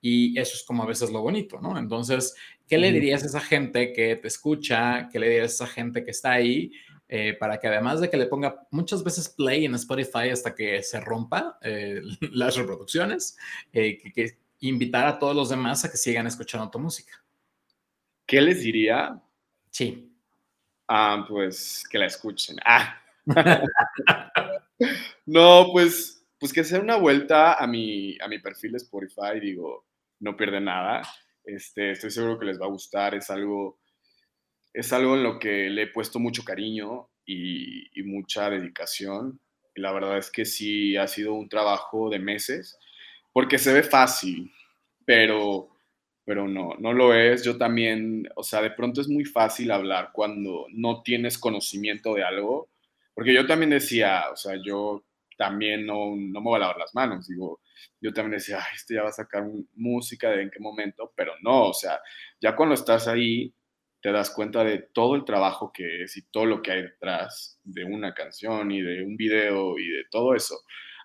Y 0.00 0.38
eso 0.38 0.54
es 0.54 0.62
como 0.64 0.82
a 0.82 0.86
veces 0.86 1.10
lo 1.10 1.22
bonito, 1.22 1.60
¿no? 1.60 1.76
Entonces, 1.78 2.34
¿qué 2.66 2.78
le 2.78 2.92
dirías 2.92 3.22
a 3.24 3.26
esa 3.26 3.40
gente 3.40 3.92
que 3.92 4.16
te 4.16 4.28
escucha? 4.28 5.08
¿Qué 5.10 5.18
le 5.18 5.28
dirías 5.28 5.52
a 5.52 5.64
esa 5.64 5.66
gente 5.66 6.04
que 6.04 6.12
está 6.12 6.32
ahí? 6.32 6.72
Eh, 7.10 7.32
para 7.40 7.58
que 7.58 7.66
además 7.66 8.02
de 8.02 8.10
que 8.10 8.18
le 8.18 8.26
ponga 8.26 8.66
muchas 8.70 9.02
veces 9.02 9.30
play 9.30 9.64
en 9.64 9.74
Spotify 9.76 10.28
hasta 10.30 10.54
que 10.54 10.82
se 10.82 11.00
rompa 11.00 11.58
eh, 11.62 12.02
las 12.32 12.56
reproducciones, 12.56 13.38
eh, 13.72 13.98
que, 14.12 14.38
invitar 14.60 15.06
a 15.06 15.18
todos 15.18 15.34
los 15.34 15.48
demás 15.48 15.84
a 15.84 15.90
que 15.90 15.96
sigan 15.96 16.26
escuchando 16.26 16.68
tu 16.68 16.78
música. 16.78 17.24
¿Qué 18.26 18.42
les 18.42 18.60
diría? 18.60 19.18
Sí. 19.70 20.12
Ah, 20.86 21.24
pues 21.26 21.84
que 21.88 21.98
la 21.98 22.06
escuchen. 22.06 22.56
Ah. 22.64 23.00
no, 25.26 25.68
pues, 25.72 26.26
pues 26.38 26.52
que 26.52 26.64
sea 26.64 26.80
una 26.80 26.96
vuelta 26.96 27.54
a 27.54 27.66
mi, 27.66 28.18
a 28.20 28.28
mi 28.28 28.38
perfil 28.38 28.72
de 28.72 28.78
Spotify, 28.78 29.40
digo, 29.40 29.86
no 30.20 30.36
pierde 30.36 30.60
nada. 30.60 31.02
Este, 31.44 31.92
estoy 31.92 32.10
seguro 32.10 32.38
que 32.38 32.46
les 32.46 32.60
va 32.60 32.66
a 32.66 32.70
gustar, 32.70 33.14
es 33.14 33.30
algo, 33.30 33.80
es 34.72 34.92
algo 34.92 35.16
en 35.16 35.22
lo 35.22 35.38
que 35.38 35.70
le 35.70 35.82
he 35.82 35.86
puesto 35.86 36.18
mucho 36.18 36.44
cariño 36.44 37.08
y, 37.24 37.90
mucha 38.04 38.50
dedicación. 38.50 39.40
Y 39.74 39.80
la 39.80 39.92
verdad 39.92 40.18
es 40.18 40.30
que 40.30 40.44
sí 40.44 40.96
ha 40.96 41.06
sido 41.06 41.34
un 41.34 41.48
trabajo 41.48 42.10
de 42.10 42.18
meses, 42.18 42.78
porque 43.32 43.58
se 43.58 43.72
ve 43.72 43.82
fácil, 43.82 44.50
pero, 45.04 45.68
pero 46.24 46.48
no, 46.48 46.74
no 46.78 46.92
lo 46.92 47.14
es. 47.14 47.44
Yo 47.44 47.56
también, 47.56 48.28
o 48.36 48.42
sea, 48.42 48.62
de 48.62 48.70
pronto 48.70 49.00
es 49.00 49.08
muy 49.08 49.24
fácil 49.24 49.70
hablar 49.70 50.10
cuando 50.12 50.66
no 50.70 51.02
tienes 51.02 51.38
conocimiento 51.38 52.14
de 52.14 52.24
algo, 52.24 52.68
Porque 53.14 53.34
yo 53.34 53.46
también 53.46 53.70
decía, 53.70 54.26
o 54.32 54.36
sea, 54.36 54.54
yo 54.64 55.04
también 55.38 55.86
no, 55.86 56.16
no 56.16 56.40
me 56.40 56.44
voy 56.44 56.56
a 56.56 56.58
lavar 56.58 56.78
las 56.78 56.94
manos, 56.94 57.28
digo, 57.28 57.60
yo 58.00 58.12
también 58.12 58.38
decía, 58.38 58.58
Ay, 58.58 58.74
este 58.74 58.94
ya 58.94 59.04
va 59.04 59.10
a 59.10 59.12
sacar 59.12 59.44
música 59.74 60.30
de 60.30 60.42
en 60.42 60.50
qué 60.50 60.58
momento, 60.58 61.12
pero 61.16 61.32
no, 61.42 61.68
o 61.68 61.72
sea, 61.72 62.00
ya 62.40 62.56
cuando 62.56 62.74
estás 62.74 63.06
ahí, 63.06 63.54
te 64.00 64.12
das 64.12 64.30
cuenta 64.30 64.64
de 64.64 64.78
todo 64.92 65.14
el 65.14 65.24
trabajo 65.24 65.72
que 65.72 66.02
es 66.02 66.16
y 66.16 66.22
todo 66.30 66.44
lo 66.46 66.60
que 66.60 66.72
hay 66.72 66.82
detrás 66.82 67.60
de 67.64 67.84
una 67.84 68.14
canción 68.14 68.70
y 68.70 68.80
de 68.82 69.02
un 69.02 69.16
video 69.16 69.78
y 69.78 69.88
de 69.88 70.04
todo 70.10 70.34
eso. 70.34 70.56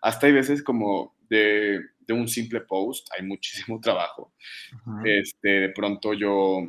Hasta 0.01 0.27
hay 0.27 0.33
veces 0.33 0.63
como 0.63 1.15
de, 1.21 1.79
de 1.99 2.13
un 2.13 2.27
simple 2.27 2.61
post, 2.61 3.07
hay 3.15 3.25
muchísimo 3.27 3.79
trabajo. 3.79 4.33
Este, 5.05 5.49
de 5.49 5.69
pronto 5.69 6.13
yo, 6.13 6.59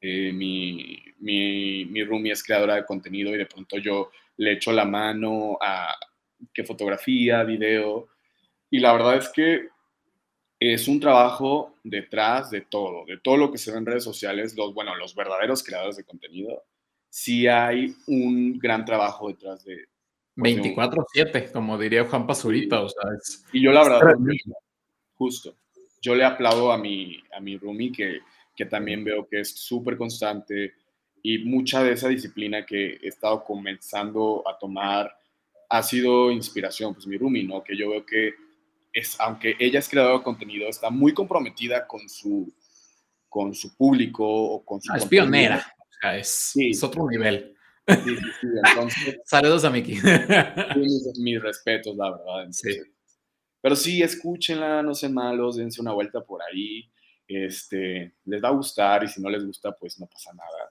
eh, 0.00 0.32
mi, 0.32 0.96
mi, 1.18 1.84
mi 1.86 2.04
roomie 2.04 2.32
es 2.32 2.42
creadora 2.42 2.76
de 2.76 2.84
contenido 2.86 3.34
y 3.34 3.38
de 3.38 3.46
pronto 3.46 3.78
yo 3.78 4.10
le 4.36 4.52
echo 4.52 4.72
la 4.72 4.84
mano 4.84 5.58
a 5.60 5.94
qué 6.52 6.64
fotografía, 6.64 7.42
video. 7.44 8.08
Y 8.70 8.78
la 8.80 8.92
verdad 8.92 9.16
es 9.16 9.28
que 9.30 9.68
es 10.60 10.88
un 10.88 11.00
trabajo 11.00 11.74
detrás 11.84 12.50
de 12.50 12.62
todo, 12.62 13.04
de 13.06 13.18
todo 13.18 13.36
lo 13.36 13.52
que 13.52 13.58
se 13.58 13.70
ve 13.70 13.78
en 13.78 13.86
redes 13.86 14.04
sociales, 14.04 14.56
los, 14.56 14.74
bueno, 14.74 14.96
los 14.96 15.14
verdaderos 15.14 15.62
creadores 15.62 15.96
de 15.96 16.04
contenido, 16.04 16.64
sí 17.08 17.46
hay 17.46 17.94
un 18.06 18.58
gran 18.58 18.84
trabajo 18.84 19.28
detrás 19.28 19.64
de... 19.64 19.86
24-7, 20.36 21.32
pues, 21.32 21.50
como 21.50 21.76
diría 21.78 22.04
Juan 22.04 22.26
Pazurita, 22.26 22.80
o 22.80 22.88
sea, 22.88 23.02
Y 23.52 23.60
yo 23.62 23.72
la 23.72 23.82
verdad, 23.82 24.14
justo, 25.14 25.56
yo 26.00 26.14
le 26.14 26.24
aplaudo 26.24 26.70
a 26.70 26.78
mi, 26.78 27.20
a 27.32 27.40
mi 27.40 27.56
roomie 27.56 27.90
que, 27.90 28.20
que 28.54 28.64
también 28.66 29.02
veo 29.02 29.26
que 29.26 29.40
es 29.40 29.50
súper 29.50 29.96
constante 29.96 30.74
y 31.22 31.38
mucha 31.38 31.82
de 31.82 31.92
esa 31.92 32.08
disciplina 32.08 32.64
que 32.64 32.98
he 33.02 33.08
estado 33.08 33.42
comenzando 33.42 34.44
a 34.46 34.56
tomar 34.56 35.12
ha 35.68 35.82
sido 35.82 36.30
inspiración, 36.30 36.94
pues 36.94 37.06
mi 37.06 37.18
roomie, 37.18 37.44
¿no? 37.44 37.62
Que 37.62 37.76
yo 37.76 37.90
veo 37.90 38.04
que 38.04 38.34
es, 38.92 39.18
aunque 39.20 39.56
ella 39.58 39.78
es 39.78 39.88
creadora 39.88 40.18
de 40.18 40.24
contenido, 40.24 40.68
está 40.68 40.90
muy 40.90 41.12
comprometida 41.12 41.86
con 41.86 42.08
su, 42.08 42.52
con 43.28 43.54
su 43.54 43.76
público 43.76 44.26
o 44.26 44.64
con 44.64 44.80
su... 44.80 44.92
Ah, 44.92 44.96
es 44.96 45.06
pionera, 45.06 45.74
o 45.78 45.92
sea, 46.00 46.16
es, 46.16 46.52
es, 46.56 46.82
otro 46.82 47.06
nivel. 47.08 47.54
Sí, 47.86 48.16
sí, 48.40 48.46
Entonces, 48.70 49.20
Saludos 49.24 49.64
a 49.64 49.70
Miki. 49.70 49.92
mis, 50.76 51.18
mis, 51.18 51.42
respetos, 51.42 51.96
la 51.96 52.10
verdad. 52.10 52.48
sí. 52.50 52.78
Pero 53.60 53.74
sí, 53.74 54.02
escúchenla, 54.02 54.82
no 54.82 54.94
sean 54.94 55.14
malos, 55.14 55.56
dense 55.56 55.80
una 55.80 55.92
vuelta 55.92 56.20
por 56.22 56.40
ahí. 56.42 56.88
Este, 57.26 58.14
les 58.24 58.42
va 58.42 58.48
a 58.48 58.52
gustar 58.52 59.04
y 59.04 59.08
si 59.08 59.20
no 59.20 59.28
les 59.28 59.44
gusta, 59.44 59.72
pues 59.72 59.98
no 59.98 60.06
pasa 60.06 60.32
nada. 60.32 60.70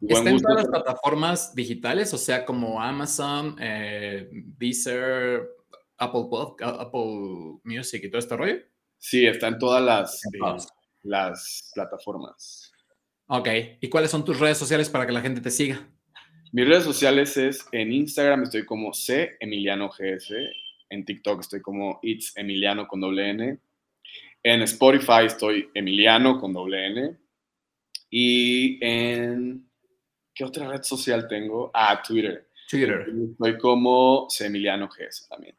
Está 0.00 0.30
en 0.30 0.40
todas 0.40 0.56
las 0.56 0.68
plataformas 0.68 1.54
digitales, 1.54 2.12
o 2.12 2.18
sea, 2.18 2.44
como 2.44 2.80
Amazon, 2.80 3.56
eh, 3.58 4.28
Deezer, 4.58 5.48
Apple, 5.98 6.26
Apple 6.60 7.60
Music 7.64 8.02
y 8.04 8.10
todo 8.10 8.18
este 8.18 8.36
rollo. 8.36 8.56
Sí, 8.98 9.26
está 9.26 9.48
en 9.48 9.58
todas 9.58 9.82
las, 9.82 10.24
eh, 10.26 10.38
las 11.02 11.70
plataformas. 11.74 12.72
Ok, 13.28 13.48
¿y 13.80 13.88
cuáles 13.88 14.10
son 14.10 14.24
tus 14.24 14.38
redes 14.38 14.58
sociales 14.58 14.88
para 14.88 15.06
que 15.06 15.12
la 15.12 15.20
gente 15.20 15.40
te 15.40 15.50
siga? 15.50 15.88
Mis 16.52 16.68
redes 16.68 16.84
sociales 16.84 17.36
es 17.36 17.66
en 17.72 17.92
Instagram 17.92 18.44
estoy 18.44 18.64
como 18.64 18.92
C 18.92 19.36
Emiliano 19.40 19.88
GS, 19.88 20.32
en 20.90 21.04
TikTok 21.04 21.40
estoy 21.40 21.60
como 21.60 21.98
It's 22.02 22.36
Emiliano 22.36 22.86
con 22.86 23.00
doble 23.00 23.30
N, 23.30 23.58
en 24.42 24.62
Spotify 24.62 25.24
estoy 25.26 25.68
Emiliano 25.74 26.38
con 26.38 26.52
doble 26.52 26.86
N 26.86 27.16
y 28.10 28.78
en 28.84 29.65
¿qué 30.36 30.44
otra 30.44 30.68
red 30.68 30.82
social 30.82 31.26
tengo? 31.26 31.72
Ah, 31.74 32.00
Twitter. 32.06 32.48
Twitter. 32.70 33.06
Estoy 33.32 33.58
como 33.58 34.28
Emiliano 34.38 34.88
GS 34.88 35.28
también 35.28 35.56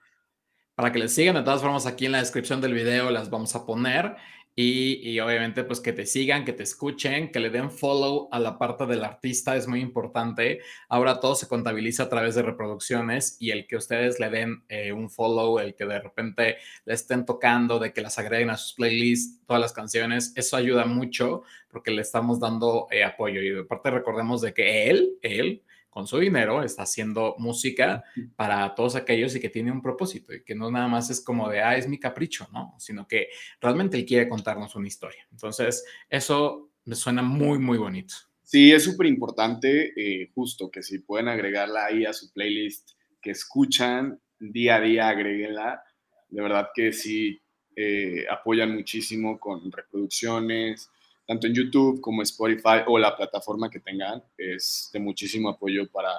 para 0.77 0.91
que 0.91 0.99
les 0.99 1.15
sigan. 1.15 1.35
De 1.35 1.41
todas 1.41 1.59
formas, 1.59 1.87
aquí 1.87 2.05
en 2.05 2.11
la 2.11 2.19
descripción 2.19 2.61
del 2.61 2.75
video 2.75 3.09
las 3.09 3.31
vamos 3.31 3.55
a 3.55 3.65
poner. 3.65 4.15
Y, 4.59 5.19
obviamente, 5.19 5.63
pues 5.63 5.79
que 5.79 5.93
te 5.93 6.07
sigan, 6.07 6.43
que 6.43 6.51
te 6.51 6.63
escuchen, 6.63 7.31
que 7.31 7.39
le 7.39 7.51
den 7.51 7.69
follow 7.69 8.27
a 8.31 8.39
la 8.39 8.57
parte 8.57 8.87
del 8.87 9.03
artista 9.03 9.55
es 9.55 9.67
muy 9.67 9.81
importante. 9.81 10.61
Ahora 10.89 11.19
todo 11.19 11.35
se 11.35 11.47
contabiliza 11.47 12.03
a 12.03 12.09
través 12.09 12.33
de 12.33 12.41
reproducciones 12.41 13.37
y 13.39 13.51
el 13.51 13.67
que 13.67 13.75
ustedes 13.75 14.19
le 14.19 14.31
den 14.31 14.63
eh, 14.67 14.91
un 14.93 15.11
follow, 15.11 15.59
el 15.59 15.75
que 15.75 15.85
de 15.85 15.99
repente 15.99 16.57
le 16.85 16.93
estén 16.95 17.23
tocando, 17.23 17.77
de 17.77 17.93
que 17.93 18.01
las 18.01 18.17
agreguen 18.17 18.49
a 18.49 18.57
sus 18.57 18.73
playlists, 18.73 19.45
todas 19.45 19.61
las 19.61 19.73
canciones, 19.73 20.33
eso 20.35 20.57
ayuda 20.57 20.85
mucho 20.85 21.43
porque 21.69 21.91
le 21.91 22.01
estamos 22.01 22.39
dando 22.39 22.87
eh, 22.89 23.03
apoyo. 23.03 23.43
Y 23.43 23.59
aparte 23.59 23.91
recordemos 23.91 24.41
de 24.41 24.55
que 24.55 24.89
él, 24.89 25.19
él, 25.21 25.61
con 25.97 26.05
su 26.05 26.19
dinero 26.19 26.61
está 26.61 26.83
haciendo 26.83 27.33
música 27.39 28.03
para 28.35 28.75
todos 28.75 28.95
aquellos 28.95 29.35
y 29.35 29.39
que 29.39 29.49
tiene 29.49 29.71
un 29.71 29.81
propósito 29.81 30.31
y 30.31 30.43
que 30.43 30.53
no 30.53 30.69
nada 30.69 30.87
más 30.87 31.09
es 31.09 31.21
como 31.21 31.49
de, 31.49 31.59
ah, 31.59 31.75
es 31.75 31.89
mi 31.89 31.99
capricho, 31.99 32.47
¿no? 32.53 32.75
Sino 32.77 33.07
que 33.07 33.29
realmente 33.59 33.97
él 33.97 34.05
quiere 34.05 34.29
contarnos 34.29 34.75
una 34.75 34.87
historia. 34.87 35.27
Entonces, 35.31 35.83
eso 36.07 36.69
me 36.85 36.93
suena 36.93 37.23
muy, 37.23 37.57
muy 37.57 37.79
bonito. 37.79 38.13
Sí, 38.43 38.71
es 38.71 38.83
súper 38.83 39.07
importante, 39.07 39.91
eh, 39.97 40.29
justo 40.35 40.69
que 40.69 40.83
si 40.83 40.99
pueden 40.99 41.29
agregarla 41.29 41.87
ahí 41.87 42.05
a 42.05 42.13
su 42.13 42.31
playlist 42.31 42.91
que 43.19 43.31
escuchan 43.31 44.21
día 44.39 44.75
a 44.75 44.81
día, 44.81 45.09
agréguenla. 45.09 45.81
De 46.29 46.43
verdad 46.43 46.67
que 46.75 46.93
sí 46.93 47.41
eh, 47.75 48.23
apoyan 48.29 48.71
muchísimo 48.71 49.39
con 49.39 49.71
reproducciones, 49.71 50.91
tanto 51.27 51.45
en 51.45 51.53
YouTube 51.53 51.99
como 51.99 52.21
Spotify 52.21 52.83
o 52.87 52.97
la 52.97 53.15
plataforma 53.15 53.69
que 53.69 53.81
tengan, 53.81 54.23
es 54.37 54.89
de 54.93 54.99
muchísimo 54.99 55.49
apoyo 55.49 55.87
para 55.91 56.09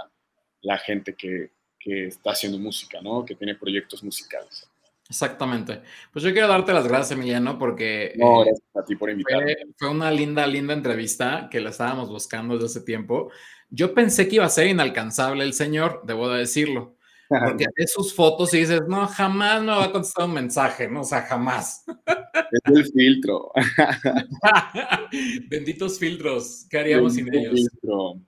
la 0.60 0.76
gente 0.78 1.14
que, 1.14 1.52
que 1.78 2.08
está 2.08 2.32
haciendo 2.32 2.58
música, 2.58 3.00
¿no? 3.00 3.24
Que 3.24 3.34
tiene 3.34 3.54
proyectos 3.54 4.04
musicales. 4.04 4.70
Exactamente. 5.08 5.80
Pues 6.12 6.22
yo 6.22 6.32
quiero 6.32 6.48
darte 6.48 6.74
las 6.74 6.86
gracias, 6.86 7.12
Emiliano, 7.12 7.58
porque 7.58 8.12
no, 8.16 8.42
eh, 8.42 8.46
gracias 8.46 8.76
a 8.76 8.84
ti 8.84 8.94
por 8.96 9.08
invitarme. 9.08 9.54
Fue, 9.54 9.74
fue, 9.78 9.90
una 9.90 10.10
linda, 10.10 10.46
linda 10.46 10.74
entrevista 10.74 11.48
que 11.50 11.60
la 11.60 11.70
estábamos 11.70 12.10
buscando 12.10 12.54
desde 12.54 12.66
hace 12.66 12.80
tiempo. 12.82 13.30
Yo 13.70 13.94
pensé 13.94 14.28
que 14.28 14.36
iba 14.36 14.44
a 14.44 14.50
ser 14.50 14.66
inalcanzable 14.66 15.44
el 15.44 15.54
señor, 15.54 16.02
debo 16.04 16.28
de 16.28 16.40
decirlo. 16.40 16.97
Porque 17.28 17.66
ves 17.76 17.92
sus 17.92 18.14
fotos 18.14 18.54
y 18.54 18.60
dices, 18.60 18.80
no, 18.88 19.06
jamás 19.06 19.60
me 19.60 19.68
va 19.68 19.84
a 19.84 19.92
contestar 19.92 20.26
un 20.26 20.34
mensaje, 20.34 20.88
¿no? 20.88 21.02
O 21.02 21.04
sea, 21.04 21.22
jamás. 21.22 21.84
Es 21.86 22.76
el 22.76 22.86
filtro. 22.86 23.52
Benditos 25.48 25.98
filtros, 25.98 26.66
¿qué 26.70 26.78
haríamos 26.78 27.14
sin 27.14 27.32
ellos? 27.34 27.68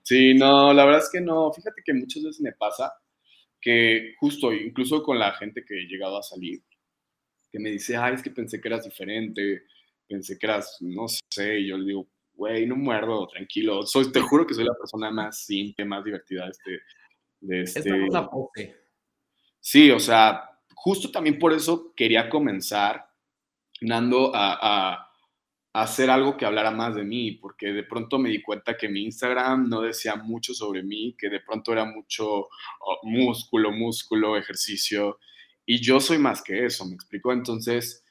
Sí, 0.03 0.35
no, 0.35 0.75
la 0.75 0.85
verdad 0.85 1.01
es 1.01 1.11
que 1.11 1.21
no. 1.21 1.51
Fíjate 1.53 1.83
que 1.85 1.95
muchas 1.95 2.23
veces 2.23 2.41
me 2.43 2.53
pasa 2.53 2.93
que 3.61 4.15
justo, 4.19 4.53
incluso 4.53 5.03
con 5.03 5.19
la 5.19 5.33
gente 5.33 5.65
que 5.65 5.75
he 5.75 5.87
llegado 5.87 6.19
a 6.19 6.23
salir, 6.23 6.63
que 7.51 7.59
me 7.59 7.71
dice, 7.71 7.97
ay, 7.97 8.15
es 8.15 8.23
que 8.23 8.31
pensé 8.31 8.61
que 8.61 8.69
eras 8.69 8.85
diferente, 8.85 9.63
pensé 10.07 10.39
que 10.39 10.47
eras, 10.47 10.77
no 10.81 11.07
sé, 11.09 11.61
y 11.61 11.69
yo 11.69 11.79
le 11.79 11.87
digo, 11.87 12.09
güey, 12.35 12.67
no 12.67 12.77
muerdo, 12.77 13.27
tranquilo. 13.29 13.87
Soy, 13.87 14.11
te 14.13 14.21
juro 14.21 14.47
que 14.47 14.55
soy 14.55 14.65
la 14.65 14.75
persona 14.75 15.11
más 15.11 15.45
simple, 15.45 15.85
más 15.85 16.05
divertida 16.05 16.45
de 16.45 16.51
este... 16.51 16.81
De 17.41 17.63
este... 17.63 17.91
Sí, 19.61 19.91
o 19.91 20.01
sea, 20.01 20.51
justo 20.75 21.11
también 21.11 21.39
por 21.39 21.53
eso 21.53 21.93
quería 21.95 22.29
comenzar, 22.29 23.07
Nando, 23.83 24.33
a, 24.35 25.07
hacer 25.73 26.11
algo 26.11 26.37
que 26.37 26.45
hablara 26.45 26.73
más 26.73 26.97
de 26.97 27.05
mí, 27.05 27.33
porque 27.33 27.69
de 27.69 27.85
pronto 27.85 28.19
me 28.19 28.31
di 28.31 28.43
cuenta 28.43 28.77
que 28.77 28.89
mi 28.89 29.05
Instagram 29.05 29.69
no 29.69 29.83
decía 29.83 30.17
mucho 30.17 30.53
sobre 30.53 30.83
mí, 30.83 31.15
que 31.17 31.29
de 31.29 31.41
pronto 31.41 31.73
era 31.73 31.85
mucho 31.85 32.27
oh, 32.29 32.99
músculo, 33.05 33.71
músculo, 33.71 34.37
ejercicio, 34.37 35.19
y 35.65 35.81
yo 35.81 36.01
soy 36.01 36.19
más 36.19 36.43
que 36.43 36.65
eso, 36.67 36.85
¿me 36.87 36.95
explico? 36.95 37.33
Entonces, 37.33 38.05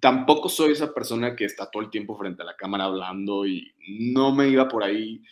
tampoco 0.00 0.48
soy 0.48 0.72
esa 0.72 0.92
persona 0.92 1.36
que 1.36 1.44
está 1.44 1.70
todo 1.70 1.82
el 1.82 1.90
tiempo 1.90 2.16
frente 2.18 2.42
a 2.42 2.46
la 2.46 2.56
cámara 2.56 2.84
hablando 2.84 3.46
y 3.46 3.72
no 4.12 4.34
me 4.34 4.48
iba 4.48 4.68
por 4.68 4.82
ahí 4.82 5.22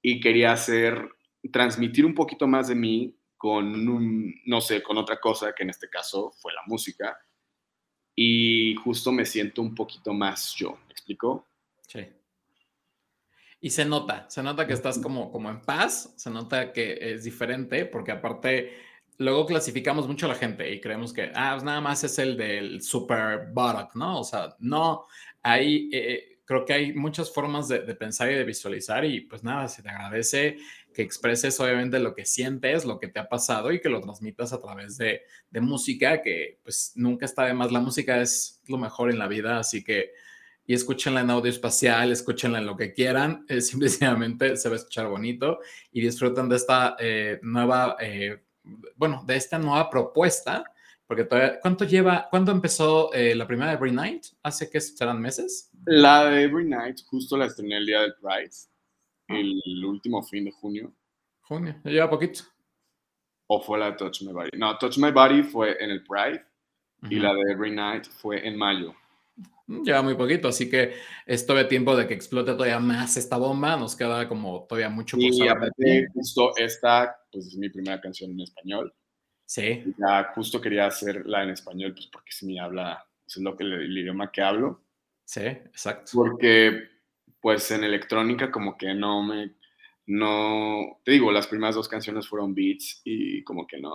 y 0.00 0.20
quería 0.20 0.52
hacer, 0.52 1.10
transmitir 1.52 2.06
un 2.06 2.14
poquito 2.14 2.46
más 2.46 2.68
de 2.68 2.74
mí 2.74 3.16
con 3.42 3.88
un, 3.88 4.40
no 4.46 4.60
sé, 4.60 4.84
con 4.84 4.96
otra 4.98 5.18
cosa 5.18 5.52
que 5.52 5.64
en 5.64 5.70
este 5.70 5.88
caso 5.88 6.30
fue 6.30 6.52
la 6.52 6.62
música. 6.64 7.18
Y 8.14 8.76
justo 8.76 9.10
me 9.10 9.26
siento 9.26 9.62
un 9.62 9.74
poquito 9.74 10.14
más 10.14 10.54
yo, 10.54 10.78
¿me 10.86 10.92
explico? 10.92 11.48
Sí. 11.88 12.06
Y 13.60 13.70
se 13.70 13.84
nota, 13.84 14.30
se 14.30 14.44
nota 14.44 14.64
que 14.64 14.74
estás 14.74 14.96
como, 15.00 15.32
como 15.32 15.50
en 15.50 15.60
paz, 15.60 16.14
se 16.16 16.30
nota 16.30 16.72
que 16.72 16.96
es 17.00 17.24
diferente, 17.24 17.84
porque 17.84 18.12
aparte 18.12 18.76
luego 19.18 19.44
clasificamos 19.44 20.06
mucho 20.06 20.26
a 20.26 20.28
la 20.28 20.34
gente 20.36 20.72
y 20.72 20.80
creemos 20.80 21.12
que, 21.12 21.32
ah, 21.34 21.54
pues 21.54 21.64
nada 21.64 21.80
más 21.80 22.04
es 22.04 22.20
el 22.20 22.36
del 22.36 22.80
super 22.80 23.48
buttock, 23.52 23.96
¿no? 23.96 24.20
O 24.20 24.24
sea, 24.24 24.54
no, 24.60 25.06
hay, 25.42 25.90
eh, 25.92 26.38
creo 26.44 26.64
que 26.64 26.74
hay 26.74 26.92
muchas 26.92 27.34
formas 27.34 27.66
de, 27.66 27.80
de, 27.80 27.94
pensar 27.96 28.30
y 28.30 28.36
de 28.36 28.44
visualizar 28.44 29.04
y 29.04 29.22
pues 29.22 29.42
nada, 29.42 29.66
se 29.66 29.82
te 29.82 29.88
agradece 29.88 30.58
que 30.92 31.02
expreses 31.02 31.58
obviamente 31.60 31.98
lo 31.98 32.14
que 32.14 32.24
sientes, 32.24 32.84
lo 32.84 32.98
que 32.98 33.08
te 33.08 33.20
ha 33.20 33.28
pasado 33.28 33.72
y 33.72 33.80
que 33.80 33.88
lo 33.88 34.00
transmitas 34.00 34.52
a 34.52 34.60
través 34.60 34.96
de, 34.98 35.22
de, 35.50 35.60
música, 35.60 36.22
que 36.22 36.58
pues 36.62 36.92
nunca 36.94 37.26
está 37.26 37.44
de 37.44 37.54
más. 37.54 37.72
La 37.72 37.80
música 37.80 38.20
es 38.20 38.60
lo 38.66 38.78
mejor 38.78 39.10
en 39.10 39.18
la 39.18 39.28
vida, 39.28 39.58
así 39.58 39.82
que 39.82 40.12
y 40.64 40.74
escúchenla 40.74 41.22
en 41.22 41.30
audio 41.30 41.50
espacial, 41.50 42.12
escúchenla 42.12 42.58
en 42.58 42.66
lo 42.66 42.76
que 42.76 42.92
quieran, 42.92 43.44
simplemente 43.60 44.56
se 44.56 44.68
va 44.68 44.76
a 44.76 44.78
escuchar 44.78 45.08
bonito 45.08 45.58
y 45.90 46.00
disfruten 46.00 46.48
de 46.48 46.56
esta 46.56 46.96
eh, 47.00 47.40
nueva 47.42 47.96
eh, 48.00 48.40
bueno, 48.96 49.24
de 49.26 49.36
esta 49.36 49.58
nueva 49.58 49.90
propuesta, 49.90 50.64
porque 51.06 51.24
todavía, 51.24 51.60
¿cuánto 51.60 51.84
lleva, 51.84 52.28
cuándo 52.30 52.52
empezó 52.52 53.12
eh, 53.12 53.34
la 53.34 53.46
primera 53.46 53.70
de 53.70 53.76
Every 53.76 53.92
Night? 53.92 54.26
¿Hace 54.42 54.70
que 54.70 54.80
serán 54.80 55.20
meses? 55.20 55.70
La 55.84 56.24
de 56.26 56.44
Every 56.44 56.68
Night, 56.68 57.00
justo 57.06 57.36
la 57.36 57.46
estrené 57.46 57.78
el 57.78 57.86
día 57.86 58.00
del 58.00 58.14
Pride. 58.14 58.52
El 59.28 59.84
último 59.84 60.22
fin 60.22 60.44
de 60.44 60.52
junio. 60.52 60.92
Junio, 61.42 61.74
ya 61.84 61.90
lleva 61.90 62.10
poquito. 62.10 62.42
¿O 63.46 63.60
fue 63.60 63.78
la 63.78 63.90
de 63.90 63.96
Touch 63.96 64.22
My 64.22 64.32
Body? 64.32 64.50
No, 64.56 64.78
Touch 64.78 64.98
My 64.98 65.10
Body 65.10 65.42
fue 65.42 65.76
en 65.82 65.90
el 65.90 66.02
Pride 66.04 66.44
y 67.10 67.16
la 67.16 67.34
de 67.34 67.52
Every 67.52 67.74
Night 67.74 68.06
fue 68.06 68.46
en 68.46 68.56
mayo. 68.56 68.94
Mm, 69.66 69.82
lleva 69.82 70.02
muy 70.02 70.14
poquito, 70.14 70.48
así 70.48 70.68
que 70.68 70.94
es 71.26 71.46
todavía 71.46 71.68
tiempo 71.68 71.96
de 71.96 72.06
que 72.06 72.14
explote 72.14 72.52
todavía 72.52 72.78
más 72.78 73.16
esta 73.16 73.36
bomba. 73.36 73.76
Nos 73.76 73.96
queda 73.96 74.28
como 74.28 74.64
todavía 74.68 74.88
mucho 74.88 75.16
por 75.16 75.24
Y 75.24 75.48
aparte, 75.48 76.08
justo 76.14 76.52
esta, 76.56 77.16
pues 77.30 77.46
es 77.46 77.56
mi 77.56 77.68
primera 77.68 78.00
canción 78.00 78.30
en 78.30 78.40
español. 78.40 78.94
Sí. 79.44 79.84
ya 79.98 80.32
justo 80.34 80.62
quería 80.62 80.86
hacerla 80.86 81.42
en 81.42 81.50
español, 81.50 81.92
pues 81.92 82.06
porque 82.06 82.32
si 82.32 82.46
me 82.46 82.58
habla, 82.58 83.06
es 83.26 83.36
lo 83.36 83.54
que 83.54 83.64
el, 83.64 83.98
idioma 83.98 84.32
que 84.32 84.40
hablo. 84.40 84.82
Sí, 85.24 85.42
exacto. 85.42 86.12
Porque, 86.14 86.84
pues 87.42 87.70
en 87.72 87.84
electrónica, 87.84 88.50
como 88.50 88.78
que 88.78 88.94
no 88.94 89.22
me. 89.22 89.56
No. 90.06 91.00
Te 91.04 91.12
digo, 91.12 91.30
las 91.30 91.46
primeras 91.46 91.74
dos 91.74 91.88
canciones 91.88 92.26
fueron 92.26 92.54
beats 92.54 93.02
y 93.04 93.44
como 93.44 93.66
que 93.66 93.78
no, 93.78 93.92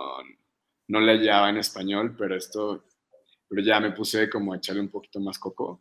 no 0.88 1.00
le 1.00 1.12
hallaba 1.12 1.50
en 1.50 1.56
español, 1.56 2.14
pero 2.16 2.36
esto 2.36 2.84
pero 3.48 3.62
ya 3.62 3.80
me 3.80 3.92
puse 3.92 4.28
como 4.28 4.52
a 4.52 4.56
echarle 4.58 4.82
un 4.82 4.90
poquito 4.90 5.18
más 5.20 5.38
coco 5.38 5.80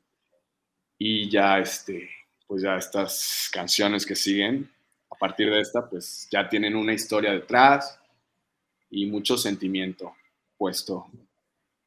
y 0.98 1.30
ya 1.30 1.60
este, 1.60 2.10
pues 2.48 2.62
ya 2.64 2.78
estas 2.78 3.50
canciones 3.54 4.06
que 4.06 4.16
siguen 4.16 4.72
a 5.10 5.16
partir 5.16 5.50
de 5.50 5.60
esta, 5.60 5.88
pues 5.88 6.28
ya 6.32 6.48
tienen 6.48 6.76
una 6.76 6.94
historia 6.94 7.32
detrás 7.32 8.00
y 8.90 9.06
mucho 9.06 9.38
sentimiento 9.38 10.16
puesto 10.58 11.08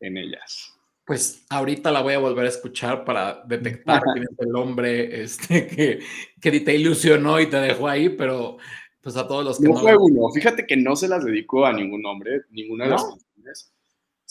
en 0.01 0.19
ellas. 0.19 0.77
Pues 1.11 1.45
ahorita 1.49 1.91
la 1.91 2.03
voy 2.03 2.15
a 2.15 2.21
volver 2.21 2.47
a 2.47 2.51
escuchar 2.51 3.05
para 3.05 3.43
detectar 3.45 4.01
quién 4.13 4.25
es 4.31 4.39
el 4.39 4.55
hombre 4.55 5.23
este, 5.23 5.67
que, 5.67 6.01
que 6.41 6.61
te 6.61 6.77
ilusionó 6.77 7.41
y 7.41 7.47
te 7.51 7.57
dejó 7.57 7.89
ahí, 7.89 8.11
pero 8.11 8.59
pues 9.01 9.17
a 9.17 9.27
todos 9.27 9.45
los 9.45 9.59
que 9.59 9.65
no. 9.65 9.75
no 9.75 9.81
fue 9.81 9.97
uno, 9.97 10.29
fíjate 10.33 10.67
que 10.67 10.77
no 10.77 10.95
se 10.95 11.09
las 11.09 11.25
dedico 11.25 11.67
a 11.67 11.73
ningún 11.73 12.07
hombre, 12.07 12.43
ninguna 12.51 12.85
de 12.85 12.91
las 12.91 13.03
canciones 13.03 13.73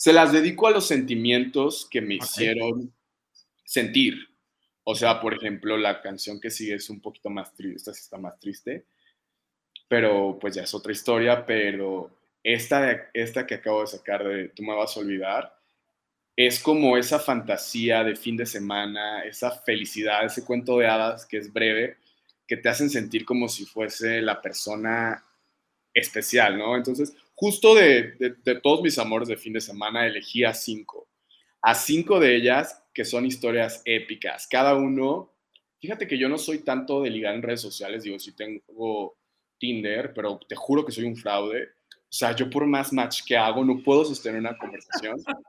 se 0.00 0.14
las 0.14 0.32
dedico 0.32 0.66
a 0.66 0.70
los 0.70 0.86
sentimientos 0.86 1.86
que 1.90 2.00
me 2.00 2.14
hicieron 2.14 2.90
sentir. 3.66 4.14
O 4.82 4.94
sea, 4.94 5.20
por 5.20 5.34
ejemplo, 5.34 5.76
la 5.76 6.00
canción 6.00 6.40
que 6.40 6.50
sigue 6.50 6.76
es 6.76 6.88
un 6.88 7.02
poquito 7.02 7.28
más 7.28 7.52
triste, 7.52 7.76
esta 7.76 7.92
sí 7.92 8.00
está 8.00 8.16
más 8.16 8.38
triste, 8.38 8.86
pero 9.88 10.38
pues 10.40 10.54
ya 10.54 10.62
es 10.62 10.72
otra 10.72 10.92
historia, 10.92 11.44
pero 11.44 12.10
esta, 12.42 13.10
esta 13.12 13.46
que 13.46 13.56
acabo 13.56 13.82
de 13.82 13.88
sacar 13.88 14.26
de 14.26 14.48
Tú 14.48 14.62
me 14.62 14.74
vas 14.74 14.96
a 14.96 15.00
olvidar, 15.00 15.54
es 16.46 16.58
como 16.60 16.96
esa 16.96 17.18
fantasía 17.18 18.02
de 18.02 18.16
fin 18.16 18.36
de 18.36 18.46
semana, 18.46 19.22
esa 19.24 19.50
felicidad, 19.50 20.24
ese 20.24 20.44
cuento 20.44 20.78
de 20.78 20.86
hadas 20.86 21.26
que 21.26 21.36
es 21.36 21.52
breve, 21.52 21.98
que 22.46 22.56
te 22.56 22.68
hacen 22.70 22.88
sentir 22.88 23.26
como 23.26 23.46
si 23.46 23.66
fuese 23.66 24.22
la 24.22 24.40
persona 24.40 25.22
especial, 25.92 26.56
¿no? 26.56 26.76
Entonces, 26.76 27.14
justo 27.34 27.74
de, 27.74 28.14
todos 28.62 28.80
mis 28.80 28.98
amores 28.98 29.28
de 29.28 29.36
fin 29.36 29.52
de 29.52 29.60
semana, 29.60 30.06
elegí 30.06 30.42
a 30.44 30.54
cinco. 30.54 31.08
A 31.60 31.74
cinco 31.74 32.18
de 32.18 32.36
ellas 32.36 32.82
que 32.94 33.04
son 33.04 33.26
historias 33.26 33.82
épicas. 33.84 34.46
Cada 34.46 34.74
uno, 34.74 35.34
fíjate 35.78 36.06
que 36.06 36.16
yo 36.16 36.30
no 36.30 36.38
soy 36.38 36.60
tanto 36.60 37.02
de 37.02 37.10
ligar 37.10 37.34
en 37.34 37.42
redes 37.42 37.60
sociales, 37.60 38.04
digo, 38.04 38.18
si 38.18 38.32
tengo 38.32 39.18
Tinder, 39.58 40.14
pero 40.14 40.40
te 40.48 40.56
juro 40.56 40.86
que 40.86 40.92
soy 40.92 41.04
un 41.04 41.16
fraude. 41.16 41.68
O 42.10 42.12
sea, 42.12 42.34
yo 42.34 42.50
por 42.50 42.66
más 42.66 42.92
match 42.92 43.22
que 43.24 43.36
hago 43.36 43.64
no 43.64 43.80
puedo 43.84 44.04
sostener 44.04 44.40
una 44.40 44.56
conversación. 44.58 45.16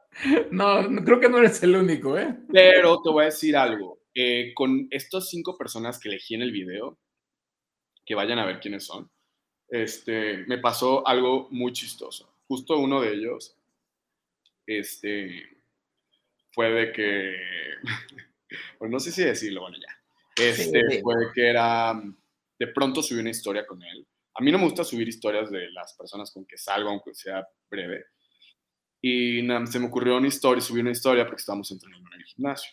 No, 0.52 0.84
creo 1.06 1.22
que 1.22 1.30
no 1.30 1.38
eres 1.38 1.64
el 1.64 1.74
único, 1.74 2.18
¿eh? 2.18 2.38
Pero 2.52 3.02
te 3.02 3.10
voy 3.10 3.24
a 3.24 3.26
decir 3.28 3.56
algo. 3.56 4.02
Eh, 4.14 4.52
con 4.54 4.88
estas 4.92 5.30
cinco 5.30 5.58
personas 5.58 5.98
que 5.98 6.10
elegí 6.10 6.36
en 6.36 6.42
el 6.42 6.52
video, 6.52 7.00
que 8.06 8.14
vayan 8.14 8.38
a 8.38 8.46
ver 8.46 8.60
quiénes 8.60 8.84
son, 8.84 9.10
este, 9.70 10.40
me 10.48 10.58
pasó 10.58 11.08
algo 11.08 11.48
muy 11.50 11.72
chistoso. 11.72 12.36
Justo 12.46 12.78
uno 12.78 13.00
de 13.00 13.14
ellos, 13.14 13.56
este, 14.68 15.64
fue 16.52 16.70
de 16.70 16.92
que, 16.92 17.36
pues 18.78 18.92
no 18.92 19.00
sé 19.00 19.14
si 19.14 19.24
decirlo, 19.24 19.62
bueno, 19.62 19.78
ya. 19.78 20.44
Este, 20.44 21.02
fue 21.02 21.16
de 21.16 21.26
que 21.34 21.50
era, 21.50 22.02
de 22.60 22.68
pronto 22.68 23.02
subí 23.02 23.22
una 23.22 23.30
historia 23.30 23.66
con 23.66 23.82
él. 23.82 24.06
A 24.42 24.44
mí 24.44 24.52
no 24.52 24.58
me 24.58 24.64
gusta 24.64 24.84
subir 24.84 25.08
historias 25.08 25.52
de 25.52 25.70
las 25.70 25.94
personas 25.94 26.32
con 26.32 26.48
que 26.48 26.58
salgo, 26.58 26.90
aunque 26.90 27.14
sea 27.14 27.48
breve. 27.70 28.06
Y 29.00 29.48
se 29.68 29.80
me 29.80 29.86
ocurrió 29.86 30.18
una 30.18 30.30
historia, 30.30 30.64
subí 30.64 30.80
una 30.80 30.90
historia 30.90 31.28
porque 31.28 31.42
estábamos 31.42 31.70
entrenando 31.70 32.10
en 32.12 32.22
el 32.22 32.26
gimnasio. 32.26 32.72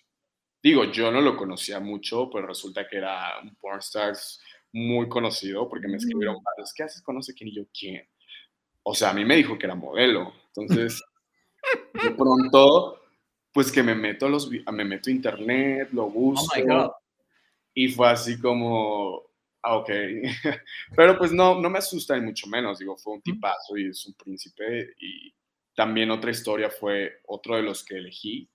Digo, 0.62 0.84
yo 0.84 1.12
no 1.12 1.20
lo 1.20 1.36
conocía 1.36 1.78
mucho, 1.78 2.30
pero 2.32 2.46
resulta 2.46 2.88
que 2.88 2.96
era 2.96 3.38
un 3.42 3.54
pornstars 3.56 4.40
muy 4.72 5.10
conocido 5.10 5.68
porque 5.68 5.88
me 5.88 5.98
escribieron 5.98 6.42
varios, 6.42 6.72
¿qué 6.72 6.84
haces? 6.84 7.02
Conoce 7.02 7.34
quién 7.34 7.48
y 7.48 7.56
yo 7.56 7.64
quién. 7.78 8.08
O 8.82 8.94
sea, 8.94 9.10
a 9.10 9.14
mí 9.14 9.26
me 9.26 9.36
dijo 9.36 9.58
que 9.58 9.66
era 9.66 9.74
modelo. 9.74 10.32
Entonces, 10.46 11.02
de 12.02 12.10
pronto, 12.12 13.02
pues 13.52 13.70
que 13.70 13.82
me 13.82 13.94
meto 13.94 14.24
a 14.24 14.30
los, 14.30 14.50
me 14.50 14.86
meto 14.86 15.10
a 15.10 15.12
internet, 15.12 15.90
lo 15.92 16.06
oh 16.06 16.10
busco. 16.10 16.96
Y 17.74 17.88
fue 17.88 18.08
así 18.08 18.40
como, 18.40 19.27
ah, 19.68 19.76
ok. 19.76 19.90
Pero 20.96 21.18
pues 21.18 21.32
no, 21.32 21.60
no 21.60 21.70
me 21.70 21.78
asusta 21.78 22.16
ni 22.16 22.24
mucho 22.24 22.46
menos. 22.46 22.78
Digo, 22.78 22.96
fue 22.96 23.14
un 23.14 23.22
tipazo 23.22 23.76
y 23.76 23.88
es 23.88 24.06
un 24.06 24.14
príncipe. 24.14 24.94
Y 24.98 25.32
también 25.74 26.10
otra 26.10 26.30
historia 26.30 26.70
fue, 26.70 27.20
otro 27.26 27.56
de 27.56 27.62
los 27.62 27.84
que 27.84 27.96
elegí, 27.96 28.48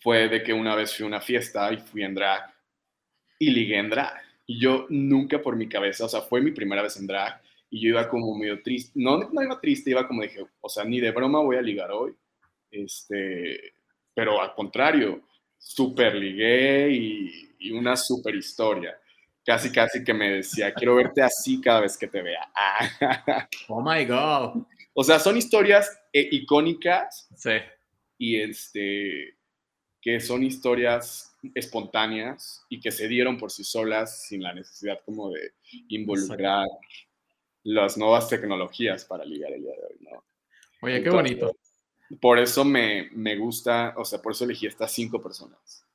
fue 0.00 0.28
de 0.28 0.42
que 0.42 0.52
una 0.52 0.74
vez 0.74 0.94
fui 0.94 1.04
a 1.04 1.08
una 1.08 1.20
fiesta 1.20 1.72
y 1.72 1.78
fui 1.78 2.02
en 2.02 2.14
drag 2.14 2.54
y 3.38 3.50
ligué 3.50 3.78
en 3.78 3.90
drag. 3.90 4.22
Y 4.46 4.60
yo 4.60 4.86
nunca 4.88 5.42
por 5.42 5.56
mi 5.56 5.68
cabeza, 5.68 6.04
o 6.04 6.08
sea, 6.08 6.22
fue 6.22 6.40
mi 6.40 6.52
primera 6.52 6.82
vez 6.82 6.96
en 6.96 7.06
drag 7.06 7.42
y 7.70 7.80
yo 7.80 7.90
iba 7.90 8.08
como 8.08 8.36
medio 8.36 8.62
triste, 8.62 8.92
no, 8.94 9.18
no 9.18 9.42
iba 9.42 9.60
triste, 9.60 9.90
iba 9.90 10.06
como 10.06 10.22
dije, 10.22 10.44
o 10.60 10.68
sea, 10.68 10.84
ni 10.84 11.00
de 11.00 11.10
broma 11.10 11.40
voy 11.40 11.56
a 11.56 11.62
ligar 11.62 11.90
hoy, 11.90 12.14
este, 12.70 13.74
pero 14.14 14.40
al 14.40 14.54
contrario, 14.54 15.22
súper 15.58 16.14
ligué 16.14 16.90
y, 16.90 17.56
y, 17.58 17.70
una 17.72 17.96
súper 17.96 18.34
historia. 18.36 18.98
Casi, 19.48 19.72
casi 19.72 20.04
que 20.04 20.12
me 20.12 20.30
decía, 20.30 20.74
quiero 20.74 20.96
verte 20.96 21.22
así 21.22 21.58
cada 21.58 21.80
vez 21.80 21.96
que 21.96 22.06
te 22.06 22.20
vea. 22.20 22.52
oh 23.68 23.80
my 23.80 24.04
God. 24.04 24.62
O 24.92 25.02
sea, 25.02 25.18
son 25.18 25.38
historias 25.38 25.90
eh, 26.12 26.28
icónicas. 26.32 27.30
Sí. 27.34 27.52
Y 28.18 28.42
este, 28.42 29.38
que 30.02 30.20
son 30.20 30.44
historias 30.44 31.34
espontáneas 31.54 32.62
y 32.68 32.78
que 32.78 32.90
se 32.90 33.08
dieron 33.08 33.38
por 33.38 33.50
sí 33.50 33.64
solas 33.64 34.26
sin 34.28 34.42
la 34.42 34.52
necesidad 34.52 35.00
como 35.06 35.30
de 35.30 35.54
involucrar 35.88 36.66
las 37.62 37.96
nuevas 37.96 38.28
tecnologías 38.28 39.06
para 39.06 39.24
ligar 39.24 39.50
el 39.52 39.62
día 39.62 39.72
de 39.72 39.82
hoy, 39.82 39.96
¿no? 40.00 40.24
Oye, 40.82 41.02
qué 41.02 41.08
bonito. 41.08 41.56
Por 42.20 42.38
eso 42.38 42.66
me, 42.66 43.08
me, 43.12 43.34
gusta, 43.36 43.94
o 43.96 44.04
sea, 44.04 44.20
por 44.20 44.32
eso 44.32 44.44
elegí 44.44 44.66
estas 44.66 44.92
cinco 44.92 45.22
personas. 45.22 45.86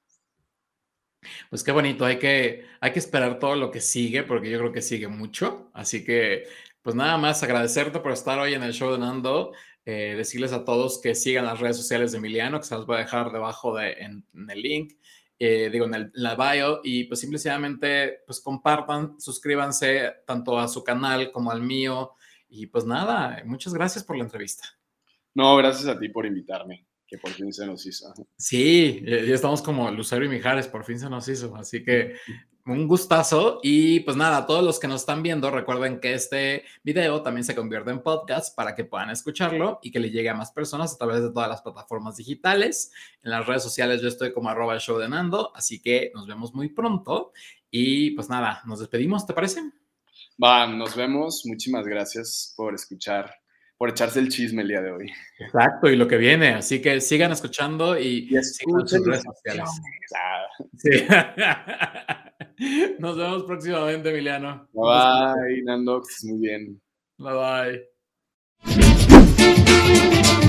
Pues 1.50 1.64
qué 1.64 1.72
bonito, 1.72 2.06
hay 2.06 2.20
que, 2.20 2.66
hay 2.80 2.92
que 2.92 3.00
esperar 3.00 3.40
todo 3.40 3.56
lo 3.56 3.72
que 3.72 3.82
sigue, 3.82 4.24
porque 4.24 4.50
yo 4.50 4.60
creo 4.60 4.72
que 4.72 4.82
sigue 4.82 5.08
mucho. 5.08 5.70
Así 5.74 6.04
que, 6.04 6.44
pues 6.82 6.96
nada 6.96 7.18
más 7.18 7.44
agradecerte 7.44 8.00
por 8.00 8.12
estar 8.12 8.40
hoy 8.40 8.54
en 8.54 8.64
el 8.64 8.74
show 8.74 8.92
de 8.92 9.00
Nando. 9.00 9.54
Eh, 9.86 10.14
decirles 10.16 10.54
a 10.54 10.64
todos 10.64 11.02
que 11.02 11.14
sigan 11.14 11.46
las 11.46 11.60
redes 11.60 11.76
sociales 11.76 12.14
de 12.14 12.18
Emiliano, 12.18 12.60
que 12.60 12.66
se 12.66 12.76
las 12.76 12.86
voy 12.86 12.96
a 12.96 13.00
dejar 13.00 13.34
debajo 13.34 13.76
de, 13.76 13.92
en, 13.92 14.26
el 14.50 14.62
link, 14.62 14.94
eh, 15.38 15.70
digo, 15.70 15.86
en, 15.86 16.10
la 16.14 16.36
bio, 16.36 16.80
y 16.86 17.04
pues 17.04 17.20
simplemente 17.20 18.22
pues 18.26 18.40
compartan, 18.40 19.20
suscríbanse 19.20 20.14
tanto 20.26 20.58
a 20.58 20.70
su 20.70 20.86
canal 20.86 21.32
como 21.34 21.52
al 21.52 21.62
mío, 21.62 22.14
y 22.48 22.68
pues 22.68 22.86
nada, 22.86 23.42
muchas 23.46 23.74
gracias 23.74 24.06
por 24.06 24.16
la 24.16 24.24
entrevista. 24.24 24.64
No, 25.34 25.58
gracias 25.58 25.88
a 25.88 26.00
ti 26.00 26.08
por 26.08 26.26
invitarme, 26.26 26.86
que 27.14 27.20
por 27.20 27.30
fin 27.30 27.54
se 27.54 27.68
nos 27.68 27.86
hizo. 27.86 28.12
Sí, 28.36 29.04
ya 29.06 29.36
estamos 29.36 29.62
como 29.62 29.92
Lucero 29.92 30.26
y 30.26 30.30
Mijares, 30.30 30.68
por 30.68 30.84
fin 30.84 30.98
se 30.98 31.08
nos 31.12 31.28
hizo, 31.28 31.56
así 31.56 31.84
que 31.84 32.16
un 32.66 32.88
gustazo 32.88 33.60
y 33.62 34.00
pues 34.00 34.18
nada, 34.18 34.48
todos 34.48 34.64
los 34.64 34.80
que 34.80 34.88
nos 34.88 35.02
están 35.02 35.22
viendo, 35.22 35.52
recuerden 35.52 36.00
que 36.00 36.16
este 36.16 36.64
video 36.82 37.22
también 37.22 37.44
se 37.44 37.54
convierte 37.54 37.92
en 37.92 38.02
podcast 38.02 38.56
para 38.56 38.74
que 38.74 38.84
puedan 38.84 39.12
escucharlo 39.12 39.80
y 39.84 39.92
que 39.92 40.00
le 40.00 40.10
llegue 40.10 40.30
a 40.30 40.34
más 40.34 40.52
personas 40.52 40.96
a 40.96 40.98
través 40.98 41.22
de 41.22 41.30
todas 41.30 41.50
las 41.50 41.62
plataformas 41.62 42.18
digitales. 42.18 42.92
En 43.22 43.30
las 43.30 43.46
redes 43.46 43.62
sociales 43.62 44.02
yo 44.02 44.08
estoy 44.08 44.34
como 44.34 44.50
arroba 44.50 44.74
el 44.74 44.80
show 44.80 44.98
de 44.98 45.08
Nando, 45.08 45.56
así 45.56 45.84
que 45.84 46.12
nos 46.16 46.26
vemos 46.26 46.56
muy 46.56 46.70
pronto 46.70 47.32
y 47.70 48.12
pues 48.16 48.28
nada, 48.28 48.64
nos 48.66 48.80
despedimos, 48.80 49.28
¿te 49.28 49.36
parece? 49.36 49.62
Va, 50.44 50.66
nos 50.66 50.96
vemos. 50.96 51.44
Muchísimas 51.46 51.86
gracias 51.86 52.56
por 52.58 52.74
escuchar 52.74 53.43
por 53.78 53.90
echarse 53.90 54.20
el 54.20 54.30
chisme 54.30 54.62
el 54.62 54.68
día 54.70 54.82
de 54.82 54.92
hoy. 54.92 55.12
Exacto, 55.40 55.90
y 55.90 55.96
lo 55.96 56.08
que 56.08 56.18
viene. 56.18 56.54
Así 56.56 56.82
que 56.82 57.02
sigan 57.02 57.32
escuchando 57.32 57.98
y, 58.00 58.28
y 58.30 58.38
escuchen 58.38 59.04
redes 59.06 59.24
sociales. 59.24 59.70
Sí. 60.78 60.90
Nos 63.00 63.18
vemos 63.18 63.44
próximamente, 63.44 64.10
Emiliano. 64.10 64.68
Bye, 64.74 65.56
bye 65.56 65.64
Nandox. 65.64 66.24
Muy 66.26 66.40
bien. 66.40 66.82
Bye 67.18 67.84
bye. 68.64 70.43